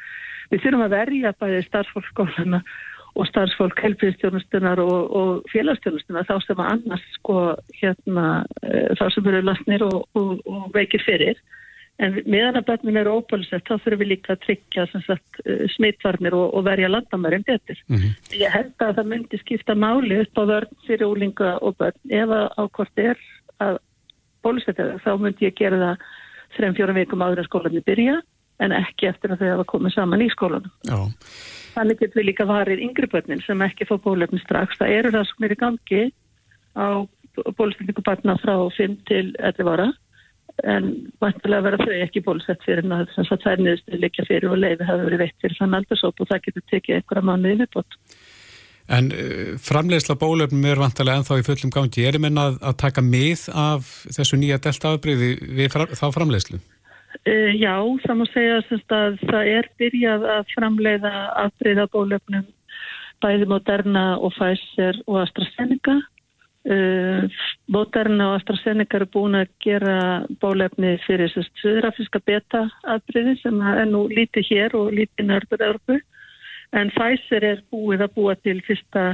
við 0.54 0.64
þurfum 0.64 0.86
að 0.86 0.96
verja 0.96 1.34
bæði 1.42 1.60
starfsfólk 1.68 2.08
skólana 2.14 2.62
og 2.64 2.93
starfsfólk 3.30 3.82
helbriðstjónustunar 3.84 4.82
og, 4.82 5.02
og 5.14 5.50
félagsstjónustunar 5.54 6.26
þá 6.30 6.38
sem 6.42 6.62
að 6.62 6.72
annars 6.72 7.04
sko 7.20 7.42
hérna 7.78 8.30
uh, 8.66 8.88
þá 9.00 9.04
sem 9.14 9.28
eru 9.32 9.44
lasnir 9.46 9.86
og, 9.86 10.00
og, 10.18 10.40
og 10.50 10.72
veikir 10.74 11.04
fyrir. 11.06 11.42
En 12.02 12.16
meðan 12.26 12.58
að 12.58 12.72
börnum 12.72 12.98
eru 12.98 13.14
óbólusett 13.20 13.68
þá 13.68 13.76
þurfum 13.76 14.02
við 14.02 14.10
líka 14.16 14.34
að 14.34 14.42
tryggja 14.48 14.88
sagt, 14.96 15.42
uh, 15.46 15.64
smittvarnir 15.76 16.34
og, 16.38 16.48
og 16.58 16.66
verja 16.66 16.90
landamærin 16.90 17.46
betur. 17.46 17.78
Mm 17.88 17.98
-hmm. 18.02 18.18
Ég 18.42 18.58
held 18.58 18.74
að 18.82 18.96
það 18.98 19.10
myndi 19.14 19.42
skipta 19.44 19.76
máli 19.78 20.20
upp 20.26 20.42
á 20.42 20.44
vörn 20.50 20.74
fyrir 20.88 21.08
úlinga 21.08 21.58
og 21.62 21.78
börn. 21.78 22.00
Ef 22.10 22.30
að 22.30 22.46
ákvort 22.58 22.98
er 22.98 23.18
að 23.62 23.78
bólusetta 24.42 24.90
það 24.90 25.04
þá 25.06 25.12
myndi 25.22 25.46
ég 25.46 25.56
gera 25.56 25.78
það 25.86 25.98
þrejum 26.58 26.76
fjórum 26.78 26.96
vikum 26.96 27.22
áður 27.22 27.44
að 27.44 27.50
skólanir 27.50 27.86
byrja 27.86 28.22
en 28.60 28.72
ekki 28.72 29.10
eftir 29.10 29.34
að 29.34 29.42
þau 29.42 29.52
hafa 29.52 29.70
komið 29.72 29.94
saman 29.94 30.22
í 30.22 30.30
skólanum. 30.34 30.74
Já. 30.88 30.98
Þannig 31.74 32.00
getur 32.00 32.22
við 32.22 32.30
líka 32.30 32.46
varið 32.50 32.84
yngri 32.86 33.10
börnin 33.10 33.42
sem 33.46 33.62
ekki 33.66 33.88
fá 33.90 33.96
bólefni 34.02 34.40
strax. 34.44 34.78
Það 34.80 34.96
eru 35.00 35.14
það 35.16 35.48
er 35.48 35.56
í 35.56 35.60
gangi 35.64 36.04
á 36.78 36.88
bólusetningu 37.58 38.06
barna 38.06 38.38
frá 38.42 38.56
5 38.78 38.98
til 39.10 39.26
11 39.40 39.72
ára 39.74 39.90
en 40.70 40.92
vantilega 41.24 41.66
verða 41.66 41.88
þau 41.88 41.96
ekki 42.04 42.22
bólusett 42.26 42.62
fyrir 42.66 42.86
en 42.86 42.94
það 42.94 43.48
er 43.50 43.64
niðurstu 43.64 44.00
líka 44.00 44.26
fyrir 44.28 44.52
og 44.54 44.62
leiði 44.62 44.86
hafa 44.86 45.08
verið 45.08 45.24
veitt 45.24 45.40
fyrir 45.42 45.58
þann 45.58 45.78
aldursóp 45.80 46.22
og 46.22 46.30
það 46.30 46.44
getur 46.48 46.66
tekið 46.70 47.00
einhverja 47.00 47.26
mánuði 47.30 47.60
viðbót. 47.64 47.98
En 48.94 49.10
uh, 49.16 49.56
framleiðsla 49.64 50.18
bólöfnum 50.20 50.68
er 50.68 50.82
vantilega 50.82 51.22
ennþá 51.22 51.40
í 51.40 51.46
fullum 51.48 51.74
gangi. 51.74 52.04
Er 52.04 52.18
það 52.18 52.26
minna 52.28 52.46
að, 52.52 52.60
að 52.70 52.78
taka 52.84 53.04
mið 53.06 53.48
af 53.56 53.92
þessu 54.14 54.40
nýja 54.42 54.60
delta 54.62 54.94
afbríði 54.94 55.34
við 55.58 55.72
fra, 55.74 55.88
þá 55.90 56.06
framleiðslu? 56.20 56.60
Uh, 57.22 57.54
já, 57.56 57.76
það 58.04 58.18
má 58.20 58.26
segja 58.32 58.60
að 58.60 59.20
það 59.30 59.50
er 59.54 59.70
byrjað 59.80 60.26
að 60.36 60.48
framleiða 60.56 61.12
afbríða 61.44 61.86
bólöfnum 61.94 62.48
bæði 63.24 63.48
Moderna 63.48 64.06
og 64.18 64.34
Pfizer 64.36 64.98
og 65.06 65.22
AstraZeneca. 65.22 66.00
Uh, 66.64 67.28
Moderna 67.72 68.32
og 68.32 68.40
AstraZeneca 68.40 69.00
eru 69.00 69.10
búin 69.14 69.38
að 69.40 69.52
gera 69.64 69.98
bólefni 70.42 70.96
fyrir 71.06 71.32
söðrafíska 71.62 72.24
beta 72.26 72.66
aðbriði 72.88 73.38
sem 73.42 73.62
er 73.74 73.86
nú 73.92 74.06
lítið 74.12 74.50
hér 74.50 74.78
og 74.80 74.94
lítið 74.96 75.30
nörður 75.30 75.66
Örbu 75.70 76.00
en 76.74 76.92
Pfizer 76.96 77.46
er 77.46 77.64
búið 77.72 78.08
að 78.08 78.16
búa 78.18 78.36
til 78.42 78.58
fyrsta 78.66 79.14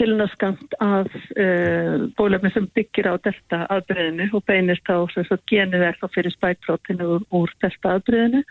tilnaskamt 0.00 0.76
af 0.80 1.08
uh, 1.12 2.08
bólefni 2.18 2.52
sem 2.54 2.68
byggir 2.76 3.10
á 3.10 3.14
delta 3.22 3.64
aðbriðinu 3.72 4.30
og 4.32 4.44
beinist 4.48 4.88
á 4.88 4.96
genuverð 5.50 6.06
og 6.06 6.12
fyrir 6.14 6.34
spækprótinu 6.34 7.08
úr, 7.16 7.26
úr 7.30 7.54
delta 7.62 7.96
aðbriðinu 7.96 8.44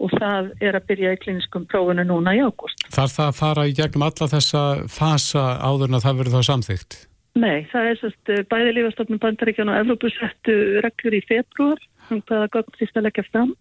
og 0.00 0.12
það 0.16 0.50
er 0.64 0.78
að 0.78 0.88
byrja 0.88 1.12
í 1.14 1.20
kliniskum 1.20 1.66
prófunu 1.68 2.04
núna 2.08 2.34
í 2.36 2.40
ágúst. 2.40 2.86
Þarf 2.88 3.16
það 3.18 3.30
að 3.30 3.38
fara 3.38 3.68
í 3.68 3.76
gegnum 3.76 4.06
alla 4.06 4.28
þessa 4.32 4.64
fasa 4.88 5.46
áður 5.60 5.90
en 5.90 5.98
að 5.98 6.06
það 6.06 6.20
verður 6.20 6.36
þá 6.36 6.50
samþygt? 6.50 7.00
Nei, 7.40 7.58
það 7.70 7.88
er 7.88 7.98
sérst 8.00 8.32
eh, 8.32 8.44
bæði 8.50 8.76
lífastofnum 8.78 9.20
bandaríkjan 9.22 9.70
og 9.70 9.80
Evrópu 9.84 10.10
settu 10.10 10.54
reglur 10.82 11.14
í 11.14 11.20
februar, 11.28 11.82
hann 12.08 12.24
hvaða 12.26 12.48
gott 12.56 12.78
fyrst 12.80 12.96
að 12.98 13.06
leggja 13.06 13.26
fram 13.28 13.52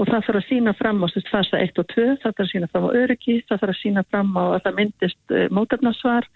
og 0.00 0.08
það 0.08 0.24
þarf 0.26 0.38
að 0.40 0.46
sína 0.48 0.72
fram 0.78 1.04
á 1.04 1.06
sérst 1.12 1.28
fasa 1.30 1.60
1 1.60 1.82
og 1.82 1.90
2, 1.92 2.06
það 2.22 2.30
þarf 2.30 2.44
að 2.46 2.52
sína 2.54 2.70
fram 2.72 2.86
á 2.88 2.96
öryggi, 3.02 3.36
það 3.48 3.60
þarf 3.60 3.74
að 3.74 3.80
sína 3.82 4.04
fram 4.08 4.32
á 4.34 4.44
að 4.46 4.62
það 4.64 4.78
myndist 4.78 5.34
eh, 5.34 5.46
mótefnarsvar 5.54 6.30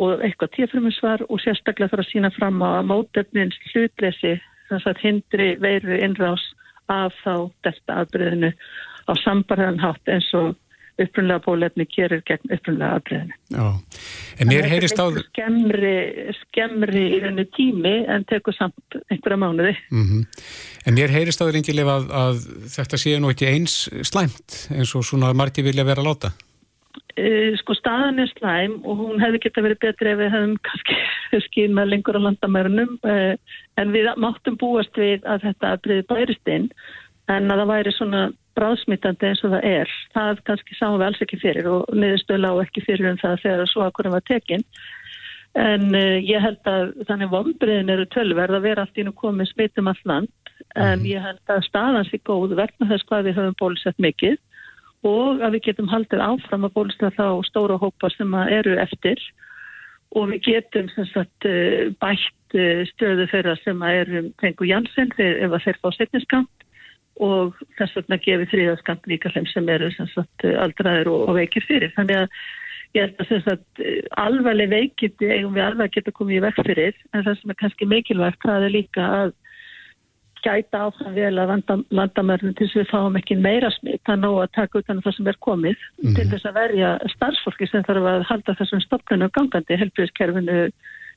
og 0.00 0.22
eitthvað 0.24 0.54
tíafruminsvar 0.56 1.26
og 1.28 1.40
sérstaklega 1.42 1.92
þarf 1.92 2.06
að 2.06 2.10
sína 2.12 2.32
fram 2.36 2.62
á 2.64 2.80
að 2.80 2.88
mótefnins 2.88 3.58
hlutlesi, 3.72 4.38
þess 4.70 4.88
að 4.88 5.02
hindri 5.04 5.48
veiru 5.60 5.98
innrás 6.00 6.44
af 6.92 7.14
þá 7.22 7.50
delta 7.66 8.00
aðbyrðinu 8.02 8.52
á 9.08 9.12
sambarðan 9.22 9.82
hátt 9.82 10.12
eins 10.12 10.28
og 10.38 10.54
upprunlega 11.00 11.40
bólefni 11.44 11.86
gerir 11.88 12.22
gegn 12.28 12.52
upprunlega 12.52 12.98
aðbreðinu. 12.98 13.36
Já, 13.54 13.66
en 14.38 14.50
mér 14.50 14.68
heyrist 14.68 15.00
á... 15.00 15.06
Skemmri, 15.32 15.94
skemmri 16.42 17.04
í 17.16 17.20
þennu 17.24 17.46
tími 17.56 17.94
en 18.12 18.26
tekur 18.28 18.56
samt 18.56 18.98
einhverja 19.08 19.40
mánuði. 19.40 19.74
Mm 19.90 20.06
-hmm. 20.08 20.46
En 20.86 20.96
mér 20.98 21.14
heyrist 21.14 21.40
á 21.40 21.44
því 21.44 21.52
reyngilega 21.56 21.96
að, 21.96 22.08
að 22.22 22.46
þetta 22.76 23.02
sé 23.04 23.18
nú 23.18 23.32
ekki 23.32 23.48
eins 23.48 23.76
slæmt 24.02 24.58
eins 24.70 24.94
og 24.94 25.04
svona 25.04 25.32
margi 25.32 25.64
vilja 25.64 25.84
vera 25.84 26.04
láta. 26.04 26.32
Uh, 27.12 27.52
sko 27.60 27.74
staðan 27.76 28.20
er 28.22 28.30
slæm 28.32 28.78
og 28.88 29.00
hún 29.00 29.20
hefði 29.20 29.42
geta 29.44 29.64
verið 29.64 29.80
betri 29.82 30.12
ef 30.12 30.18
við 30.20 30.30
hefðum 30.32 30.54
kannski 30.64 30.96
skýrna 31.46 31.84
lengur 31.88 32.16
á 32.16 32.24
landamærunum 32.24 32.94
uh, 33.04 33.34
en 33.80 33.92
við 33.92 34.08
máttum 34.20 34.56
búast 34.60 34.96
við 34.96 35.24
að 35.28 35.44
þetta 35.46 35.74
aðbreði 35.74 36.06
bærist 36.08 36.52
inn 36.52 36.70
en 37.32 37.52
að 37.52 37.62
það 37.62 37.72
væri 37.72 37.94
svona 37.96 38.22
bráðsmittandi 38.56 39.28
eins 39.28 39.44
og 39.44 39.54
það 39.54 39.68
er. 39.68 39.92
Það 40.12 40.42
kannski 40.48 40.76
sáum 40.76 40.98
við 40.98 41.06
alls 41.08 41.22
ekki 41.24 41.40
fyrir 41.40 41.68
og 41.70 41.92
niðurstöla 41.96 42.52
á 42.52 42.54
ekki 42.64 42.84
fyrir 42.84 43.12
um 43.12 43.20
það 43.20 43.40
þegar 43.46 43.72
svo 43.72 43.84
að 43.84 43.92
hvernig 43.96 44.16
var 44.16 44.26
tekinn. 44.28 44.64
En 45.62 45.88
uh, 45.92 46.16
ég 46.20 46.44
held 46.44 46.72
að 46.72 46.94
þannig 47.08 47.32
vombriðin 47.32 47.92
eru 47.92 48.08
tölverð 48.12 48.56
að 48.56 48.68
vera 48.68 48.86
allt 48.86 49.00
í 49.00 49.04
nú 49.04 49.12
komið 49.16 49.52
smittum 49.52 49.92
all 49.92 50.00
land 50.08 50.32
en 50.76 50.98
mhm. 50.98 51.06
ég 51.08 51.20
held 51.20 51.52
að 51.52 51.66
staðan 51.66 52.08
sé 52.08 52.20
góð 52.24 52.56
vegna 52.56 52.88
þess 52.88 53.08
hvað 53.08 53.28
við 53.28 53.38
höfum 53.40 53.60
bólusett 53.60 54.00
mikið 54.00 54.38
og 55.06 55.42
að 55.42 55.56
við 55.56 55.64
getum 55.68 55.90
haldið 55.90 56.22
áfram 56.24 56.66
að 56.66 56.74
bólusetta 56.76 57.10
þá 57.16 57.46
stóra 57.48 57.78
hópa 57.80 58.10
sem 58.14 58.34
eru 58.42 58.76
eftir. 58.78 59.20
Og 60.12 60.28
við 60.30 60.42
getum 60.46 60.90
sagt, 60.92 61.46
uh, 61.48 61.90
bætt 62.02 62.56
uh, 62.58 62.82
stöðu 62.92 63.28
þeirra 63.32 63.56
sem 63.62 63.86
eru 63.88 64.26
fengu 64.42 64.68
Jansson 64.68 65.14
ef 65.16 65.56
þeir 65.64 65.80
fá 65.80 65.88
setniskant 65.96 66.66
og 67.20 67.58
þess 67.76 67.96
vegna 67.98 68.18
gefið 68.24 68.50
þriðaskant 68.52 69.08
líka 69.10 69.32
þeim 69.34 69.46
sem 69.50 69.68
eru 69.68 69.90
sagt, 69.96 70.44
aldraðir 70.44 71.10
og, 71.12 71.32
veikir 71.36 71.64
fyrir. 71.66 71.92
Þannig 71.96 72.22
að 72.22 72.36
ég 72.96 73.08
held 73.08 73.52
að 73.52 73.62
alveg 74.20 74.70
veikindi 74.72 75.28
eigum 75.28 75.56
við 75.56 75.66
alveg 75.66 75.88
að 75.88 75.94
geta 75.96 76.14
komið 76.16 76.38
í 76.38 76.42
vekk 76.46 76.64
fyrir. 76.68 76.98
En 77.12 77.26
það 77.26 77.38
sem 77.40 77.52
er 77.52 77.60
kannski 77.60 77.88
mikilvægt 77.88 78.46
það 78.46 78.66
er 78.68 78.74
líka 78.76 79.08
að 79.20 79.34
gæta 80.44 80.86
áfram 80.86 81.14
vel 81.16 81.34
að 81.38 81.52
landamörnum 81.90 82.54
til 82.56 82.66
þess 82.66 82.76
að 82.76 82.82
við 82.82 82.90
fáum 82.92 83.18
ekki 83.20 83.36
meira 83.40 83.70
smitt 83.76 84.02
það 84.08 84.22
ná 84.22 84.30
að 84.30 84.54
taka 84.56 84.82
utan 84.82 84.98
um 84.98 85.04
það 85.04 85.16
sem 85.16 85.30
er 85.32 85.38
komið 85.48 85.76
mm 85.76 86.08
-hmm. 86.08 86.16
til 86.16 86.26
þess 86.32 86.48
að 86.48 86.58
verja 86.62 86.90
starfsfólki 87.14 87.68
sem 87.70 87.86
þarf 87.88 88.08
að 88.12 88.26
halda 88.30 88.58
þessum 88.60 88.84
stopnunum 88.86 89.34
gangandi 89.36 89.80
helbriðskerfinu 89.82 90.58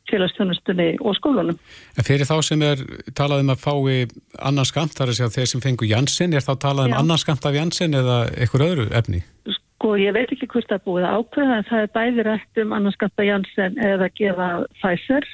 félagstjónustunni 0.09 0.97
og 1.01 1.15
skólunum. 1.17 1.57
En 1.97 2.05
fyrir 2.05 2.27
þá 2.29 2.37
sem 2.45 2.61
er 2.61 2.81
talað 3.17 3.43
um 3.43 3.53
að 3.53 3.63
fái 3.65 4.07
annan 4.39 4.67
skamt, 4.69 4.93
þar 4.97 5.07
er 5.07 5.13
að 5.13 5.19
segja 5.19 5.35
þeir 5.35 5.51
sem 5.51 5.63
fengu 5.63 5.89
Janssen, 5.89 6.33
er 6.33 6.45
þá 6.45 6.53
talað 6.61 6.89
um 6.89 6.95
Já. 6.95 6.99
annan 7.01 7.21
skamt 7.21 7.45
af 7.45 7.57
Janssen 7.57 7.97
eða 7.97 8.17
einhver 8.37 8.65
öðru 8.67 8.85
efni? 8.93 9.23
Sko 9.49 9.95
ég 9.97 10.13
veit 10.13 10.31
ekki 10.31 10.49
hvort 10.51 10.69
það 10.69 10.85
búið 10.85 11.07
ákveða 11.09 11.57
en 11.57 11.69
það 11.69 11.85
er 11.85 11.93
bæði 11.97 12.27
rætt 12.29 12.61
um 12.63 12.75
annan 12.77 12.95
skamt 12.95 13.17
af 13.17 13.29
Janssen 13.29 13.79
eða 13.81 14.09
gefa 14.19 14.49
Pfizer 14.79 15.29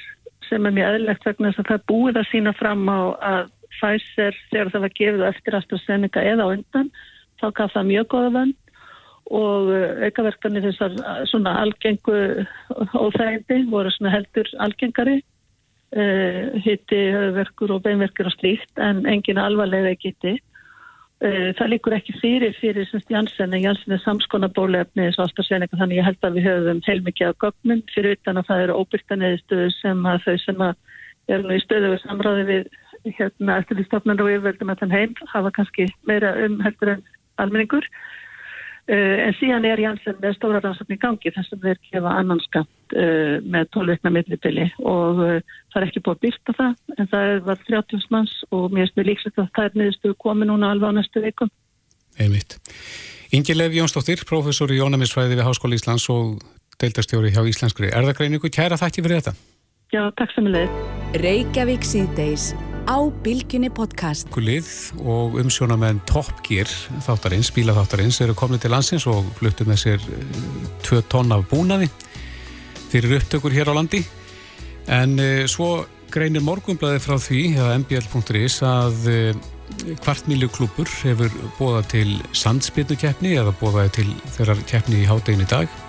sem 0.48 0.66
er 0.66 0.76
mjög 0.76 0.96
öðlegt 0.96 1.26
vegna 1.28 1.50
þess 1.50 1.62
að 1.62 1.70
það 1.70 1.84
búið 1.92 2.20
að 2.20 2.30
sína 2.32 2.52
fram 2.56 2.88
á 2.88 3.00
að 3.32 3.42
Pfizer 3.78 4.36
þegar 4.50 4.72
það 4.72 4.84
var 4.86 4.94
gefið 4.98 5.24
eftir 5.28 5.58
AstraZeneca 5.58 6.24
eða 6.32 6.48
á 6.48 6.52
undan 6.52 6.92
þá 7.40 7.46
gaf 7.58 7.74
það 7.74 7.88
mjög 7.90 8.08
goða 8.14 8.30
vönd 8.36 8.58
og 9.32 9.72
uh, 9.72 10.06
aukaverkanir 10.06 10.64
þessar 10.68 10.96
uh, 11.00 11.20
svona 11.30 11.56
algengu 11.62 12.16
óþægindi 13.04 13.60
voru 13.70 13.92
svona 13.94 14.14
heldur 14.16 14.48
algengari. 14.62 15.20
Uh, 15.92 16.56
hitti 16.64 16.98
höfverkur 17.12 17.74
og 17.74 17.82
beinverkur 17.84 18.30
og 18.30 18.32
slíkt 18.38 18.80
en 18.80 19.02
engin 19.04 19.36
alvarlega 19.36 19.90
geti 20.00 20.38
uh, 21.22 21.50
það 21.58 21.68
líkur 21.74 21.96
ekki 21.98 22.14
fyrir 22.16 22.54
fyrir 22.56 22.88
semst 22.88 23.12
Janssen 23.12 23.52
en 23.52 23.66
Janssen 23.66 23.92
er 23.92 24.00
samskona 24.00 24.48
bólefni 24.56 25.10
þess 25.10 25.20
aðstafsveninga 25.26 25.78
þannig 25.80 26.00
ég 26.00 26.08
held 26.08 26.24
að 26.26 26.38
við 26.38 26.48
höfum 26.48 26.80
heilmikið 26.86 27.28
af 27.28 27.38
gögnum. 27.44 27.84
Fyrir 27.94 28.16
utan 28.16 28.40
að 28.40 28.48
það 28.48 28.64
eru 28.64 28.78
óbyrtaneðistöðu 28.80 29.74
sem 29.78 30.08
að 30.08 30.24
þau 30.26 30.36
sem 30.46 30.64
að 30.68 30.80
eru 31.28 31.46
nú 31.46 31.58
í 31.58 31.62
stöðu 31.62 31.92
við 31.92 32.02
samráði 32.06 32.48
við 32.48 32.72
hérna 33.04 33.58
eftir 33.60 33.78
því 33.78 33.86
stofnun 33.88 34.22
og 34.22 34.32
yfirveldum 34.32 34.72
að 34.72 34.82
þann 34.82 34.96
heim 34.96 35.14
hafa 35.34 35.54
kannski 35.58 35.88
meira 36.08 36.34
um 36.46 36.60
heldur 36.64 36.96
en 36.96 37.06
almenningur 37.42 37.88
Uh, 38.90 39.28
en 39.28 39.34
síðan 39.38 39.62
er 39.62 39.78
Janssen 39.78 40.16
með 40.18 40.32
stóra 40.34 40.58
rannsókn 40.58 40.96
í 40.96 40.98
gangi 40.98 41.30
þess 41.30 41.54
að 41.54 41.68
þeir 41.68 41.78
kefa 41.86 42.14
annan 42.18 42.40
skamt 42.42 42.94
uh, 42.98 43.36
með 43.46 43.68
12 43.76 43.92
veikna 43.92 44.10
millibili 44.10 44.64
og 44.82 45.20
uh, 45.22 45.36
það 45.70 45.78
er 45.78 45.86
ekki 45.86 46.02
búið 46.02 46.16
að 46.16 46.24
byrta 46.24 46.54
það 46.58 46.98
en 46.98 47.10
það 47.12 47.34
var 47.46 47.60
30 47.68 48.08
manns 48.10 48.32
og 48.50 48.64
mér 48.74 48.88
finnst 48.88 48.98
mér 48.98 49.08
líksett 49.12 49.38
að 49.38 49.52
það 49.54 49.68
er 49.68 49.78
niðurstu 49.78 50.16
komið 50.26 50.50
núna 50.50 50.72
alveg 50.74 50.90
á 50.90 50.98
næstu 50.98 51.22
veikum. 51.22 51.52
Einmitt. 52.18 52.58
Ingi 53.30 53.54
Leif 53.54 53.78
Jónsdóttir, 53.78 54.26
professor 54.26 54.74
í 54.74 54.80
Jónamisfræði 54.82 55.38
við 55.38 55.46
Háskóli 55.46 55.78
Íslands 55.78 56.08
og 56.10 56.42
deildarstjóri 56.82 57.30
hjá 57.30 57.46
Íslenskri 57.46 57.94
erðagreiningu. 57.94 58.50
Kæra 58.50 58.80
þakki 58.82 59.06
fyrir 59.06 59.22
þetta. 59.22 59.38
Já, 59.94 60.02
takk 60.18 60.34
samanlega. 60.34 60.68
Á 62.82 62.98
Bilginni 63.22 63.68
podcast. 63.70 64.26
Kulið 64.34 64.66
og 65.06 65.36
umsjónamenn 65.38 66.00
Top 66.08 66.30
Gear 66.42 66.66
þáttarins, 67.04 67.52
bílaþáttarins 67.54 68.18
eru 68.24 68.34
komið 68.34 68.64
til 68.64 68.72
landsins 68.74 69.06
og 69.10 69.28
fluttu 69.38 69.66
með 69.68 69.78
sér 69.84 70.02
eh, 70.02 70.26
tvö 70.82 70.98
tonn 71.12 71.30
af 71.34 71.44
búnaði 71.50 71.86
fyrir 72.90 73.16
upptökur 73.20 73.54
hér 73.54 73.70
á 73.70 73.78
landi 73.78 74.02
en 74.90 75.14
uh, 75.14 75.46
svo 75.46 75.86
greinir 76.12 76.42
morgunblæði 76.42 77.00
frá 77.04 77.16
því 77.22 77.42
eða 77.54 77.78
mbl.is 77.84 78.58
að 78.66 79.08
uh, 79.08 79.42
kvartmílu 80.02 80.50
klúpur 80.52 80.90
hefur 81.06 81.32
bóðað 81.60 81.90
til 81.94 82.08
sandspilnukeppni 82.36 83.36
eða 83.38 83.54
bóðaði 83.62 83.96
til 84.00 84.08
þeirra 84.36 84.58
keppni 84.66 85.04
í 85.04 85.08
hádegin 85.08 85.46
í 85.46 85.50
dag 85.54 85.80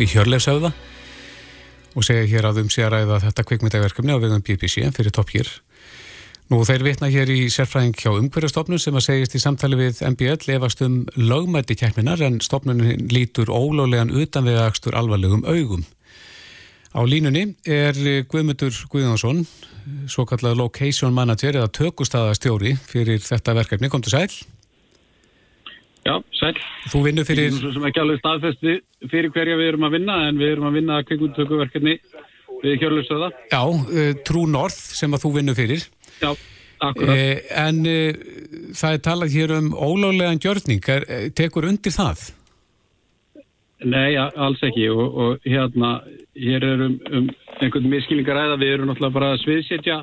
í 0.00 0.08
Hjörlefsauða 0.08 0.72
og 1.92 2.06
segja 2.06 2.28
hér 2.30 2.48
að 2.50 2.64
um 2.64 2.70
sé 2.72 2.88
að 2.88 3.18
þetta 3.26 3.46
kvikmyndaverkefni 3.50 4.16
á 4.16 4.22
vegum 4.22 4.42
BBC 4.46 4.88
fyrir 4.96 5.14
Top 5.14 5.30
Gear 5.30 5.50
Nú 6.50 6.64
þeir 6.66 6.82
vitna 6.82 7.06
hér 7.06 7.30
í 7.30 7.44
sérfræðing 7.46 7.92
hjá 7.94 8.10
umhverjastofnun 8.10 8.80
sem 8.82 8.96
að 8.98 9.04
segjast 9.04 9.36
í 9.38 9.40
samtali 9.42 9.76
við 9.78 10.00
MBL 10.08 10.50
efast 10.56 10.80
um 10.82 11.04
lögmætti 11.14 11.76
keppninar 11.78 12.18
en 12.26 12.40
stofnunin 12.42 13.04
lítur 13.12 13.52
ólólegan 13.54 14.10
utanvegakstur 14.10 14.96
alvarlegum 14.98 15.44
augum. 15.46 15.84
Á 16.90 17.06
línunni 17.06 17.52
er 17.70 17.94
Guðmundur 18.26 18.74
Guðjónsson, 18.90 19.44
svo 20.10 20.24
kallað 20.26 20.58
location 20.58 21.14
manager 21.14 21.54
eða 21.60 21.70
tökustæðastjóri 21.70 22.74
fyrir 22.82 23.22
þetta 23.22 23.54
verkefni. 23.60 23.92
Kom 23.92 24.02
til 24.02 24.16
sæl? 24.16 24.26
Já, 26.02 26.16
sæl. 26.34 26.56
Þú 26.90 27.04
vinnur 27.04 27.30
fyrir... 27.30 27.54
Svo 27.60 27.70
sem 27.76 27.86
ekki 27.92 28.02
alveg 28.02 28.18
staðfesti 28.24 28.74
fyrir 29.06 29.30
hverja 29.36 29.54
við 29.60 29.70
erum 29.76 29.86
að 29.86 29.96
vinna 30.00 30.18
en 30.26 30.42
við 30.42 30.56
erum 30.56 30.66
að 30.66 30.80
vinna 30.80 30.98
kvikundutökuverkefni 31.06 31.94
við 32.64 32.82
Hjörlustöða. 32.82 33.30
Já, 33.52 33.62
uh, 33.62 34.12
True 34.26 34.50
North 34.50 34.98
sem 34.98 35.14
að 35.14 35.24
þú 35.24 35.32
vinnur 35.38 35.56
fyrir. 35.58 35.86
Já, 36.20 36.34
akkurat. 36.80 37.16
Eh, 37.16 37.38
en 37.66 37.86
eh, 37.88 38.18
það 38.76 38.96
er 38.96 39.02
talað 39.06 39.36
hér 39.36 39.54
um 39.58 39.72
ólöglegan 39.74 40.42
gjörning, 40.42 40.84
er, 40.88 41.06
eh, 41.08 41.30
tekur 41.36 41.68
undir 41.68 41.94
það? 41.94 42.30
Nei, 43.80 44.12
alls 44.20 44.60
ekki 44.66 44.90
og, 44.92 45.06
og 45.16 45.46
hérna, 45.48 46.02
hér 46.36 46.66
er 46.68 46.82
um, 46.84 46.98
um 47.16 47.30
einhvern 47.60 47.88
miskilningar 47.88 48.36
ræða, 48.36 48.58
við 48.60 48.74
erum 48.74 48.90
náttúrulega 48.90 49.16
bara 49.16 49.30
að 49.34 49.42
sviðsetja 49.46 50.02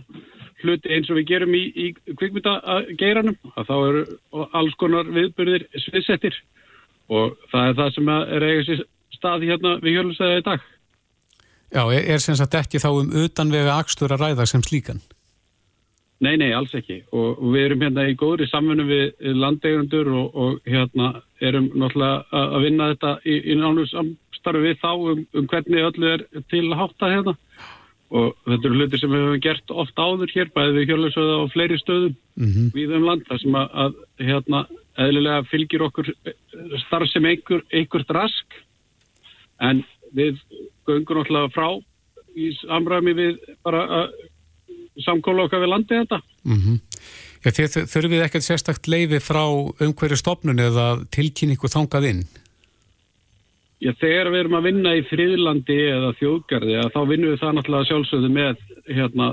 hluti 0.64 0.90
eins 0.90 1.10
og 1.14 1.20
við 1.20 1.28
gerum 1.30 1.54
í, 1.54 1.64
í 1.78 2.16
kvikmyndageiranum, 2.18 3.38
að 3.54 3.68
þá 3.70 3.76
eru 3.78 4.48
alls 4.58 4.78
konar 4.82 5.12
viðbyrðir 5.14 5.68
sviðsettir 5.86 6.40
og 7.14 7.38
það 7.52 7.70
er 7.70 7.78
það 7.78 7.94
sem 7.96 8.10
er 8.16 8.48
eigast 8.48 8.74
í 8.74 8.80
staði 9.18 9.52
hérna 9.52 9.76
við 9.84 10.00
hjörlusæðið 10.00 10.42
í 10.42 10.48
dag. 10.48 10.66
Já, 11.68 11.84
er, 11.84 12.02
er 12.16 12.24
sem 12.24 12.38
sagt 12.40 12.58
ekki 12.58 12.82
þá 12.82 12.90
um 12.96 13.14
utanvega 13.26 13.78
akstur 13.78 14.14
að 14.16 14.26
ræða 14.26 14.48
sem 14.50 14.66
slíkan? 14.66 15.04
Nei, 16.20 16.34
nei, 16.42 16.50
alls 16.58 16.74
ekki. 16.74 17.04
Og, 17.14 17.42
við 17.54 17.64
erum 17.68 17.84
hérna 17.86 18.08
í 18.10 18.16
góðri 18.18 18.48
samfunnu 18.50 18.86
við 18.90 19.34
landeigundur 19.38 20.08
og, 20.18 20.38
og 20.44 20.70
hérna 20.70 21.12
erum 21.46 21.68
náttúrulega 21.76 22.46
að 22.58 22.64
vinna 22.66 22.88
þetta 22.94 23.12
í, 23.22 23.36
í 23.54 23.58
nánu 23.60 23.86
samstarfi 23.92 24.64
við 24.64 24.80
þá 24.82 24.92
um, 24.96 25.26
um 25.38 25.50
hvernig 25.52 25.90
öllu 25.92 26.14
er 26.16 26.24
til 26.50 26.64
að 26.66 26.80
hátta 26.82 27.12
hérna. 27.14 27.36
Og 28.18 28.32
þetta 28.48 28.70
eru 28.70 28.80
hluti 28.80 29.02
sem 29.02 29.12
við 29.12 29.24
hefum 29.26 29.44
gert 29.44 29.74
ofta 29.84 30.08
áður 30.08 30.34
hér 30.34 30.52
bæðið 30.56 30.80
við 30.80 30.92
hjörlusöða 30.92 31.36
og 31.42 31.52
fleiri 31.54 31.78
stöðum 31.82 32.16
mm 32.16 32.48
-hmm. 32.54 32.70
við 32.74 32.94
um 32.96 33.06
land 33.10 33.26
þar 33.28 33.42
sem 33.44 33.58
að, 33.60 33.68
að 33.84 33.98
hérna 34.30 34.62
eðlilega 34.98 35.44
fylgir 35.52 35.84
okkur 35.86 36.10
starf 36.88 37.12
sem 37.12 37.26
einhver, 37.26 37.62
einhvert 37.70 38.16
rask. 38.16 38.58
En 39.62 39.84
við 40.16 40.42
göngum 40.88 41.20
náttúrulega 41.22 41.54
frá 41.54 41.78
í 42.38 42.50
samræmi 42.64 43.14
við 43.14 43.38
bara 43.66 43.84
að 44.00 44.18
samkóla 45.06 45.48
okkar 45.48 45.64
við 45.64 45.74
landið 45.74 46.02
þetta. 46.04 46.20
Mm 46.48 46.60
-hmm. 46.64 46.80
ja, 47.44 47.52
þið 47.52 47.78
þurfið 47.94 48.26
ekkert 48.26 48.48
sérstakt 48.48 48.88
leifi 48.88 49.20
frá 49.20 49.46
umhverju 49.48 50.18
stopnun 50.18 50.60
eða 50.60 50.88
tilkynningu 51.12 51.72
þangað 51.72 52.10
inn? 52.12 52.24
Já, 53.78 53.92
þegar 53.94 54.32
við 54.34 54.40
erum 54.40 54.56
að 54.58 54.68
vinna 54.72 54.96
í 54.98 55.04
fríðlandi 55.06 55.78
eða 55.92 56.16
þjóðgarði, 56.18 56.78
þá 56.94 57.02
vinnum 57.06 57.30
við 57.30 57.42
það 57.44 57.52
náttúrulega 57.54 57.90
sjálfsögðu 57.92 58.30
með 58.34 58.64
hérna, 58.88 59.28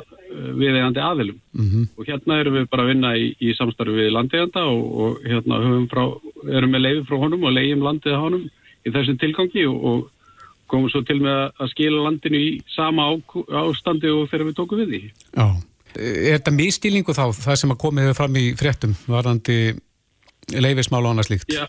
viðegandi 0.59 1.01
aðilum. 1.01 1.39
Mm 1.55 1.69
-hmm. 1.71 1.87
Og 1.97 2.09
hérna 2.09 2.41
erum 2.41 2.59
við 2.59 2.67
bara 2.69 2.83
að 2.83 2.91
vinna 2.93 3.15
í, 3.17 3.31
í 3.41 3.55
samstarfi 3.57 3.95
við 3.97 4.13
landeiganda 4.13 4.65
og, 4.69 4.85
og 5.01 5.25
hérna 5.25 5.61
frá, 5.89 6.05
erum 6.59 6.75
með 6.75 6.85
leifi 6.85 7.07
frá 7.09 7.17
honum 7.23 7.45
og 7.45 7.57
leiðum 7.57 7.87
landið 7.89 8.21
honum 8.21 8.45
í 8.85 8.93
þessum 8.93 9.19
tilgangi 9.19 9.65
og, 9.67 9.85
og 9.85 10.11
komum 10.71 10.91
svo 10.93 11.05
til 11.07 11.21
með 11.23 11.39
að 11.61 11.71
skila 11.75 12.03
landinu 12.07 12.41
í 12.41 12.51
sama 12.75 13.11
ástandi 13.63 14.11
og 14.13 14.29
þegar 14.33 14.49
við 14.49 14.59
tókum 14.59 14.83
við 14.83 14.93
því. 14.95 15.03
Já. 15.37 15.47
Er 15.95 16.41
þetta 16.41 16.55
miskilningu 16.57 17.15
þá, 17.15 17.25
það 17.39 17.59
sem 17.61 17.73
að 17.75 17.83
komið 17.85 18.13
fram 18.19 18.37
í 18.41 18.49
fréttum, 18.59 18.97
varandi 19.07 19.59
leifismál 20.51 21.05
og 21.05 21.13
annað 21.13 21.31
slíkt? 21.31 21.55
Já, 21.55 21.67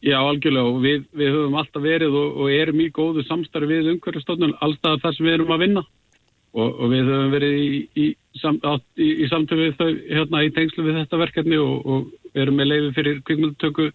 Já 0.00 0.16
algjörlega 0.16 0.64
og 0.64 0.78
við, 0.80 1.02
við 1.12 1.34
höfum 1.34 1.56
alltaf 1.60 1.82
verið 1.84 2.14
og, 2.16 2.36
og 2.40 2.52
erum 2.56 2.80
í 2.80 2.88
góðu 2.96 3.24
samstarfi 3.28 3.68
við 3.68 3.90
umhverjastofnun 3.94 4.56
alltaf 4.64 5.02
þar 5.02 5.16
sem 5.16 5.26
við 5.26 5.34
erum 5.36 5.52
að 5.52 5.64
vinna 5.66 5.82
og, 6.56 6.68
og 6.70 6.86
við 6.88 7.10
höfum 7.10 7.34
verið 7.34 7.56
í, 7.60 7.80
í, 8.00 8.06
sam, 8.40 8.56
í, 8.96 9.08
í 9.20 9.28
samtöfu 9.28 9.66
við 9.66 9.76
þau 9.76 9.90
hérna 9.90 10.42
í 10.46 10.52
tengslu 10.56 10.86
við 10.86 10.96
þetta 11.02 11.20
verkefni 11.20 11.60
og, 11.60 11.84
og 11.84 12.40
erum 12.40 12.56
með 12.56 12.70
leiði 12.70 12.94
fyrir 12.96 13.20
kvikmyndutöku 13.28 13.90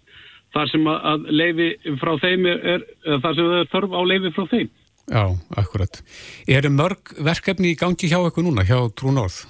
þar 0.56 0.72
sem 0.72 0.88
að 0.92 1.28
leifi 1.36 1.70
frá 2.00 2.14
þeim 2.24 2.48
er, 2.52 2.86
þar 3.04 3.38
sem 3.38 3.50
það 3.52 3.60
er 3.60 3.72
þörf 3.74 3.96
á 3.96 4.02
leifi 4.12 4.34
frá 4.36 4.46
þeim. 4.54 4.70
Já, 5.06 5.26
akkurat. 5.62 6.00
Er 6.50 6.66
mörg 6.74 7.12
verkefni 7.22 7.76
í 7.76 7.78
gangi 7.78 8.10
hjá 8.10 8.18
eitthvað 8.24 8.48
núna, 8.48 8.66
hjá 8.66 8.80
Trúnorð? 8.98 9.44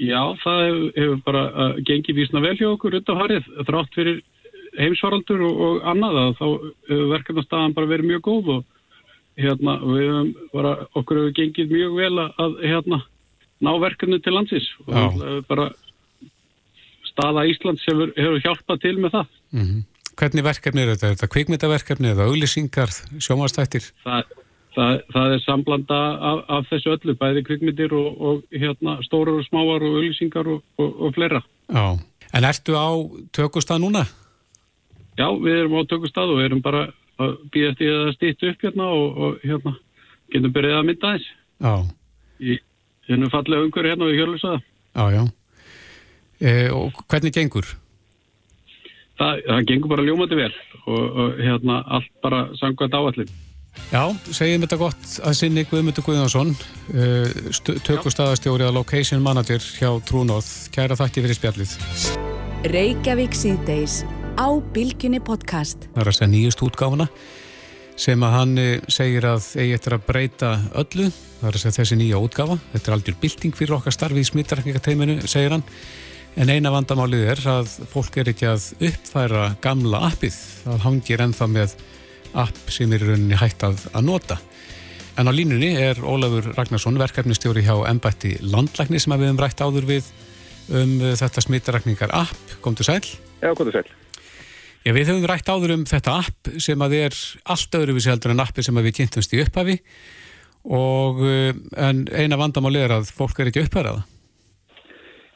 Já, 0.00 0.32
það 0.40 0.60
hefur, 0.64 0.84
hefur 0.96 1.22
bara 1.26 1.42
uh, 1.52 1.78
gengið 1.86 2.22
vísna 2.22 2.42
vel 2.42 2.56
hjá 2.56 2.70
okkur 2.70 2.96
undanfarið, 2.98 3.48
þrátt 3.68 3.96
fyrir 3.98 4.22
heimsvaraldur 4.78 5.44
og, 5.44 5.62
og 5.66 5.88
annað 5.92 6.18
að 6.22 6.30
þá 6.38 6.44
hefur 6.88 7.10
verkefnastafan 7.12 7.76
bara 7.76 7.90
verið 7.90 8.10
mjög 8.10 8.24
góð 8.26 8.50
og 8.56 8.64
hérna, 9.40 9.76
við 9.84 10.32
bara, 10.54 10.74
okkur 10.96 11.20
hefur 11.20 11.36
gengið 11.36 11.74
mjög 11.76 12.00
vel 12.00 12.24
að 12.24 12.58
hérna, 12.64 13.02
ná 13.60 13.70
verkefni 13.82 14.20
til 14.24 14.34
landsins 14.34 14.70
og 14.80 14.90
það 14.94 15.22
hefur 15.28 15.46
bara 15.52 15.68
staða 17.20 17.46
Íslands 17.50 17.86
hefur, 17.88 18.12
hefur 18.16 18.44
hjálpað 18.44 18.82
til 18.84 18.96
með 18.98 19.16
það. 19.16 19.32
Mm 19.52 19.64
-hmm. 19.64 19.80
Hvernig 20.20 20.44
verkefni 20.44 20.82
er 20.82 20.92
þetta? 20.92 21.06
Er 21.06 21.16
þetta 21.16 21.32
kvikmyndaverkefni 21.34 22.12
eða 22.12 22.28
auglýsingar, 22.28 22.90
sjómanstættir? 23.24 23.84
Það, 24.04 24.22
það, 24.74 25.00
það 25.14 25.34
er 25.34 25.42
samblanda 25.44 26.00
af, 26.30 26.38
af 26.48 26.68
þessu 26.70 26.94
öllu, 26.96 27.14
bæði 27.20 27.44
kvikmyndir 27.46 27.94
og, 27.96 28.08
og 28.20 28.42
hérna, 28.52 28.98
stórar 29.06 29.38
og 29.38 29.46
smáar 29.46 29.84
og 29.84 30.00
auglýsingar 30.00 30.48
og, 30.48 30.62
og, 30.76 31.00
og 31.00 31.14
fleira. 31.14 31.42
Já, 31.72 31.98
en 32.32 32.44
ertu 32.44 32.76
á 32.76 32.88
tökustað 33.32 33.80
núna? 33.84 34.04
Já, 35.16 35.28
við 35.40 35.60
erum 35.60 35.78
á 35.80 35.82
tökustað 35.88 36.34
og 36.34 36.40
við 36.40 36.50
erum 36.50 36.62
bara 36.64 36.88
að 37.20 37.36
býja 37.52 37.72
eftir 37.72 37.92
að 37.94 38.14
stýttu 38.16 38.52
upp 38.52 38.62
hérna 38.64 38.86
og 38.92 39.40
hérna 39.44 39.76
getum 40.32 40.52
byrjað 40.52 40.80
að 40.80 40.88
mynda 40.88 41.14
þess. 41.14 41.32
Já. 41.60 41.74
Í 42.40 42.58
hennum 43.08 43.32
fallega 43.32 43.66
umhverju 43.66 43.92
hérna 43.92 44.10
í 44.10 44.18
hjörlusaða. 44.18 44.60
Já, 44.96 45.04
já. 45.16 45.22
E, 46.40 46.70
og 46.72 46.96
hvernig 47.10 47.34
gengur? 47.36 47.68
Það, 49.20 49.42
það 49.44 49.66
gengur 49.68 49.92
bara 49.92 50.04
ljómandi 50.06 50.38
vel 50.38 50.52
og, 50.86 51.00
og 51.04 51.40
hérna 51.44 51.82
allt 51.92 52.12
bara 52.24 52.46
sangvært 52.56 52.96
áallin. 52.96 53.32
Já, 53.90 54.02
segjum 54.34 54.64
þetta 54.64 54.78
gott 54.80 55.10
að 55.26 55.36
sinni 55.38 55.62
Guðmundur 55.68 56.04
Guðjónsson, 56.06 56.54
uh, 56.94 57.76
tökustæðastjóri 57.86 58.66
að 58.66 58.76
location 58.78 59.22
manager 59.22 59.62
hjá 59.62 59.92
Trúnóð. 60.08 60.48
Kæra 60.74 60.96
þakki 60.98 61.24
fyrir 61.26 61.38
spjallið. 61.38 61.76
Reykjavík 62.70 63.36
síðdeis 63.36 64.00
á 64.40 64.48
Bilginni 64.74 65.20
podcast. 65.22 65.86
Það 65.94 66.02
er 66.02 66.10
að 66.12 66.18
segja 66.18 66.32
nýjust 66.32 66.64
útgáfuna 66.66 67.08
sem 68.00 68.22
að 68.24 68.32
hann 68.32 68.52
eh, 68.60 68.76
segir 68.88 69.26
að 69.28 69.48
eigi 69.60 69.74
eftir 69.76 69.96
að 69.96 70.06
breyta 70.06 70.52
öllu. 70.80 71.10
Það 71.40 71.48
er 71.50 71.56
að 71.56 71.64
segja 71.64 71.76
þessi 71.80 71.98
nýja 72.00 72.20
útgáfa. 72.20 72.56
Þetta 72.72 72.90
er 72.90 72.96
aldrei 72.96 73.18
bilding 73.20 73.58
fyrir 73.58 73.76
okkar 73.76 73.96
starfi 73.96 74.22
í 74.22 74.28
smittarkningateiminu, 74.30 75.18
segir 75.28 75.56
hann. 75.56 75.66
En 76.38 76.50
eina 76.50 76.70
vandamálið 76.70 77.24
er 77.32 77.40
að 77.50 77.72
fólk 77.90 78.20
er 78.20 78.30
ekki 78.30 78.46
að 78.46 78.68
uppfæra 78.86 79.48
gamla 79.64 80.04
appið. 80.10 80.36
Það 80.62 80.84
hangir 80.84 81.22
ennþá 81.24 81.48
með 81.50 81.74
app 82.38 82.60
sem 82.70 82.92
er 82.94 83.02
rauninni 83.02 83.38
hægt 83.40 83.64
að, 83.66 83.82
að 83.90 84.06
nota. 84.06 84.36
En 85.18 85.26
á 85.26 85.32
línunni 85.34 85.72
er 85.74 85.98
Ólafur 86.06 86.52
Ragnarsson, 86.54 87.00
verkefnistjóri 87.00 87.64
hjá 87.66 87.74
Embætti 87.90 88.36
Landlækni 88.46 89.00
sem 89.02 89.16
við 89.16 89.26
hefum 89.26 89.42
rætt 89.42 89.64
áður 89.64 89.88
við 89.88 90.12
um 90.70 90.94
þetta 91.18 91.44
smittarkningar 91.44 92.14
app. 92.14 92.54
Kom 92.62 92.78
til 92.78 92.86
sæl? 92.86 93.02
Já, 93.42 93.50
kom 93.58 93.66
til 93.66 93.74
sæl. 93.80 93.90
Já, 94.86 94.94
við 94.96 95.10
höfum 95.10 95.26
rætt 95.28 95.50
áður 95.50 95.74
um 95.80 95.84
þetta 95.88 96.14
app 96.22 96.54
sem 96.62 96.86
að 96.86 96.96
er 97.00 97.18
allt 97.52 97.76
öðruvísi 97.76 98.12
heldur 98.12 98.36
en 98.36 98.44
appi 98.46 98.64
sem 98.64 98.78
við 98.80 98.96
kynntumst 99.00 99.34
í 99.34 99.42
upphafi 99.42 99.76
og 100.70 101.20
en 101.24 102.06
eina 102.12 102.38
vandamál 102.40 102.76
er 102.76 102.94
að 103.00 103.10
fólk 103.16 103.40
er 103.40 103.50
ekki 103.50 103.66
upphæraða. 103.66 104.06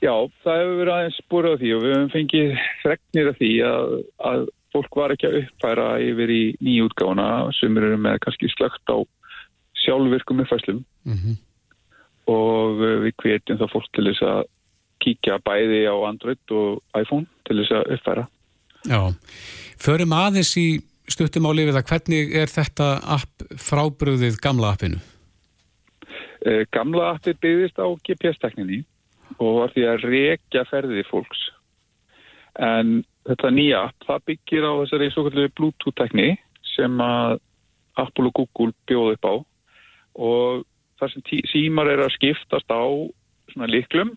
Já, 0.05 0.13
það 0.45 0.59
hefur 0.61 0.79
verið 0.83 0.95
aðeins 0.95 1.19
búrað 1.33 1.61
því 1.63 1.71
og 1.75 1.83
við 1.83 1.95
höfum 1.95 2.11
fengið 2.13 2.51
fregnir 2.83 3.31
af 3.31 3.39
því 3.39 3.51
að, 3.65 3.95
að 4.31 4.43
fólk 4.75 4.99
var 5.01 5.15
ekki 5.15 5.29
að 5.31 5.39
uppfæra 5.41 5.87
yfir 6.05 6.33
í 6.35 6.43
nýjútgána 6.67 7.29
sem 7.57 7.79
eru 7.81 7.97
með 8.05 8.19
kannski 8.27 8.51
slögt 8.53 8.93
á 8.93 8.99
sjálfvirkum 9.85 10.43
uppfæslum 10.45 10.83
mm 11.09 11.17
-hmm. 11.17 11.37
og 12.35 12.85
við 13.07 13.15
kvetjum 13.23 13.61
þá 13.63 13.67
fólk 13.73 13.89
til 13.97 14.07
þess 14.11 14.29
að 14.29 14.43
kíkja 15.05 15.41
bæði 15.45 15.81
á 15.89 15.97
Android 16.09 16.57
og 16.57 17.01
iPhone 17.01 17.27
til 17.49 17.61
þess 17.61 17.73
að 17.73 17.93
uppfæra. 17.97 18.29
Já, 18.85 19.01
förum 19.81 20.13
aðeins 20.13 20.57
í 20.61 20.69
stuttumáli 21.09 21.65
við 21.65 21.81
að 21.81 21.89
hvernig 21.89 22.35
er 22.37 22.49
þetta 22.49 23.01
app 23.17 23.45
frábröðið 23.57 24.41
gamla 24.41 24.73
appinu? 24.77 25.01
Eh, 26.45 26.67
gamla 26.73 27.15
appi 27.15 27.33
byggðist 27.41 27.81
á 27.81 27.89
GPS-tekninni 28.05 28.85
og 29.39 29.61
var 29.61 29.75
því 29.75 29.87
að 29.91 30.07
rekja 30.11 30.65
ferðið 30.71 31.09
fólks 31.11 31.49
en 32.61 33.03
þetta 33.27 33.51
nýja 33.51 33.81
app, 33.89 34.07
það 34.07 34.27
byggir 34.31 34.67
á 34.69 34.73
þessari 34.83 35.11
svo 35.11 35.25
kallu 35.27 35.49
Bluetooth-tekni 35.59 36.29
sem 36.75 37.01
að 37.03 37.41
Apple 38.01 38.31
og 38.31 38.37
Google 38.39 38.75
bjóð 38.89 39.15
upp 39.15 39.27
á 39.27 39.35
og 40.15 40.65
þar 41.01 41.13
sem 41.13 41.27
símar 41.51 41.91
er 41.91 42.05
að 42.05 42.15
skiptast 42.15 42.71
á 42.71 42.85
svona 43.53 43.71
liklum 43.71 44.15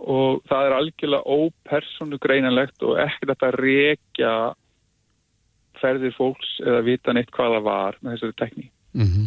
og 0.00 0.40
það 0.48 0.66
er 0.66 0.76
algjörlega 0.76 1.34
ópersonu 1.36 2.18
greinanlegt 2.22 2.82
og 2.86 3.00
ekkert 3.02 3.44
að 3.44 3.58
rekja 3.60 4.34
ferðir 5.80 6.14
fólks 6.16 6.56
eða 6.64 6.84
vita 6.86 7.14
neitt 7.16 7.32
hvað 7.34 7.56
það 7.56 7.66
var 7.66 7.98
með 8.00 8.16
þessari 8.16 8.36
tekní. 8.40 8.66
Mm 8.94 9.06
-hmm. 9.06 9.26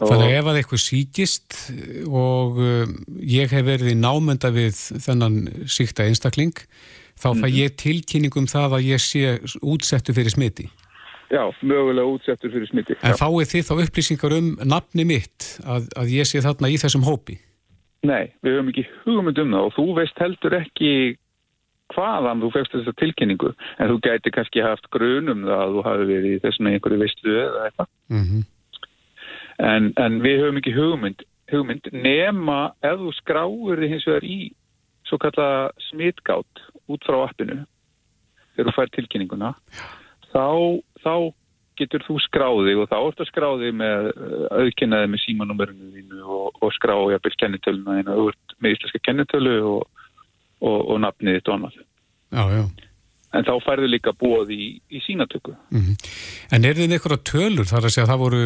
Þannig 0.00 0.26
að 0.30 0.38
ef 0.38 0.48
að 0.48 0.58
eitthvað 0.60 0.82
síkist 0.84 1.56
og 2.08 2.60
um, 2.64 2.94
ég 3.20 3.52
hef 3.52 3.66
verið 3.66 3.92
í 3.92 3.98
námynda 4.00 4.50
við 4.54 4.78
þennan 5.04 5.40
síkta 5.68 6.06
einstakling, 6.08 6.56
þá 7.20 7.28
fæ 7.36 7.46
ég 7.52 7.76
tilkynningum 7.80 8.48
það 8.48 8.78
að 8.78 8.86
ég 8.88 9.02
sé 9.04 9.36
útsettu 9.60 10.16
fyrir 10.16 10.32
smiti. 10.32 10.70
Já, 11.30 11.44
mögulega 11.62 12.10
útsettur 12.10 12.50
fyrir 12.50 12.66
smiti. 12.70 12.96
En 13.06 13.14
fáið 13.14 13.52
þið 13.52 13.68
þá 13.68 13.74
upplýsingar 13.84 14.34
um 14.34 14.48
nafni 14.66 15.06
mitt 15.06 15.52
að, 15.62 15.86
að 16.00 16.14
ég 16.16 16.26
sé 16.26 16.42
þarna 16.42 16.72
í 16.72 16.78
þessum 16.80 17.04
hópi? 17.06 17.36
Nei, 18.08 18.32
við 18.40 18.56
höfum 18.56 18.70
ekki 18.72 18.86
hugmynd 19.04 19.42
um 19.42 19.52
það 19.54 19.66
og 19.66 19.74
þú 19.76 19.84
veist 19.98 20.22
heldur 20.24 20.56
ekki 20.56 20.92
hvaðan 21.94 22.40
þú 22.42 22.50
fegst 22.54 22.74
þessa 22.74 22.94
tilkynningu 22.98 23.50
en 23.52 23.92
þú 23.92 23.98
gæti 24.06 24.32
kannski 24.34 24.64
haft 24.64 24.88
grunum 24.94 25.44
það 25.46 25.62
að 25.64 25.76
þú 25.76 25.84
hafi 25.86 26.08
verið 26.08 26.32
í 26.32 26.40
þessum 26.44 26.70
einhverju 26.70 27.00
veistlu 27.02 27.36
eða 27.44 27.66
eitthvað. 27.68 27.90
Mm 28.10 28.24
-hmm. 28.24 28.42
En, 29.60 29.90
en 30.00 30.20
við 30.24 30.44
höfum 30.44 30.60
ekki 30.60 30.72
hugmynd, 30.76 31.24
hugmynd 31.52 31.90
nema 31.92 32.70
ef 32.86 32.96
þú 33.02 33.12
skráir 33.18 33.82
þið 33.82 33.92
hins 33.92 34.06
vegar 34.08 34.26
í 34.26 34.38
svo 35.08 35.18
kalla 35.20 35.50
smitgátt 35.90 36.64
út 36.90 37.04
frá 37.06 37.18
appinu 37.26 37.58
þegar 38.54 38.70
þú 38.70 38.76
fær 38.76 38.92
tilkynninguna 38.94 39.52
þá, 40.30 40.80
þá 41.02 41.14
getur 41.80 42.04
þú 42.06 42.18
skráðið 42.26 42.82
og 42.82 42.90
þá 42.90 42.98
ertu 42.98 43.24
að 43.24 43.30
skráðið 43.30 43.76
með 43.80 44.10
auðkynnaði 44.60 45.10
með 45.12 45.24
símanúmerinu 45.24 45.90
þínu 45.96 46.22
og, 46.24 46.60
og 46.60 46.74
skráði 46.76 47.16
að 47.16 47.24
byrja 47.26 47.42
kennitöluna 47.44 47.98
þínu 48.00 48.16
og 48.20 48.60
með 48.60 48.76
íslenska 48.76 49.02
kennitölu 49.08 49.56
og, 49.74 50.06
og, 50.60 50.78
og 50.78 51.02
nafnið 51.06 51.38
þitt 51.38 51.50
og 51.50 51.56
annað. 51.56 51.78
Já, 52.30 52.42
já. 52.54 52.64
En 53.30 53.46
þá 53.46 53.52
færðu 53.62 53.88
líka 53.92 54.12
búið 54.18 54.52
í, 54.56 54.64
í 54.90 55.02
sínatöku. 55.06 55.54
Mm 55.70 55.94
En 56.50 56.64
er 56.66 56.74
þið 56.74 56.96
einhverja 56.96 57.22
tölur 57.30 57.68
þar 57.68 57.84
að 57.86 57.92
segja 57.94 58.04
að 58.08 58.10
það 58.10 58.22
voru 58.24 58.40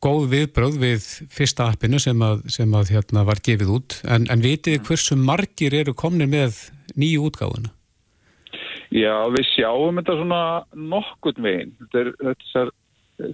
góð 0.00 0.30
viðbröð 0.32 0.78
við 0.80 1.08
fyrsta 1.32 1.68
appinu 1.70 2.00
sem 2.00 2.22
að, 2.24 2.46
sem 2.52 2.72
að 2.76 2.94
hérna 2.94 3.24
var 3.28 3.42
gefið 3.44 3.74
út 3.76 3.98
en, 4.08 4.26
en 4.32 4.42
vitið 4.44 4.78
þið 4.78 4.88
hversu 4.88 5.18
margir 5.20 5.76
eru 5.76 5.94
komnir 5.96 6.30
með 6.30 6.62
nýju 6.96 7.28
útgáfuna? 7.28 7.72
Já, 8.90 9.14
við 9.30 9.46
sjáum 9.52 10.00
þetta 10.00 10.16
svona 10.18 10.42
nokkurn 10.74 11.44
veginn. 11.44 11.74
Þetta 11.78 12.00
er, 12.00 12.08
er, 12.58 12.70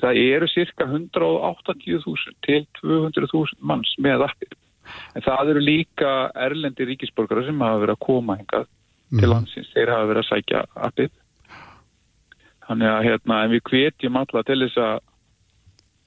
það 0.02 0.20
eru 0.20 0.48
cirka 0.52 0.88
180.000 0.90 2.34
til 2.44 2.62
200.000 2.82 3.56
manns 3.64 3.94
með 4.02 4.26
appið. 4.26 4.56
En 5.16 5.24
það 5.24 5.54
eru 5.54 5.62
líka 5.64 6.10
erlendi 6.46 6.86
ríkisborgara 6.90 7.46
sem 7.46 7.62
hafa 7.64 7.80
verið 7.82 7.96
að 7.96 8.04
koma 8.04 8.36
hingað 8.38 8.68
til 9.14 9.30
landsins. 9.30 9.70
Þeir 9.72 9.94
hafa 9.94 10.10
verið 10.10 10.24
að 10.24 10.28
sækja 10.28 10.62
appið. 10.90 11.14
Þannig 12.66 12.92
að 12.92 13.04
hérna, 13.06 13.40
við 13.54 13.64
kvetjum 13.70 14.20
alla 14.20 14.42
til 14.46 14.60
þess 14.66 14.82
að 14.82 14.96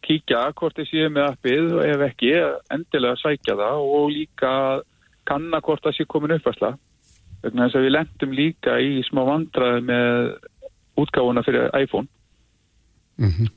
kíkja 0.06 0.44
hvort 0.58 0.78
þið 0.78 0.90
séu 0.90 1.10
með 1.14 1.32
appið 1.34 1.74
og 1.78 1.82
ef 1.86 2.06
ekki, 2.10 2.32
endilega 2.74 3.20
sækja 3.22 3.58
það 3.60 3.88
og 3.96 4.06
líka 4.14 4.54
kanna 5.30 5.60
hvort 5.66 5.84
það 5.86 5.98
sé 5.98 6.08
komin 6.10 6.38
uppværsla 6.38 6.76
vegna 7.44 7.68
þess 7.68 7.80
að 7.80 7.86
við 7.86 7.96
lendum 7.96 8.36
líka 8.36 8.78
í 8.84 9.04
smá 9.08 9.24
vandraði 9.28 9.84
með 9.90 10.32
útgáfuna 11.00 11.46
fyrir 11.48 11.70
iPhone 11.80 12.10
Mm 13.20 13.32
-hmm. 13.36 13.48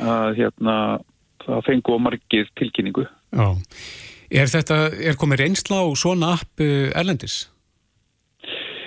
að 0.00 0.36
hérna 0.38 0.74
það 1.44 1.64
fengu 1.66 1.92
á 1.92 1.98
margir 2.00 2.46
tilkynningu 2.56 3.04
Já. 3.04 3.48
Er 4.30 4.48
þetta, 4.50 4.76
er 4.96 5.18
komið 5.20 5.40
reynsla 5.42 5.84
á 5.84 5.86
svona 5.94 6.32
app 6.34 6.60
uh, 6.60 6.90
erlendis? 6.98 7.46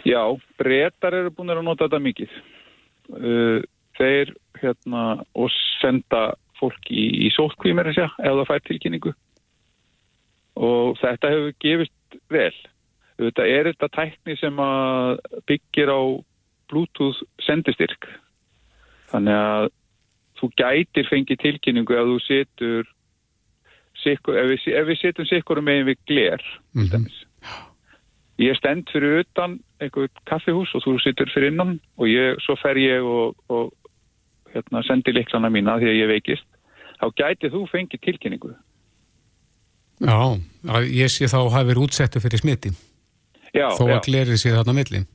Já, 0.04 0.24
breytar 0.58 1.14
eru 1.14 1.32
búin 1.32 1.52
að 1.54 1.62
nota 1.64 1.86
þetta 1.86 2.00
mikið 2.04 2.32
uh, 3.14 3.60
þeir 4.00 4.34
hérna 4.60 5.24
og 5.36 5.52
senda 5.80 6.34
fólk 6.60 6.92
í, 6.92 7.06
í 7.26 7.30
sótkvímir 7.36 7.92
ef 7.92 8.16
það 8.20 8.46
fær 8.50 8.66
tilkynningu. 8.68 9.16
Og 10.60 10.98
þetta 11.00 11.34
hefur 11.34 11.58
gefist 11.64 12.20
vel. 12.32 12.56
Þetta 13.20 13.46
er 13.48 13.72
þetta 13.72 13.92
tækni 13.96 14.38
sem 14.40 14.60
að 14.64 15.20
byggir 15.48 15.92
á 15.92 16.02
Bluetooth 16.70 17.24
sendistyrk. 17.44 18.08
Þannig 19.10 19.36
að 19.40 19.70
þú 20.40 20.50
gætir 20.60 21.10
fengið 21.10 21.42
tilkynningu 21.44 21.98
ef 21.98 22.10
þú 22.10 22.20
setur 22.28 22.90
sikkur, 24.04 24.38
ef, 24.40 24.52
við, 24.52 24.68
ef 24.76 24.88
við 24.88 25.02
setjum 25.02 25.28
sikkurum 25.30 25.68
megin 25.68 25.90
við 25.90 25.98
gler 26.08 26.44
mm 26.74 26.86
-hmm. 26.86 27.08
ég 28.40 28.58
stend 28.58 28.90
fyrir 28.92 29.24
utan 29.24 29.60
eitthvað 29.80 30.10
kaffihús 30.26 30.76
og 30.76 30.84
þú 30.84 31.00
situr 31.04 31.32
fyrir 31.34 31.52
innan 31.52 31.80
og 31.98 32.08
ég, 32.08 32.40
svo 32.40 32.56
fer 32.56 32.78
ég 32.78 33.04
og, 33.04 33.36
og 33.50 33.74
hérna, 34.54 34.84
sendi 34.88 35.14
liklana 35.16 35.52
mína 35.54 35.78
því 35.82 35.92
að 35.92 36.00
ég 36.00 36.12
veikist 36.14 36.48
þá 37.00 37.06
gæti 37.16 37.52
þú 37.54 37.64
fengið 37.72 38.04
tilkynningu. 38.06 38.52
Já, 40.00 40.16
að 40.72 40.92
ég 40.96 41.12
sé 41.12 41.28
þá 41.28 41.42
hafi 41.52 41.68
verið 41.68 41.86
útsettu 41.86 42.22
fyrir 42.24 42.40
smiti 42.40 42.72
já, 43.52 43.68
þó 43.76 43.84
að 43.90 43.98
já. 43.98 44.04
glerið 44.08 44.38
sé 44.40 44.54
þarna 44.56 44.76
millin 44.78 45.08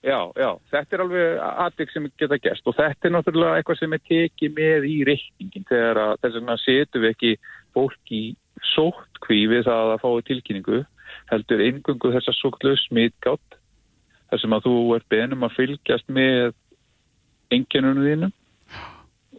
Já, 0.00 0.16
já, 0.32 0.48
þetta 0.72 0.96
er 0.96 1.02
alveg 1.04 1.40
aðeins 1.44 1.90
sem 1.92 2.06
geta 2.16 2.38
gerst 2.40 2.68
og 2.70 2.76
þetta 2.78 3.04
er 3.04 3.12
náttúrulega 3.12 3.58
eitthvað 3.58 3.80
sem 3.82 3.92
er 3.92 4.02
tekið 4.08 4.54
með 4.56 4.86
í 4.88 4.94
reikningin 5.04 5.66
þegar 5.68 6.00
að 6.00 6.12
þess 6.22 6.38
vegna 6.38 6.56
setum 6.62 7.04
við 7.04 7.12
ekki 7.12 7.32
fólk 7.76 8.14
í 8.16 8.22
sóttkví 8.70 9.42
við 9.50 9.66
það 9.68 9.92
að 9.92 10.00
fái 10.06 10.24
tilkynningu 10.30 10.80
heldur 11.28 11.64
ingungu 11.66 12.12
þessar 12.14 12.38
sóktlu 12.38 12.72
smitgátt 12.80 13.58
þar 14.30 14.40
sem 14.40 14.56
að 14.56 14.70
þú 14.70 14.74
ert 14.96 15.08
beðnum 15.12 15.44
að 15.44 15.56
fylgjast 15.58 16.08
með 16.08 16.54
enginunum 17.52 18.08
þínum 18.08 18.34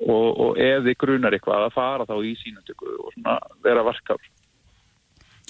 og, 0.08 0.28
og 0.44 0.62
ef 0.62 0.86
þið 0.86 1.00
grunar 1.04 1.36
eitthvað 1.36 1.68
að 1.68 1.76
fara 1.76 2.08
þá 2.10 2.16
í 2.26 2.36
sínundöku 2.42 2.94
og 2.98 3.12
svona 3.16 3.38
vera 3.66 3.86
varkar. 3.86 4.22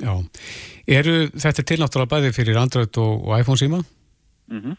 Já, 0.02 0.14
eru 0.90 1.16
þetta 1.30 1.66
til 1.68 1.80
náttúrulega 1.82 2.12
bæði 2.16 2.32
fyrir 2.36 2.60
Android 2.62 2.98
og, 3.02 3.28
og 3.28 3.36
iPhone 3.40 3.62
síma? 3.62 3.84
Mm 4.52 4.78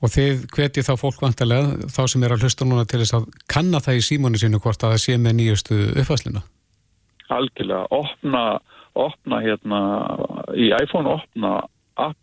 Og 0.00 0.08
þið 0.08 0.46
hvetið 0.48 0.86
þá 0.86 0.94
fólk 0.96 1.18
vantarlega, 1.20 1.88
þá 1.92 2.02
sem 2.08 2.22
er 2.24 2.32
að 2.32 2.46
hlusta 2.46 2.64
núna 2.64 2.86
til 2.88 3.02
þess 3.02 3.18
að 3.18 3.24
kanna 3.52 3.82
það 3.84 3.98
í 3.98 4.04
símónu 4.06 4.38
sinu 4.40 4.56
hvort 4.56 4.80
að 4.80 4.94
það 4.94 5.02
sé 5.02 5.16
með 5.20 5.34
nýjustu 5.36 5.76
uppfæsluna? 6.00 6.40
Algjörlega, 7.36 7.82
opna, 7.92 8.44
opna 8.96 9.40
hérna, 9.44 9.80
í 10.56 10.70
iPhone 10.72 11.18
opna 11.18 11.50
app, 12.00 12.16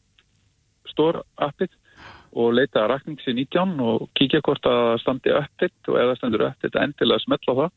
store 0.89 1.21
appið 1.37 1.69
og 2.37 2.53
leita 2.53 2.83
að 2.83 2.91
rakningsi 2.93 3.33
19 3.33 3.79
og 3.81 4.07
kíkja 4.17 4.43
hvort 4.45 4.69
að 4.69 4.99
standi 5.01 5.33
uppið 5.33 5.91
og 5.91 5.97
það 5.97 6.15
standur 6.19 6.45
uppið 6.51 6.79
endilega 6.83 7.23
smetla 7.23 7.55
það. 7.61 7.75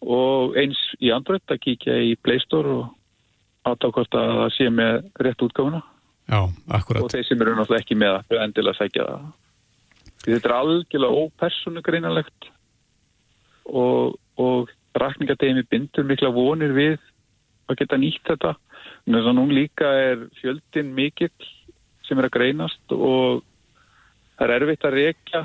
Og 0.00 0.56
eins 0.60 0.80
í 1.00 1.12
Android 1.12 1.52
að 1.52 1.62
kíkja 1.64 1.96
í 2.10 2.14
Play 2.20 2.40
Store 2.44 2.74
og 2.76 3.70
átta 3.70 3.90
hvort 3.92 4.16
að 4.16 4.32
það 4.40 4.52
sé 4.56 4.68
með 4.72 4.98
rétt 5.26 5.44
útgáfuna. 5.46 5.82
Já, 6.30 6.40
akkurat. 6.70 7.02
og 7.02 7.10
þeir 7.10 7.26
sem 7.26 7.40
eru 7.42 7.56
náttúrulega 7.58 7.82
ekki 7.82 7.98
með 7.98 8.16
það 8.28 8.42
endilega 8.44 8.78
sækja 8.78 9.06
það. 9.08 9.30
Þetta 10.20 10.48
er 10.50 10.54
algjörlega 10.54 11.22
ópersónugreinalegt 11.24 12.50
og, 13.64 14.18
og 14.36 14.70
rakningadegimi 15.00 15.64
bindur 15.70 16.06
mikla 16.06 16.30
vonir 16.34 16.74
við 16.76 16.98
að 17.70 17.80
geta 17.80 17.98
nýtt 18.00 18.28
þetta. 18.28 18.52
En 19.06 19.16
þess 19.16 19.30
að 19.32 19.36
nú 19.38 19.46
líka 19.54 19.90
er 20.04 20.28
fjöldin 20.40 20.92
mikill 20.96 21.32
sem 22.10 22.18
er 22.18 22.28
að 22.28 22.36
greinast 22.36 22.96
og 22.96 23.44
það 24.36 24.46
er 24.48 24.56
erfitt 24.58 24.88
að 24.88 24.98
rekja 24.98 25.44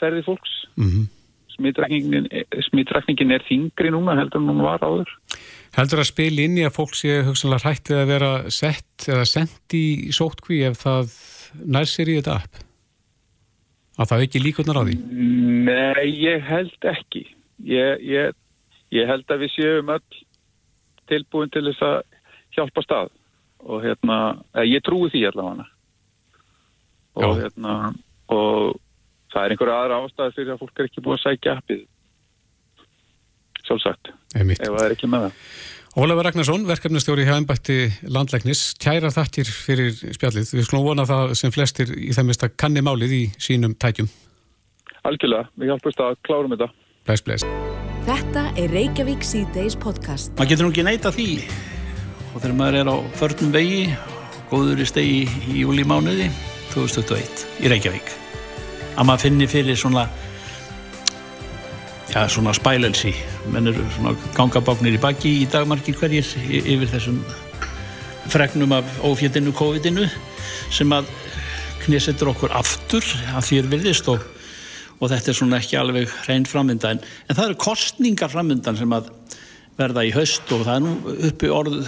ferði 0.00 0.24
fólks 0.26 0.54
Mm 0.76 0.88
-hmm. 0.88 1.06
smitrakningin 2.68 3.30
er 3.32 3.42
þingri 3.48 3.90
núna 3.90 4.16
heldur 4.18 4.42
en 4.42 4.48
hún 4.48 4.62
var 4.62 4.80
áður 4.84 5.08
Heldur 5.76 6.00
að 6.00 6.10
spil 6.10 6.38
inn 6.40 6.58
í 6.58 6.64
að 6.66 6.76
fólk 6.76 6.94
sé 6.96 7.22
hugsanlega 7.24 7.64
hrætt 7.64 7.90
við 7.90 7.98
að 8.00 8.10
vera 8.12 8.50
sett 8.50 9.08
eða 9.08 9.24
sendt 9.24 9.76
í 9.76 10.12
sótkví 10.12 10.62
ef 10.68 10.76
það 10.84 11.12
nær 11.64 11.88
sér 11.88 12.08
í 12.08 12.16
þetta 12.18 12.36
app? 12.40 12.54
Að 13.96 14.08
það 14.10 14.24
ekki 14.26 14.44
líkurnar 14.44 14.80
á 14.80 14.82
því? 14.84 14.96
Nei, 15.68 16.06
ég 16.20 16.44
held 16.44 16.88
ekki 16.92 17.24
ég, 17.64 18.04
ég, 18.04 18.32
ég 18.92 19.06
held 19.08 19.24
að 19.28 19.40
við 19.44 19.50
séum 19.56 19.88
öll 19.96 20.20
tilbúin 21.08 21.52
til 21.52 21.64
þess 21.70 21.82
að 21.82 22.02
hjálpa 22.56 22.82
stað 22.82 23.08
og 23.64 23.82
hérna, 23.82 24.44
eh, 24.54 24.68
ég 24.68 24.84
trúi 24.84 25.08
því 25.10 25.26
allavega 25.30 25.64
og 27.16 27.38
hérna 27.40 27.76
og 28.32 28.76
það 29.32 29.44
er 29.44 29.54
einhverja 29.54 29.78
aðra 29.82 30.00
ástæði 30.04 30.36
fyrir 30.38 30.54
að 30.54 30.60
fólk 30.64 30.80
er 30.82 30.90
ekki 30.90 31.04
búið 31.04 31.18
að 31.18 31.24
sækja 31.24 31.56
appið 31.60 31.86
sjálfsagt, 33.66 34.12
ef 34.36 34.60
það 34.60 34.84
er 34.84 34.94
ekki 34.96 35.10
með 35.10 35.26
það 35.26 35.40
Ólafur 35.96 36.26
Ragnarsson, 36.26 36.66
verkefnastjóri 36.68 37.24
hjá 37.24 37.38
ennbætti 37.38 37.76
landlæknis, 38.12 38.74
kæra 38.76 39.08
þattir 39.08 39.48
fyrir 39.48 39.94
spjallið. 40.12 40.50
Við 40.52 40.66
skulum 40.66 40.84
vona 40.90 41.06
það 41.08 41.32
sem 41.40 41.54
flestir 41.54 41.88
í 41.96 42.10
þeim 42.12 42.28
mista 42.28 42.50
kanni 42.52 42.82
málið 42.84 43.14
í 43.16 43.20
sínum 43.40 43.72
tækjum. 43.80 44.10
Algjörlega, 45.08 45.48
við 45.56 45.72
hjálpumst 45.72 46.02
að 46.04 46.18
klárum 46.28 46.52
þetta 46.52 46.68
Bless, 47.06 47.22
bless. 47.22 47.46
Þetta 48.06 48.42
er 48.58 48.72
Reykjavík 48.74 49.24
C-Days 49.24 49.78
podcast. 49.78 50.32
maður 50.34 50.50
getur 50.50 50.66
nú 50.66 50.72
ekki 50.74 50.84
neita 50.84 51.12
því 51.14 51.28
og 52.34 52.40
þegar 52.42 52.56
maður 52.58 52.78
er 52.80 52.90
á 52.92 52.96
förnum 53.16 53.52
vegi 53.54 53.82
góður 54.50 54.82
í 54.82 54.86
stegi 54.90 55.20
í 55.48 55.62
júlimánuði 55.62 56.28
2021 56.76 57.64
í 57.64 57.72
Reykjavík. 57.72 58.14
Að 58.96 59.08
maður 59.08 59.26
finni 59.26 59.48
fyrir 59.50 59.78
svona 59.80 60.06
já, 62.12 62.22
svona 62.32 62.54
spælelsi. 62.56 63.14
Menn 63.52 63.72
eru 63.72 63.84
svona 63.96 64.14
gangabáknir 64.36 64.96
í 64.96 65.02
baki 65.02 65.32
í 65.42 65.50
dagmarkir 65.50 65.98
hverjir 65.98 66.28
yfir 66.62 66.88
þessum 66.92 67.20
fregnum 68.30 68.74
af 68.76 68.88
ófjöldinu 69.06 69.52
COVID-inu 69.56 70.06
sem 70.74 70.92
að 70.92 71.08
knésettur 71.84 72.32
okkur 72.32 72.54
aftur 72.58 73.04
að 73.36 73.44
því 73.46 73.60
er 73.60 73.68
virðist 73.70 74.08
og, 74.10 74.24
og 74.98 75.12
þetta 75.12 75.30
er 75.30 75.38
svona 75.38 75.60
ekki 75.60 75.78
alveg 75.78 76.10
hrein 76.24 76.48
framönda 76.48 76.94
en, 76.94 77.02
en 77.28 77.38
það 77.38 77.52
eru 77.52 77.58
kostningar 77.62 78.32
framöndan 78.32 78.78
sem 78.80 78.96
að 78.96 79.12
verða 79.78 80.06
í 80.08 80.12
haust 80.16 80.50
og 80.56 80.64
það 80.66 80.74
er 80.74 80.84
nú 80.86 81.14
uppi 81.30 81.52
orð 81.52 81.78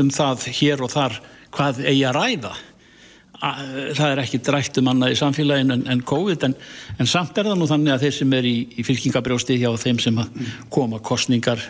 um 0.00 0.08
það 0.14 0.48
hér 0.56 0.84
og 0.86 0.92
þar 0.94 1.18
hvað 1.56 1.82
eigi 1.84 2.06
að 2.08 2.16
ræða 2.16 2.54
það 3.40 4.12
er 4.12 4.22
ekki 4.22 4.42
drætt 4.44 4.80
um 4.80 4.92
annað 4.92 5.14
í 5.14 5.18
samfélagin 5.20 5.74
en, 5.74 5.84
en 5.92 6.04
COVID 6.06 6.46
en, 6.48 6.54
en 6.98 7.10
samt 7.10 7.36
er 7.36 7.50
það 7.50 7.60
nú 7.60 7.68
þannig 7.70 7.94
að 7.94 8.06
þeir 8.06 8.16
sem 8.20 8.38
er 8.38 8.48
í, 8.48 8.56
í 8.80 8.86
fylkingabrjósti 8.86 9.58
hjá 9.60 9.70
þeim 9.80 10.00
sem 10.02 10.22
koma 10.72 11.02
kostningar 11.04 11.60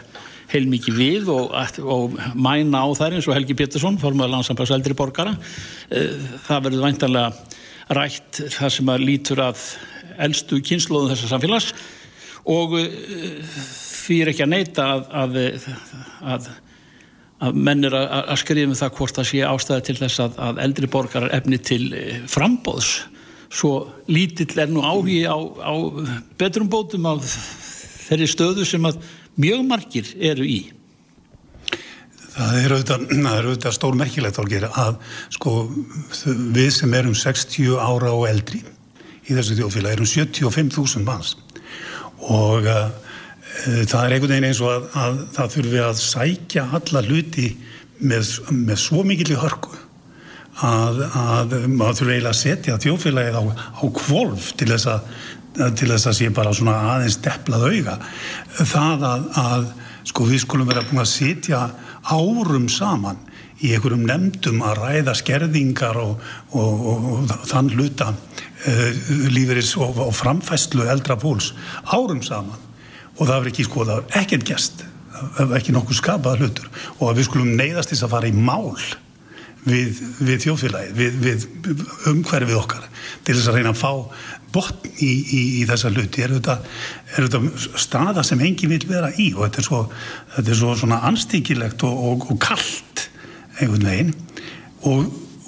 heilmikið 0.53 0.99
við 1.01 1.31
og, 1.35 1.51
og 1.83 2.15
mæna 2.39 2.85
á 2.87 2.89
þær 2.95 3.17
eins 3.17 3.27
og 3.27 3.35
Helgi 3.35 3.57
Pétursson 3.59 3.99
formöður 3.99 4.37
landsambags 4.37 4.71
eldri 4.77 4.95
borgara 4.95 5.35
Eh, 5.87 6.15
það 6.49 6.65
verður 6.65 6.83
væntanlega 6.83 7.95
rætt 7.95 8.41
það 8.51 8.73
sem 8.75 8.89
að 8.91 9.05
lítur 9.07 9.43
að 9.45 9.61
elstu 10.27 10.59
kynnslóðum 10.59 11.13
þessar 11.13 11.31
samfélags 11.31 11.69
og 12.51 12.75
uh, 12.79 12.89
því 14.07 14.17
er 14.23 14.31
ekki 14.33 14.45
að 14.47 14.51
neyta 14.51 14.87
að, 14.97 15.05
að, 15.21 15.37
að, 16.35 16.49
að 17.45 17.59
menn 17.69 17.85
er 17.85 17.95
að, 17.97 18.07
að 18.33 18.41
skrifa 18.41 18.71
um 18.71 18.79
það 18.79 18.95
hvort 18.97 19.19
það 19.19 19.29
sé 19.31 19.43
ástæði 19.45 19.87
til 19.89 19.97
þess 19.99 20.23
að, 20.25 20.39
að 20.47 20.63
eldri 20.65 20.89
borgarar 20.93 21.35
efni 21.37 21.59
til 21.61 21.83
eh, 21.93 22.23
frambóðs 22.31 22.95
svo 23.53 23.73
lítill 24.11 24.59
er 24.59 24.73
nú 24.73 24.83
áhugi 24.83 25.23
á, 25.29 25.37
á 25.39 25.75
betrum 26.39 26.71
bótum 26.71 27.07
af 27.09 27.27
þeirri 28.09 28.29
stöðu 28.31 28.67
sem 28.67 28.89
að 28.89 28.99
mjög 29.41 29.63
margir 29.69 30.11
eru 30.19 30.47
í. 30.47 30.61
Það 32.37 32.59
er 32.61 32.75
auðvitað, 32.75 33.07
það 33.27 33.39
er 33.39 33.51
auðvitað 33.51 33.77
stór 33.79 33.99
merkilegt 34.01 34.41
álgera 34.43 34.73
að 34.83 35.01
sko 35.37 35.57
við 36.57 36.71
sem 36.81 36.97
erum 36.99 37.17
60 37.17 37.77
ára 37.81 38.13
og 38.13 38.27
eldri 38.31 38.63
í 39.27 39.35
þessu 39.35 39.59
þjóðfélag 39.59 39.97
erum 39.97 40.09
75.000 40.11 41.07
manns. 41.07 41.35
Og 42.27 42.67
uh, 42.67 42.89
það 43.65 44.03
er 44.03 44.15
einhvern 44.17 44.35
veginn 44.35 44.49
eins 44.51 44.61
og 44.65 44.73
að, 44.75 44.87
að 45.03 45.19
það 45.37 45.57
þurfi 45.57 45.83
að 45.87 45.99
sækja 46.03 46.69
alla 46.79 47.03
hluti 47.07 47.49
með, 47.99 48.31
með 48.53 48.81
svo 48.83 49.05
mikill 49.07 49.33
í 49.33 49.41
hörku 49.41 49.79
að, 50.67 51.03
að 51.07 51.57
maður 51.69 52.01
þurfi 52.01 52.13
eiginlega 52.15 52.35
að 52.35 52.41
setja 52.43 52.79
þjóðfélagið 52.85 53.41
á, 53.41 53.45
á 53.53 53.85
kvolf 54.01 54.53
til 54.57 54.71
þess 54.73 54.93
að 54.93 55.11
til 55.57 55.89
þess 55.89 56.09
að 56.11 56.17
sé 56.19 56.27
bara 56.37 56.53
svona 56.53 56.75
aðeins 56.93 57.15
deplað 57.25 57.63
auga. 57.71 57.95
Það 58.59 59.05
að, 59.09 59.23
að 59.41 59.63
sko 60.11 60.27
við 60.29 60.43
skulum 60.45 60.69
vera 60.69 60.85
búin 60.87 61.03
að 61.03 61.13
sitja 61.15 61.63
árum 62.07 62.69
saman 62.69 63.23
í 63.65 63.73
einhverjum 63.73 64.05
nefndum 64.07 64.61
að 64.67 64.83
ræða 64.83 65.15
skerðingar 65.17 65.97
og, 66.03 66.21
og, 66.53 66.85
og, 66.93 67.07
og 67.15 67.49
þann 67.49 67.73
hluta 67.73 68.11
uh, 68.13 68.91
lífeyris 69.33 69.73
og, 69.81 70.03
framfæslu 70.17 70.85
eldra 70.93 71.17
fólks 71.21 71.55
árum 71.89 72.21
saman 72.27 72.66
og 73.17 73.25
það 73.25 73.39
var 73.39 73.51
ekki 73.53 73.67
sko, 73.67 73.87
það 73.89 73.99
var 74.03 74.23
ekkert 74.23 74.47
gest 74.49 74.87
það 75.17 75.51
var 75.51 75.59
ekki 75.61 75.75
nokkuð 75.75 75.99
skapað 76.01 76.45
hlutur. 76.45 76.71
Og 77.01 77.11
að 77.11 77.21
við 77.21 77.29
skulum 77.29 77.53
neyðast 77.59 77.93
þess 77.93 78.07
að 78.07 78.15
fara 78.15 78.31
í 78.31 78.35
mál 78.37 78.73
við, 79.67 80.01
við 80.21 80.41
þjóðfélagið, 80.45 80.97
við, 81.01 81.21
við 81.25 81.47
umhverfið 82.13 82.61
okkar 82.61 82.89
til 83.27 83.35
þess 83.35 83.51
að 83.51 83.59
reyna 83.59 83.75
að 83.75 83.81
fá 83.81 83.93
botn 84.55 84.89
í, 85.03 85.11
í, 85.11 85.43
í 85.61 85.65
þessa 85.69 85.93
hluti. 85.93 86.25
Er 86.25 86.37
þetta, 86.37 86.59
er 87.17 87.29
þetta 87.29 87.79
staða 87.83 88.25
sem 88.27 88.43
enginn 88.47 88.73
vil 88.75 88.83
vera 88.89 89.13
í? 89.13 89.33
Og 89.35 89.47
þetta 89.47 89.63
er 89.63 89.69
svo, 89.69 89.83
þetta 90.37 90.55
er 90.55 90.61
svo 90.63 90.79
svona 90.83 91.03
anstíkilegt 91.11 91.87
og, 91.89 92.03
og, 92.11 92.27
og 92.33 92.43
kallt 92.43 93.07
einhvern 93.61 93.89
veginn. 93.89 94.17
Og 94.87 95.07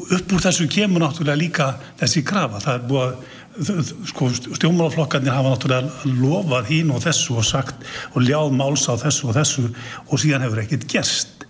upp 0.09 0.33
úr 0.33 0.45
þessu 0.45 0.69
kemur 0.73 1.05
náttúrulega 1.05 1.39
líka 1.39 1.73
þessi 2.01 2.25
krafa, 2.27 2.62
það 2.64 2.79
er 2.79 2.87
búið 2.89 3.05
að 3.05 3.35
sko, 4.09 4.28
stjórnmálaflokkarnir 4.32 5.34
hafa 5.34 5.54
náttúrulega 5.54 6.14
lofað 6.20 6.70
hín 6.72 6.92
og 6.94 7.02
þessu 7.04 7.38
og 7.40 7.46
sagt 7.46 7.82
og 8.14 8.22
ljáð 8.22 8.54
máls 8.54 8.86
á 8.86 8.94
þessu 9.00 9.28
og 9.30 9.36
þessu 9.38 9.66
og 10.06 10.14
síðan 10.20 10.46
hefur 10.46 10.62
ekkert 10.62 10.88
gerst. 10.90 11.46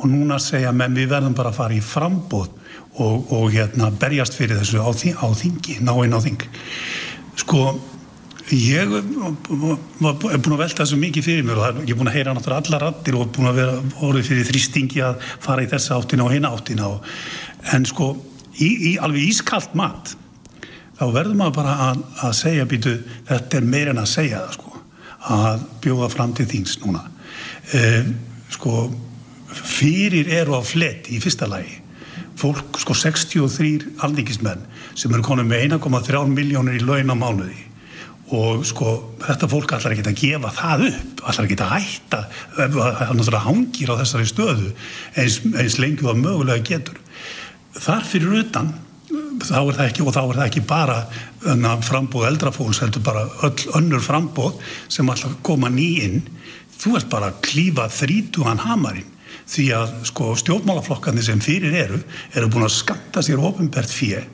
Og 0.00 0.08
núna 0.10 0.40
segja 0.42 0.72
menn 0.72 0.96
við 0.96 1.12
verðum 1.12 1.36
bara 1.36 1.52
að 1.52 1.60
fara 1.60 1.76
í 1.76 1.84
frambóð 1.84 2.48
og, 3.00 3.32
og 3.32 3.50
hérna 3.54 3.90
berjast 3.92 4.36
fyrir 4.36 4.60
þessu 4.60 4.82
á, 4.82 4.90
á 4.90 5.26
þingi, 5.36 5.78
náinn 5.84 6.16
á 6.16 6.20
þing. 6.24 6.46
Sko 7.40 7.64
ég 8.50 8.80
er 8.80 9.04
búin 9.46 10.54
að 10.56 10.62
velta 10.64 10.82
þessu 10.82 10.98
mikið 10.98 11.26
fyrir 11.26 11.46
mér 11.46 11.60
og 11.60 11.82
ég 11.84 11.92
er 11.92 11.98
búin 11.98 12.10
að 12.10 12.16
heyra 12.18 12.34
náttúrulega 12.34 12.64
allar 12.64 12.86
rattir 12.88 13.18
og 13.18 13.30
búin 13.34 13.50
að 13.50 13.60
vera 13.60 13.76
orðið 14.08 14.30
fyrir 14.30 14.48
þrýstingi 14.48 15.04
að 15.06 15.28
fara 15.44 15.64
í 15.64 15.70
þessa 15.70 16.00
áttina 16.00 16.26
og 16.26 16.34
hinn 16.34 16.48
áttina 16.48 16.88
og, 16.88 17.12
en 17.76 17.86
sko 17.86 18.10
í, 18.58 18.70
í 18.90 18.96
alveg 18.98 19.30
ískallt 19.30 19.76
mat 19.78 20.16
þá 21.00 21.04
verður 21.14 21.38
maður 21.40 21.56
bara 21.56 21.76
að, 21.88 22.02
að 22.28 22.34
segja 22.36 22.68
býtu, 22.68 22.96
þetta 23.28 23.56
er 23.56 23.68
meir 23.74 23.92
en 23.94 24.02
að 24.02 24.10
segja 24.12 24.42
það 24.44 24.56
sko, 24.58 24.82
að 25.40 25.62
bjóða 25.84 26.10
fram 26.12 26.34
til 26.36 26.48
þings 26.50 26.76
núna. 26.84 27.06
E, 27.72 27.84
sko 28.52 28.74
fyrir 29.50 30.28
eru 30.40 30.60
á 30.60 30.62
fleti 30.62 31.16
í 31.16 31.22
fyrsta 31.22 31.48
lagi 31.50 31.80
fólk, 32.40 32.78
sko 32.80 32.94
63 32.96 33.96
alningismenn 34.04 34.62
sem 34.98 35.12
eru 35.12 35.24
konið 35.24 35.48
með 35.50 35.64
1,3 35.78 36.22
miljónir 36.32 36.78
í 36.78 36.84
laun 36.84 37.12
á 37.12 37.16
mánuði. 37.18 37.58
Og 38.30 38.62
sko 38.68 38.92
þetta 39.24 39.48
fólk 39.50 39.72
allar 39.74 39.94
ekki 39.96 40.06
að 40.06 40.20
gefa 40.20 40.52
það 40.54 40.84
upp 40.90 41.24
allar 41.26 41.48
ekki 41.48 41.56
að 41.64 41.72
hætta 41.74 42.20
það 42.54 42.76
náttúrulega 43.18 43.42
hangir 43.46 43.90
á 43.90 44.00
þessari 44.00 44.28
stöðu 44.30 44.68
eins, 45.18 45.40
eins 45.50 45.78
lengi 45.82 46.06
og 46.06 46.20
mögulega 46.20 46.62
getur. 46.68 47.00
Þar 47.74 48.06
fyrir 48.06 48.38
utan 48.44 48.70
þá 49.10 49.58
er 49.60 49.76
það 49.76 49.86
ekki 49.88 50.04
og 50.04 50.14
þá 50.14 50.20
er 50.22 50.38
það 50.38 50.46
ekki 50.46 50.64
bara 50.70 50.98
frambóð 51.86 52.26
eldrafólks 52.30 52.82
heldur 52.84 53.04
bara 53.06 53.26
öll 53.46 53.70
önnur 53.78 54.02
frambóð 54.04 54.60
sem 54.88 55.08
alltaf 55.10 55.38
koma 55.46 55.70
ný 55.72 55.88
inn. 56.04 56.20
Þú 56.80 56.96
ert 56.98 57.10
bara 57.12 57.30
að 57.32 57.40
klífa 57.48 57.88
þrítugan 57.92 58.62
hamarinn 58.64 59.16
því 59.50 59.64
að 59.74 59.94
sko 60.06 60.34
stjórnmálaflokkandi 60.38 61.24
sem 61.26 61.40
fyrir 61.42 61.74
eru 61.74 61.98
eru 62.38 62.50
búin 62.50 62.66
að 62.68 62.76
skatta 62.76 63.22
sér 63.24 63.42
ofinbært 63.42 63.90
fyrir 63.90 64.28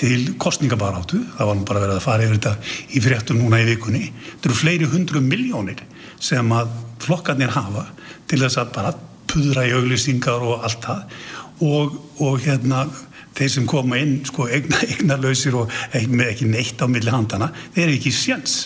til 0.00 0.32
kostningabaráttu, 0.40 1.20
það 1.36 1.48
var 1.48 1.56
nú 1.58 1.64
bara 1.68 1.82
verið 1.82 1.98
að 1.98 2.04
fara 2.06 2.24
yfir 2.24 2.38
þetta 2.38 2.52
í 2.96 3.02
fréttum 3.04 3.38
núna 3.42 3.60
í 3.60 3.66
vikunni. 3.68 4.06
Þetta 4.08 4.48
eru 4.48 4.56
fleiri 4.58 4.88
hundru 4.88 5.20
miljónir 5.22 5.82
sem 6.22 6.54
að 6.56 6.72
flokkarnir 7.04 7.52
hafa 7.52 7.84
til 8.30 8.40
þess 8.40 8.62
að 8.62 8.72
bara 8.74 8.94
pudra 9.28 9.66
í 9.68 9.74
auglýsingar 9.76 10.42
og 10.42 10.64
allt 10.66 10.88
það. 10.88 11.04
Og, 11.62 11.98
og 12.24 12.40
hérna 12.42 12.86
þeir 13.36 13.50
sem 13.54 13.66
koma 13.68 13.98
inn 14.00 14.20
sko 14.28 14.46
eigna, 14.48 14.80
eignarlausir 14.88 15.56
og 15.58 15.72
með 16.10 16.32
ekki 16.32 16.48
neitt 16.50 16.82
á 16.82 16.86
milli 16.90 17.12
handana, 17.12 17.52
þeir 17.74 17.86
eru 17.86 17.96
ekki 17.98 18.14
sjans 18.14 18.56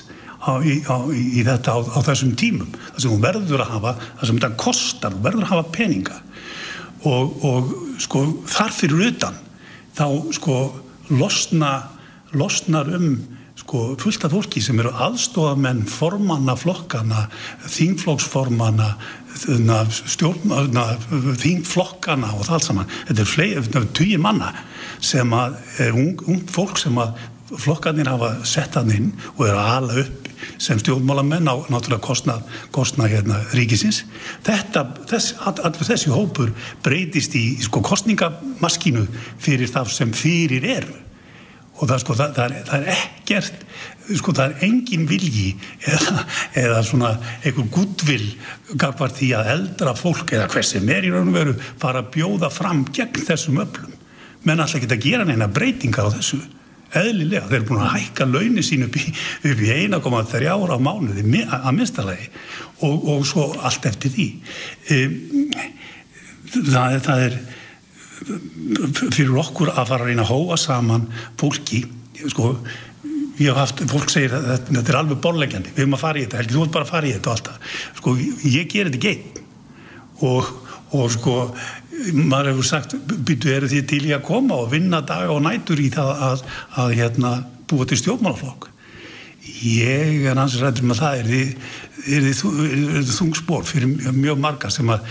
á, 0.43 0.59
í, 0.63 0.79
á, 0.87 0.97
í 1.11 1.45
þetta 1.47 1.77
á, 1.77 1.79
á 1.83 2.01
þessum 2.07 2.35
tímum, 2.39 2.73
það 2.93 3.03
sem 3.03 3.15
þú 3.15 3.21
verður 3.25 3.65
að 3.65 3.73
hafa 3.75 3.95
það 4.03 4.31
sem 4.31 4.41
þetta 4.41 4.63
kostar, 4.63 5.17
þú 5.17 5.27
verður 5.27 5.47
að 5.47 5.53
hafa 5.55 5.69
peninga. 5.77 6.21
Og, 7.07 7.35
og 7.47 7.75
sko 8.03 8.23
þar 8.51 8.73
fyrir 8.75 9.09
utan 9.13 9.37
þá 9.97 10.07
sko 10.35 10.57
losna, 11.15 11.73
losnar 12.35 12.91
um 12.97 13.11
sko, 13.67 13.97
fullt 13.99 14.25
af 14.25 14.31
fólki 14.31 14.63
sem 14.63 14.79
eru 14.79 14.93
aðstofamenn 14.95 15.87
formanna 15.91 16.55
flokkana 16.59 17.27
þingflokksformanna 17.67 18.93
stjórn, 19.91 20.55
þingflokkana 21.43 22.31
og 22.37 22.47
það 22.47 22.55
allt 22.57 22.69
saman. 22.69 22.93
Þetta 23.09 23.81
er 23.83 23.89
tugi 23.93 24.21
manna 24.23 24.53
sem 25.05 25.33
að 25.37 25.59
er 25.83 25.99
ung, 25.99 26.23
ung 26.31 26.45
fólk 26.49 26.79
sem 26.81 26.97
að 27.03 27.19
flokkarnir 27.47 28.09
hafa 28.11 28.31
sett 28.49 28.79
hann 28.79 28.95
inn 28.95 29.11
og 29.37 29.45
eru 29.49 29.59
að 29.59 29.73
ala 29.75 29.99
upp 30.05 30.31
sem 30.63 30.79
stjórnmálamenn 30.81 31.51
á 31.51 31.55
náttúrulega 31.69 32.05
kostna, 32.05 32.39
kostna 32.73 33.09
hérna 33.11 33.43
ríkisins. 33.57 34.05
Þetta, 34.47 34.87
þess, 35.11 35.35
allur 35.43 35.89
þessi 35.91 36.13
hópur 36.15 36.53
breytist 36.85 37.35
í 37.37 37.59
sko 37.65 37.83
kostningamaskínu 37.85 39.05
fyrir 39.43 39.71
það 39.73 39.93
sem 39.95 40.15
fyrir 40.17 40.71
er 40.79 40.89
og 41.77 41.91
það, 41.91 41.99
sko, 42.03 42.17
það, 42.17 42.35
það, 42.37 42.55
er, 42.57 42.67
það 42.71 42.83
er 42.83 42.91
ekkert 42.95 43.65
sko 44.17 44.33
það 44.37 44.53
er 44.53 44.67
engin 44.69 45.07
vilji 45.11 45.47
eða, 45.91 46.25
eða 46.63 46.83
svona 46.87 47.13
einhver 47.43 47.69
gudvill 47.75 48.29
gafar 48.79 49.15
því 49.17 49.31
að 49.37 49.53
eldra 49.57 49.95
fólk 49.99 50.35
eða 50.37 50.49
hver 50.53 50.67
sem 50.67 50.93
er 50.95 51.09
í 51.09 51.13
raun 51.13 51.33
og 51.33 51.37
veru 51.37 51.57
fara 51.83 52.05
að 52.05 52.13
bjóða 52.17 52.51
fram 52.55 52.85
gegn 52.95 53.27
þessum 53.27 53.61
öflum. 53.65 53.97
Menn 54.47 54.63
alltaf 54.63 54.85
geta 54.85 54.97
að 54.97 55.09
gera 55.09 55.27
neina 55.27 55.51
breytingar 55.51 56.09
á 56.09 56.15
þessu 56.15 56.41
eðlilega, 56.97 57.49
þeir 57.51 57.59
eru 57.59 57.69
búin 57.69 57.83
að 57.83 57.95
hækka 57.97 58.29
launin 58.31 58.65
sín 58.65 58.87
upp 58.87 58.97
í, 58.97 59.05
í 59.51 59.71
1,3 59.75 60.47
ára 60.49 60.79
á 60.79 60.81
mánuði 60.81 61.25
að 61.45 61.73
minnstalagi 61.75 62.29
og, 62.87 63.09
og 63.11 63.27
svo 63.27 63.49
allt 63.59 63.89
eftir 63.91 64.15
því. 64.15 64.29
Það, 66.55 67.01
það 67.09 67.25
er 67.27 67.39
fyrir 68.25 69.39
okkur 69.43 69.73
að 69.73 69.89
fara 69.93 70.03
að 70.03 70.11
reyna 70.11 70.27
að 70.27 70.33
hóa 70.33 70.59
saman 70.61 71.09
fólki. 71.41 71.85
Sko, 72.27 72.53
ég 73.39 73.51
haf 73.53 73.67
haft, 73.67 73.83
fólk 73.91 74.13
segir 74.13 74.37
að 74.37 74.47
þetta, 74.53 74.77
þetta 74.79 74.93
er 74.93 75.01
alveg 75.01 75.25
borlegjandi, 75.25 75.73
við 75.75 75.85
höfum 75.85 75.97
að 75.99 76.05
fara 76.05 76.21
í 76.21 76.27
þetta 76.27 76.39
heldur 76.41 76.57
þú 76.57 76.63
ert 76.67 76.77
bara 76.77 76.87
að 76.87 76.95
fara 76.95 77.09
í 77.09 77.17
þetta 77.17 77.31
og 77.33 77.35
allt 77.37 77.51
það. 77.51 77.75
Sko, 77.99 78.15
ég 78.53 78.71
ger 78.73 78.91
þetta 78.91 79.03
geitt 79.05 79.43
og, 80.27 80.55
og 80.97 81.11
sko 81.13 81.35
maður 82.17 82.53
hefur 82.53 82.69
sagt, 82.69 82.97
byrju 82.97 83.53
eru 83.53 83.69
því 83.71 83.83
til 83.91 84.03
í 84.09 84.15
að 84.17 84.25
koma 84.29 84.57
og 84.63 84.73
vinna 84.73 85.03
daga 85.07 85.35
og 85.35 85.45
nætur 85.45 85.81
í 85.81 85.91
það 85.93 86.25
að, 86.31 86.47
að 86.83 86.97
hérna, 87.01 87.33
búa 87.69 87.87
til 87.89 88.01
stjórnmálaflokk? 88.01 88.69
Ég 89.67 90.27
er 90.27 90.39
ansið 90.41 90.67
rættur 90.67 90.89
með 90.89 91.01
það 91.01 91.21
er 91.21 91.31
því 91.31 91.43
þungspór 93.17 93.65
fyrir 93.67 94.13
mjög 94.15 94.41
marga 94.43 94.71
sem 94.73 94.91
að 94.93 95.07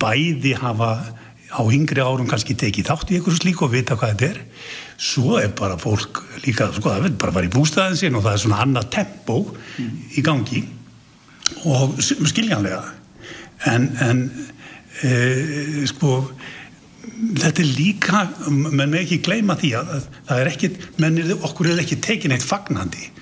bæði 0.00 0.56
hafa 0.60 0.90
á 1.52 1.62
yngri 1.70 2.02
árum 2.02 2.28
kannski 2.28 2.56
tekið 2.58 2.88
þátt 2.90 3.12
í 3.12 3.18
einhversu 3.18 3.42
slík 3.42 3.62
og 3.62 3.72
vita 3.74 3.96
hvað 3.98 4.14
þetta 4.14 4.28
er. 4.28 4.40
Svo 4.96 5.36
er 5.38 5.52
bara 5.56 5.78
fólk 5.78 6.22
líka 6.44 6.68
sko 6.74 6.90
það 6.90 7.06
vil 7.06 7.14
bara 7.20 7.36
fara 7.36 7.48
í 7.48 7.52
bústæðin 7.52 8.00
sin 8.00 8.18
og 8.18 8.24
það 8.26 8.36
er 8.36 8.42
svona 8.44 8.60
annað 8.64 8.90
tempo 8.96 9.38
mm. 9.46 9.96
í 10.16 10.24
gangi 10.26 10.62
og 11.70 11.98
skiljanlega. 12.02 12.82
En, 13.70 13.88
en 14.02 14.24
e, 15.02 15.86
sko 15.88 16.18
þetta 17.14 17.62
er 17.62 17.70
líka, 17.76 18.24
menn 18.50 18.90
með 18.90 19.04
ekki 19.04 19.22
gleyma 19.24 19.56
því 19.60 19.72
að, 19.78 19.92
að 19.96 20.08
það 20.30 20.42
er 20.42 20.50
ekkit 20.52 20.82
mennir 21.02 21.36
okkur 21.36 21.70
er 21.72 21.84
ekki 21.84 22.00
tekin 22.04 22.34
eitt 22.34 22.46
fagnandi. 22.46 23.12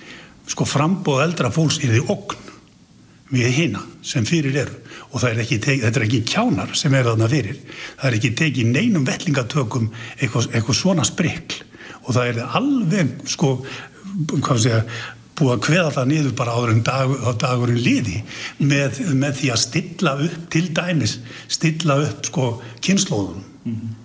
Sko 0.50 0.66
frambóð 0.68 1.26
eldra 1.28 1.52
fólks 1.52 1.80
er 1.82 1.94
því 1.94 2.06
okn 2.14 2.40
við 3.34 3.54
hina 3.56 3.80
sem 4.04 4.26
fyrir 4.28 4.56
eru 4.64 4.83
og 5.14 5.24
er 5.28 5.42
ekki, 5.44 5.60
þetta 5.62 6.00
er 6.00 6.06
ekki 6.08 6.22
kjánar 6.26 6.74
sem 6.78 6.94
er 6.94 7.06
þarna 7.06 7.30
fyrir, 7.30 7.58
það 8.00 8.08
er 8.10 8.16
ekki 8.18 8.32
tekið 8.40 8.70
neinum 8.74 9.06
vellingatökum 9.06 9.90
eitthvað, 10.18 10.48
eitthvað 10.52 10.80
svona 10.80 11.06
sprikl. 11.06 11.60
Og 12.04 12.16
það 12.16 12.30
er 12.32 12.56
alveg 12.58 13.12
sko, 13.30 13.56
hvað 14.34 14.58
sé 14.60 14.74
ég 14.74 14.96
búið 15.38 15.54
að 15.56 15.62
kveða 15.66 15.90
það 15.96 16.08
niður 16.10 16.34
bara 16.38 16.54
áður 16.54 16.72
en 16.74 16.84
dag, 16.86 17.12
dagurinn 17.42 17.82
liði 17.82 18.20
með, 18.62 19.00
með 19.18 19.40
því 19.40 19.50
að 19.54 19.60
stilla 19.64 20.14
upp 20.28 20.48
til 20.54 20.64
dæmis 20.76 21.18
stilla 21.50 21.98
upp 22.04 22.28
sko 22.28 22.44
kynnslóðun 22.84 23.40
mm 23.42 23.72
-hmm. 23.72 23.96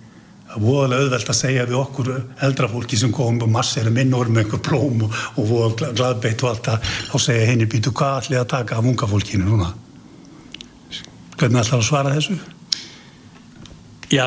það 0.48 0.56
er 0.56 0.64
voðalega 0.64 1.04
auðvelt 1.04 1.30
að 1.30 1.38
segja 1.42 1.66
við 1.68 1.78
okkur 1.82 2.10
eldra 2.48 2.68
fólki 2.72 2.96
sem 2.96 3.12
komum 3.12 3.42
og 3.46 3.52
massir 3.54 3.90
minn 3.90 4.14
orð 4.14 4.30
með 4.30 4.44
einhver 4.44 4.64
plóm 4.70 5.04
og, 5.06 5.14
og 5.36 5.48
voða 5.52 5.92
gladbeitt 5.92 6.42
og 6.42 6.50
allt 6.50 6.64
það. 6.66 6.90
Þá 7.12 7.18
segja 7.18 7.46
henni 7.46 7.66
býtu 7.66 7.92
hvað 7.92 8.16
allir 8.16 8.40
að 8.40 8.52
taka 8.56 8.76
af 8.76 8.84
unga 8.84 9.06
fólkinu 9.06 9.44
núna 9.44 9.70
hvernig 11.40 11.62
ætlar 11.62 11.80
að 11.80 11.86
svara 11.88 12.16
þessu? 12.16 12.38
Já, 14.10 14.26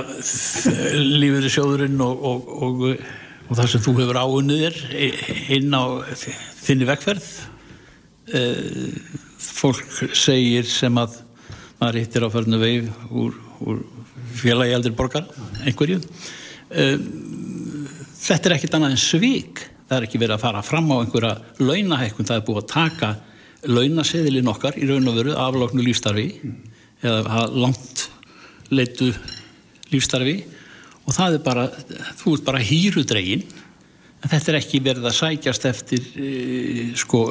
lífur 0.96 1.46
í 1.46 1.52
sjóðurinn 1.52 2.02
og, 2.02 2.24
og, 2.24 2.54
og 2.64 2.82
og 3.50 3.58
það 3.60 3.70
sem 3.70 3.84
þú 3.84 3.94
hefur 4.00 4.20
áunnið 4.24 4.62
er 4.70 4.78
inn 5.54 5.76
á 5.76 5.84
þinni 6.64 6.88
vekkferð 6.90 7.28
eh, 8.34 8.96
fólk 9.38 9.84
segir 10.16 10.68
sem 10.70 10.96
að 10.98 11.20
maður 11.82 12.00
hittir 12.00 12.26
á 12.26 12.30
förnu 12.34 12.60
veif 12.62 12.88
úr, 13.12 13.36
úr 13.62 13.84
félagi 14.34 14.74
eldir 14.74 14.96
borgar 14.98 15.28
einhverju. 15.62 16.00
Eh, 16.74 16.98
þetta 18.24 18.50
er 18.50 18.58
ekkit 18.58 18.78
annað 18.80 18.96
en 18.96 19.04
svík 19.04 19.66
það 19.84 19.98
er 20.00 20.08
ekki 20.08 20.22
verið 20.22 20.38
að 20.38 20.46
fara 20.48 20.66
fram 20.66 20.90
á 20.90 20.98
einhverja 21.04 21.36
launahækkun, 21.62 22.30
það 22.30 22.40
er 22.40 22.46
búið 22.48 22.62
að 22.64 22.72
taka 22.74 23.14
launaseðilinn 23.70 24.50
okkar 24.52 24.80
í 24.80 24.88
raun 24.90 25.12
og 25.12 25.20
veru 25.20 25.36
afloknu 25.40 25.84
lífstarfi 25.86 26.30
eða 27.04 27.48
langt 27.52 28.08
leitu 28.74 29.12
lífstarfi 29.94 30.40
og 31.04 31.16
það 31.16 31.38
er 31.38 31.44
bara, 31.44 31.68
þú 32.22 32.38
ert 32.38 32.48
bara 32.48 32.64
hýrudregin 32.64 33.44
en 34.24 34.32
þetta 34.32 34.54
er 34.54 34.58
ekki 34.62 34.80
verið 34.84 35.08
að 35.10 35.18
sækjast 35.18 35.66
eftir 35.68 36.06
e, 36.16 36.28
sko 37.00 37.26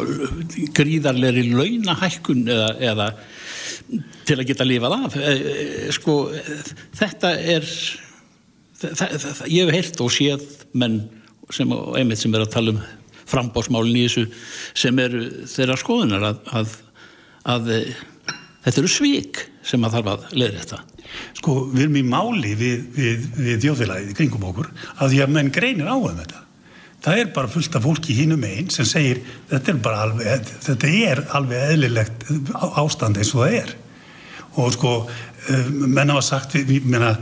gríðarleiri 0.76 1.46
launahækkun 1.48 2.44
eða, 2.52 2.68
eða 2.84 3.06
til 4.28 4.36
að 4.36 4.48
geta 4.50 4.66
lifað 4.68 4.96
af. 4.98 5.16
E, 5.16 5.88
sko 5.96 6.16
þetta 6.98 7.32
er 7.40 7.64
það, 8.82 9.16
það, 9.16 9.44
ég 9.54 9.70
hef 9.70 9.76
heilt 9.78 10.02
og 10.04 10.12
séð 10.12 10.44
menn 10.76 11.00
sem, 11.52 11.72
einmitt 11.96 12.20
sem 12.20 12.36
er 12.36 12.44
að 12.44 12.52
tala 12.58 12.76
um 12.76 12.82
frambásmálin 13.32 13.96
í 13.96 14.04
þessu 14.04 14.26
sem 14.84 14.98
eru 15.00 15.24
þeirra 15.48 15.78
skoðunar 15.80 16.28
að, 16.28 16.44
að, 16.52 16.76
að 17.48 17.70
þetta 18.66 18.82
eru 18.82 18.92
svík 18.92 19.42
sem 19.66 19.84
að 19.84 19.98
þarf 19.98 20.12
að 20.12 20.26
leiða 20.34 20.64
þetta 20.64 20.82
sko 21.38 21.56
við 21.72 21.86
erum 21.86 21.98
í 21.98 22.04
máli 22.06 22.54
við, 22.58 22.86
við, 22.96 23.26
við 23.36 23.60
þjóðfélagið 23.66 24.14
kringum 24.18 24.48
okkur 24.50 24.70
að 24.96 25.12
því 25.12 25.20
að 25.24 25.34
menn 25.36 25.52
greinir 25.54 25.90
á 25.90 25.96
um 25.96 26.20
þetta. 26.20 26.44
Það 27.02 27.18
er 27.18 27.32
bara 27.34 27.50
fullt 27.50 27.76
af 27.76 27.82
fólki 27.86 28.14
hínum 28.14 28.44
einn 28.46 28.70
sem 28.70 28.86
segir 28.86 29.22
þetta 29.50 29.72
er 29.72 29.80
bara 29.82 30.04
alveg 30.06 30.52
þetta 30.68 30.92
er 30.92 31.24
alveg 31.38 31.72
eðlilegt 31.72 32.28
ástand 32.78 33.18
eins 33.18 33.32
og 33.34 33.42
það 33.42 33.58
er. 33.58 33.74
Og 34.60 34.70
sko 34.76 34.94
eh, 35.02 35.68
menn 35.82 36.14
hafa 36.14 36.24
sagt 36.28 36.56
við 36.60 36.86
menna 36.86 37.16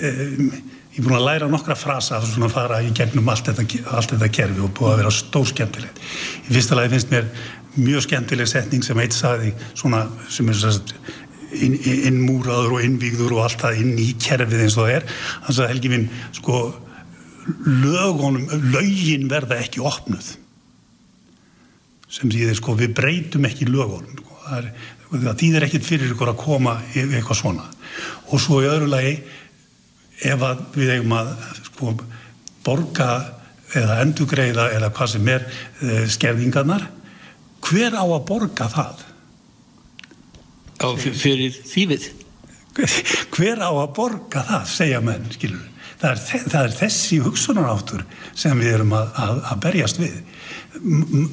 eh, 0.00 0.34
ég 0.98 1.02
er 1.02 1.04
búin 1.04 1.18
að 1.18 1.28
læra 1.28 1.50
nokkra 1.50 1.76
frasa 1.78 2.16
að 2.18 2.32
svona 2.32 2.50
fara 2.50 2.80
í 2.82 2.90
gegnum 2.96 3.28
allt 3.30 3.52
þetta, 3.52 3.66
allt 3.92 4.16
þetta 4.16 4.32
kerfi 4.40 4.64
og 4.64 4.72
búið 4.74 4.94
að 4.94 5.00
vera 5.02 5.14
stór 5.14 5.46
skemmtilegt 5.52 6.00
í 6.48 6.56
fyrsta 6.56 6.78
lagi 6.78 6.94
finnst 6.96 7.12
mér 7.12 7.28
mjög 7.78 8.06
skemmtileg 8.08 8.48
setning 8.50 8.82
sem 8.82 8.98
eitt 8.98 9.14
saði 9.14 9.52
svona 9.78 10.06
sem 10.32 10.48
er 10.50 10.58
innmúraður 11.52 12.76
og 12.76 12.84
innvígður 12.84 13.36
og 13.36 13.46
allt 13.46 13.62
það 13.62 13.80
inn 13.82 13.94
í 14.02 14.10
kerfið 14.20 14.66
eins 14.66 14.76
og 14.76 14.84
það 14.84 14.94
er 14.98 15.08
þannig 15.14 15.62
að 15.62 15.72
Helgi 15.72 15.92
minn 15.92 16.06
sko 16.36 16.60
lögunum, 17.64 18.44
lögin 18.74 19.28
verða 19.30 19.58
ekki 19.62 19.80
opnuð 19.80 20.34
sem 22.08 22.32
þýðir 22.32 22.58
sko 22.58 22.76
við 22.76 22.94
breytum 22.96 23.48
ekki 23.48 23.68
lögunum 23.68 24.20
sko. 24.20 24.38
það, 24.44 24.70
það 25.14 25.40
þýðir 25.42 25.68
ekkit 25.68 25.88
fyrir 25.88 26.12
ykkur 26.12 26.32
að 26.34 26.40
koma 26.42 26.76
eitthvað 26.92 27.40
svona 27.40 27.66
og 28.28 28.44
svo 28.44 28.60
í 28.64 28.68
öðru 28.68 28.92
lagi 28.92 29.16
ef 30.28 30.46
við 30.74 30.94
eigum 30.96 31.16
að 31.16 31.34
sko, 31.70 31.96
borga 32.66 33.10
eða 33.78 34.00
endugreiða 34.04 34.70
eða 34.76 34.92
hvað 34.96 35.12
sem 35.14 35.28
er 35.32 35.44
e, 35.48 36.06
skerðingarnar 36.10 36.88
hver 37.68 37.96
á 37.96 38.04
að 38.04 38.24
borga 38.28 38.68
það? 38.72 39.07
Já, 40.78 40.88
fyrir 40.96 41.58
þýfið 41.66 42.08
hver 43.34 43.58
á 43.58 43.70
að 43.72 43.90
borga 43.96 44.44
það, 44.46 44.68
segja 44.70 45.00
menn 45.02 45.26
skilur 45.34 45.64
það 45.98 46.10
er, 46.12 46.20
það 46.52 46.60
er 46.60 46.74
þessi 46.78 47.18
hugsunaráttur 47.24 48.04
sem 48.38 48.60
við 48.60 48.76
erum 48.76 48.94
að, 48.94 49.08
að, 49.18 49.40
að 49.50 49.62
berjast 49.64 50.00
við 50.00 50.16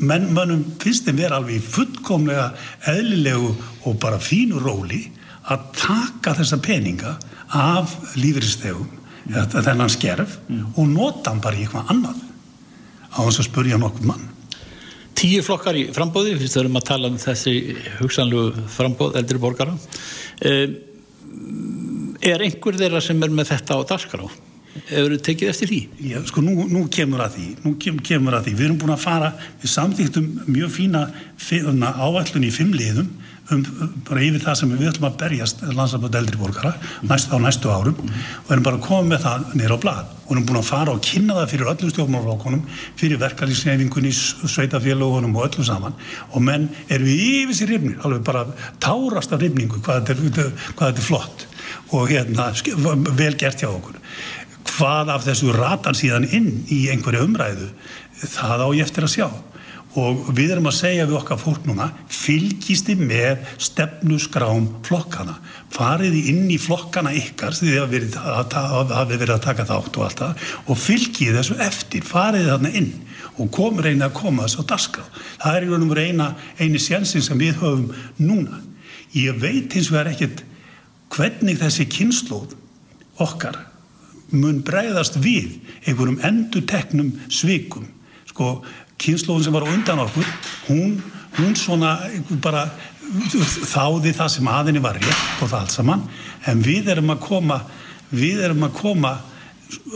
menn 0.02 0.32
mönnum 0.34 0.64
finnst 0.82 1.06
þeim 1.06 1.22
vera 1.22 1.40
alveg 1.40 1.66
fullkomlega 1.76 2.48
eðlilegu 2.90 3.52
og 3.86 3.98
bara 4.02 4.22
fínu 4.22 4.62
róli 4.64 5.04
að 5.54 5.68
taka 5.78 6.34
þessa 6.40 6.58
peninga 6.66 7.14
af 7.54 7.94
lífristegum 8.18 8.88
mm. 8.90 9.52
þennan 9.54 9.94
skerf 9.94 10.40
mm. 10.48 10.72
og 10.74 10.90
nota 10.90 11.30
hann 11.34 11.44
bara 11.44 11.60
í 11.60 11.68
eitthvað 11.68 11.94
annað 11.94 12.24
á 13.14 13.20
þess 13.22 13.44
að 13.44 13.50
spurja 13.52 13.82
nokkuð 13.82 14.10
mann 14.10 14.32
Tíu 15.16 15.44
flokkar 15.46 15.78
í 15.80 15.86
frambóði, 15.96 16.36
við 16.40 16.52
þurfum 16.52 16.80
að 16.80 16.88
tala 16.90 17.12
um 17.12 17.20
þessi 17.22 17.54
hugsanlu 18.02 18.50
frambóð 18.76 19.16
eldri 19.22 19.40
borgara 19.40 19.76
um, 19.76 20.76
er 22.26 22.44
einhver 22.44 22.78
þeirra 22.80 23.02
sem 23.04 23.24
er 23.24 23.32
með 23.34 23.54
þetta 23.54 23.80
á 23.80 23.82
darskrá? 23.88 24.28
Hefur 24.90 25.14
þið 25.14 25.22
tekið 25.24 25.52
eftir 25.54 25.70
því? 25.72 25.82
Já, 26.10 26.18
sko, 26.28 26.42
nú, 26.44 26.66
nú 26.68 26.82
kemur 26.92 27.24
að 27.24 27.38
því, 27.38 27.46
nú 27.64 27.76
kem, 27.80 28.00
kemur 28.04 28.36
að 28.36 28.50
því. 28.50 28.56
Við 28.60 28.66
erum 28.66 28.80
búin 28.82 28.96
að 28.96 29.06
fara, 29.06 29.30
við 29.62 29.72
samþýttum 29.72 30.26
mjög 30.52 30.74
fína 30.76 31.94
áallun 31.96 32.48
í 32.48 32.52
fimm 32.52 32.76
liðum 32.76 33.08
um 33.54 33.62
bara 34.08 34.24
yfir 34.26 34.42
það 34.42 34.56
sem 34.58 34.72
við 34.74 34.90
ætlum 34.90 35.08
að 35.12 35.18
berjast 35.22 35.60
landsafnöld 35.70 36.16
eldri 36.18 36.40
borgara 36.40 36.72
næst 37.06 37.30
á 37.30 37.38
næstu 37.38 37.70
árum 37.70 37.98
og 38.02 38.52
erum 38.52 38.66
bara 38.66 38.82
komið 38.82 39.12
með 39.12 39.26
það 39.26 39.44
nýra 39.60 39.78
á 39.78 39.84
blad 39.84 40.14
og 40.26 40.32
erum 40.34 40.46
búin 40.50 40.60
að 40.60 40.70
fara 40.72 40.96
og 40.96 41.04
kynna 41.06 41.36
það 41.38 41.52
fyrir 41.52 41.70
öllum 41.70 41.92
stjórnmálflokkunum, 41.94 42.64
fyrir 42.98 43.20
verkalýsnefingunni, 43.22 44.14
sveitafélagunum 44.50 45.36
og 45.38 45.46
öllum 45.46 45.68
saman. 45.68 45.98
Og 46.34 46.42
menn 46.42 46.66
eru 46.90 47.06
yfir 47.06 47.60
sér 47.60 47.74
rifnir, 47.76 48.00
alveg 48.02 48.24
bara 48.26 48.48
tárast 48.82 49.36
af 49.36 49.44
rifningu 49.44 49.84
hvað 49.86 50.10
þetta 50.10 50.16
er, 50.16 50.56
hvað 50.74 50.88
þetta 50.88 51.04
er 51.04 51.10
flott 51.10 51.46
og 51.94 52.10
hérna, 52.10 52.50
vel 53.20 53.38
gert 53.38 53.62
hjá 53.62 53.70
okkur. 53.70 54.02
Hvað 54.76 55.14
af 55.14 55.28
þessu 55.28 55.54
ratan 55.54 55.98
síðan 55.98 56.26
inn 56.34 56.64
í 56.74 56.88
einhverju 56.90 57.28
umræðu 57.28 57.70
það 58.26 58.66
á 58.66 58.68
ég 58.74 58.88
eftir 58.88 59.06
að 59.06 59.14
sjá 59.14 59.28
og 59.96 60.30
við 60.36 60.56
erum 60.56 60.70
að 60.70 60.78
segja 60.80 61.08
við 61.08 61.18
okkar 61.22 61.40
fólk 61.40 61.68
núna 61.68 61.90
fylgisti 62.12 62.98
með 63.00 63.46
stefnusgrám 63.64 64.68
flokkana 64.88 65.38
fariði 65.76 66.26
inn 66.34 66.50
í 66.52 66.60
flokkana 66.62 67.14
ykkar 67.16 67.56
því 67.56 67.78
það 68.12 68.92
hafi 68.92 69.20
verið 69.20 69.36
að 69.38 69.46
taka 69.48 69.68
þátt 69.70 70.00
og 70.00 70.08
allt 70.08 70.24
það 70.24 70.46
og 70.66 70.82
fylgið 70.84 71.40
þessu 71.40 71.60
eftir 71.64 72.08
fariði 72.08 72.52
þarna 72.52 72.74
inn 72.82 72.92
og 73.36 73.52
kom 73.56 73.80
reyna 73.84 74.10
að 74.10 74.18
koma 74.20 74.46
þessu 74.46 74.64
á 74.64 74.72
daska 74.76 75.08
það 75.42 75.56
er 75.56 75.66
í 75.66 75.72
raunum 75.72 75.96
reyna 75.96 76.30
eini 76.60 76.82
sjensin 76.82 77.24
sem 77.24 77.40
við 77.40 77.60
höfum 77.62 77.90
núna. 78.20 78.62
Ég 79.16 79.38
veit 79.40 79.74
hins 79.76 79.92
vegar 79.92 80.12
ekkert 80.12 80.44
hvernig 81.14 81.60
þessi 81.62 81.88
kynnslóð 81.92 82.56
okkar 83.24 83.62
mun 84.34 84.64
breyðast 84.66 85.20
við 85.24 85.60
einhverjum 85.86 86.20
enduteknum 86.26 87.14
svikum. 87.30 87.88
Sko 88.28 88.58
kynnslóðin 89.02 89.48
sem 89.48 89.56
var 89.56 89.68
undan 89.70 90.04
okkur 90.06 90.28
hún, 90.70 90.98
hún 91.38 91.56
svona 91.60 91.98
bara 92.44 92.68
þáði 93.06 94.14
það 94.16 94.30
sem 94.34 94.48
aðinni 94.50 94.82
var 94.84 94.98
rétt 94.98 95.42
og 95.44 95.50
það 95.50 95.60
allt 95.60 95.74
saman. 95.76 96.06
En 96.50 96.62
við 96.66 96.90
erum 96.94 97.14
að 97.14 97.24
koma 97.28 97.60
við 98.16 98.44
erum 98.48 98.66
að 98.68 98.78
koma 98.80 99.16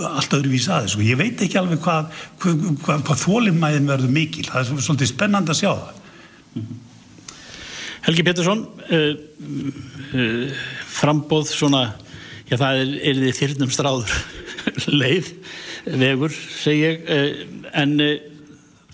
allt 0.10 0.34
öðruvís 0.34 0.68
aðeins 0.72 0.97
og 0.97 1.06
ég 1.06 1.18
veit 1.20 1.41
ekki 1.45 1.60
alveg 1.60 1.82
hvað, 1.84 2.12
hvað, 2.41 2.62
hvað, 2.84 3.02
hvað 3.08 3.24
þólimmæðin 3.24 3.89
verður 3.89 4.14
mikil. 4.14 4.45
Það 4.50 4.62
er 4.62 4.86
svolítið 4.86 5.12
spennand 5.12 5.52
að 5.52 5.60
sjá 5.62 5.72
það. 5.72 5.97
Helgi 8.08 8.26
Pettersson 8.26 8.64
uh, 8.66 9.12
uh, 10.16 10.62
frambóð 10.89 11.52
svona 11.52 11.84
já 12.50 12.58
það 12.58 12.82
er, 12.82 12.93
er 13.12 13.20
þið 13.24 13.39
þyrnum 13.39 13.74
stráður 13.76 14.16
leið, 15.02 15.34
vegur 15.86 16.34
segi 16.34 16.86
ég, 16.88 17.04
uh, 17.06 17.70
en 17.78 17.95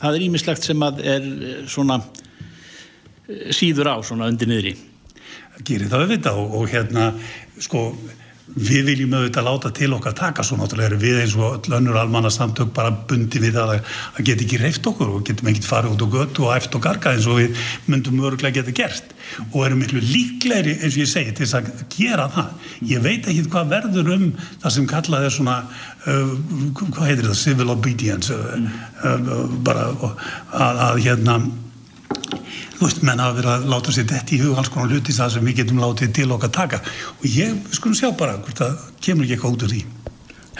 það 0.01 0.17
er 0.17 0.25
ímislegt 0.27 0.67
sem 0.67 0.85
að 0.85 1.01
er 1.15 1.29
svona 1.71 1.99
síður 3.55 3.91
á 3.93 3.95
svona 4.05 4.29
undir 4.29 4.49
niðri. 4.49 4.75
Gerir 5.65 5.89
það 5.89 6.05
auðvitað 6.05 6.39
og, 6.41 6.55
og 6.59 6.69
hérna 6.69 7.09
sko 7.63 7.87
við 8.53 8.83
viljum 8.85 9.13
auðvitað 9.17 9.47
láta 9.47 9.71
til 9.73 9.89
okkar 9.95 10.13
taka 10.17 10.43
svo 10.45 10.57
náttúrulega 10.59 10.91
erum 10.91 11.01
við 11.01 11.21
eins 11.23 11.33
og 11.39 11.55
öll 11.57 11.77
önnur 11.79 11.97
almanna 11.97 12.29
samtök 12.29 12.69
bara 12.75 12.91
bundi 13.09 13.41
við 13.41 13.57
að 13.57 13.71
það 13.87 14.27
get 14.29 14.43
ekki 14.45 14.59
reyft 14.61 14.89
okkur 14.91 15.15
og 15.15 15.25
getum 15.25 15.49
ekkert 15.49 15.65
farið 15.65 15.95
út 15.95 16.05
á 16.05 16.07
götu 16.13 16.45
og 16.45 16.53
eft 16.53 16.77
og 16.77 16.83
garga 16.85 17.15
eins 17.15 17.25
og 17.25 17.41
við 17.41 17.65
myndum 17.89 18.21
öruglega 18.21 18.59
geta 18.59 18.75
gert. 18.75 19.15
Og 19.49 19.65
erum 19.65 19.81
miklu 19.81 20.03
líklegri 20.03 20.77
eins 20.77 20.93
og 20.93 21.01
ég 21.01 21.09
segi 21.09 21.33
til 21.39 21.49
að 21.57 21.73
gera 21.97 22.29
það. 22.35 22.69
Ég 22.93 23.03
veit 23.03 23.25
ekki 23.25 23.49
hvað 23.49 23.73
verður 23.73 24.13
um 24.19 24.29
það 24.61 24.77
sem 24.77 24.87
kallað 24.93 25.27
er 25.27 25.35
svona 25.39 25.57
uh, 25.65 26.33
hvað 26.77 27.05
heitir 27.09 27.29
það, 27.31 27.37
civil 27.41 27.73
obedience 27.73 28.29
uh, 28.29 28.57
uh, 29.09 29.45
bara 29.65 29.89
að, 29.97 30.83
að 30.91 31.05
hérna 31.07 31.39
þú 32.75 32.87
veist, 32.87 33.01
menn 33.07 33.23
hafa 33.23 33.37
verið 33.39 33.53
að 33.53 33.69
láta 33.71 33.95
sér 33.95 34.09
þetta 34.11 34.35
í 34.35 34.41
hug 34.43 34.59
alls 34.59 34.71
konar 34.73 34.91
hluti 34.91 35.15
það 35.15 35.33
sem 35.35 35.47
við 35.49 35.61
getum 35.61 35.81
látið 35.83 36.13
til 36.19 36.27
okkar 36.35 36.53
taka. 36.59 36.81
Og 37.21 37.25
ég, 37.29 37.55
við 37.55 37.79
skulum 37.79 37.97
sjá 37.97 38.11
bara 38.17 38.37
hvort 38.41 38.61
það 38.61 38.77
kemur 39.07 39.27
ekki 39.27 39.37
eitthvað 39.37 39.57
út 39.57 39.65
úr 39.67 39.73
því. 39.75 39.81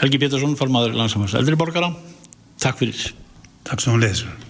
Helgi 0.00 0.20
Pétursson, 0.24 0.58
formadur 0.60 0.96
langsamars 0.96 1.36
Eldri 1.38 1.56
borgara, 1.56 1.92
takk 2.60 2.82
fyrir. 2.82 3.06
Takk 3.66 3.82
sem 3.82 3.96
hún 3.96 4.04
leðisur 4.04 4.45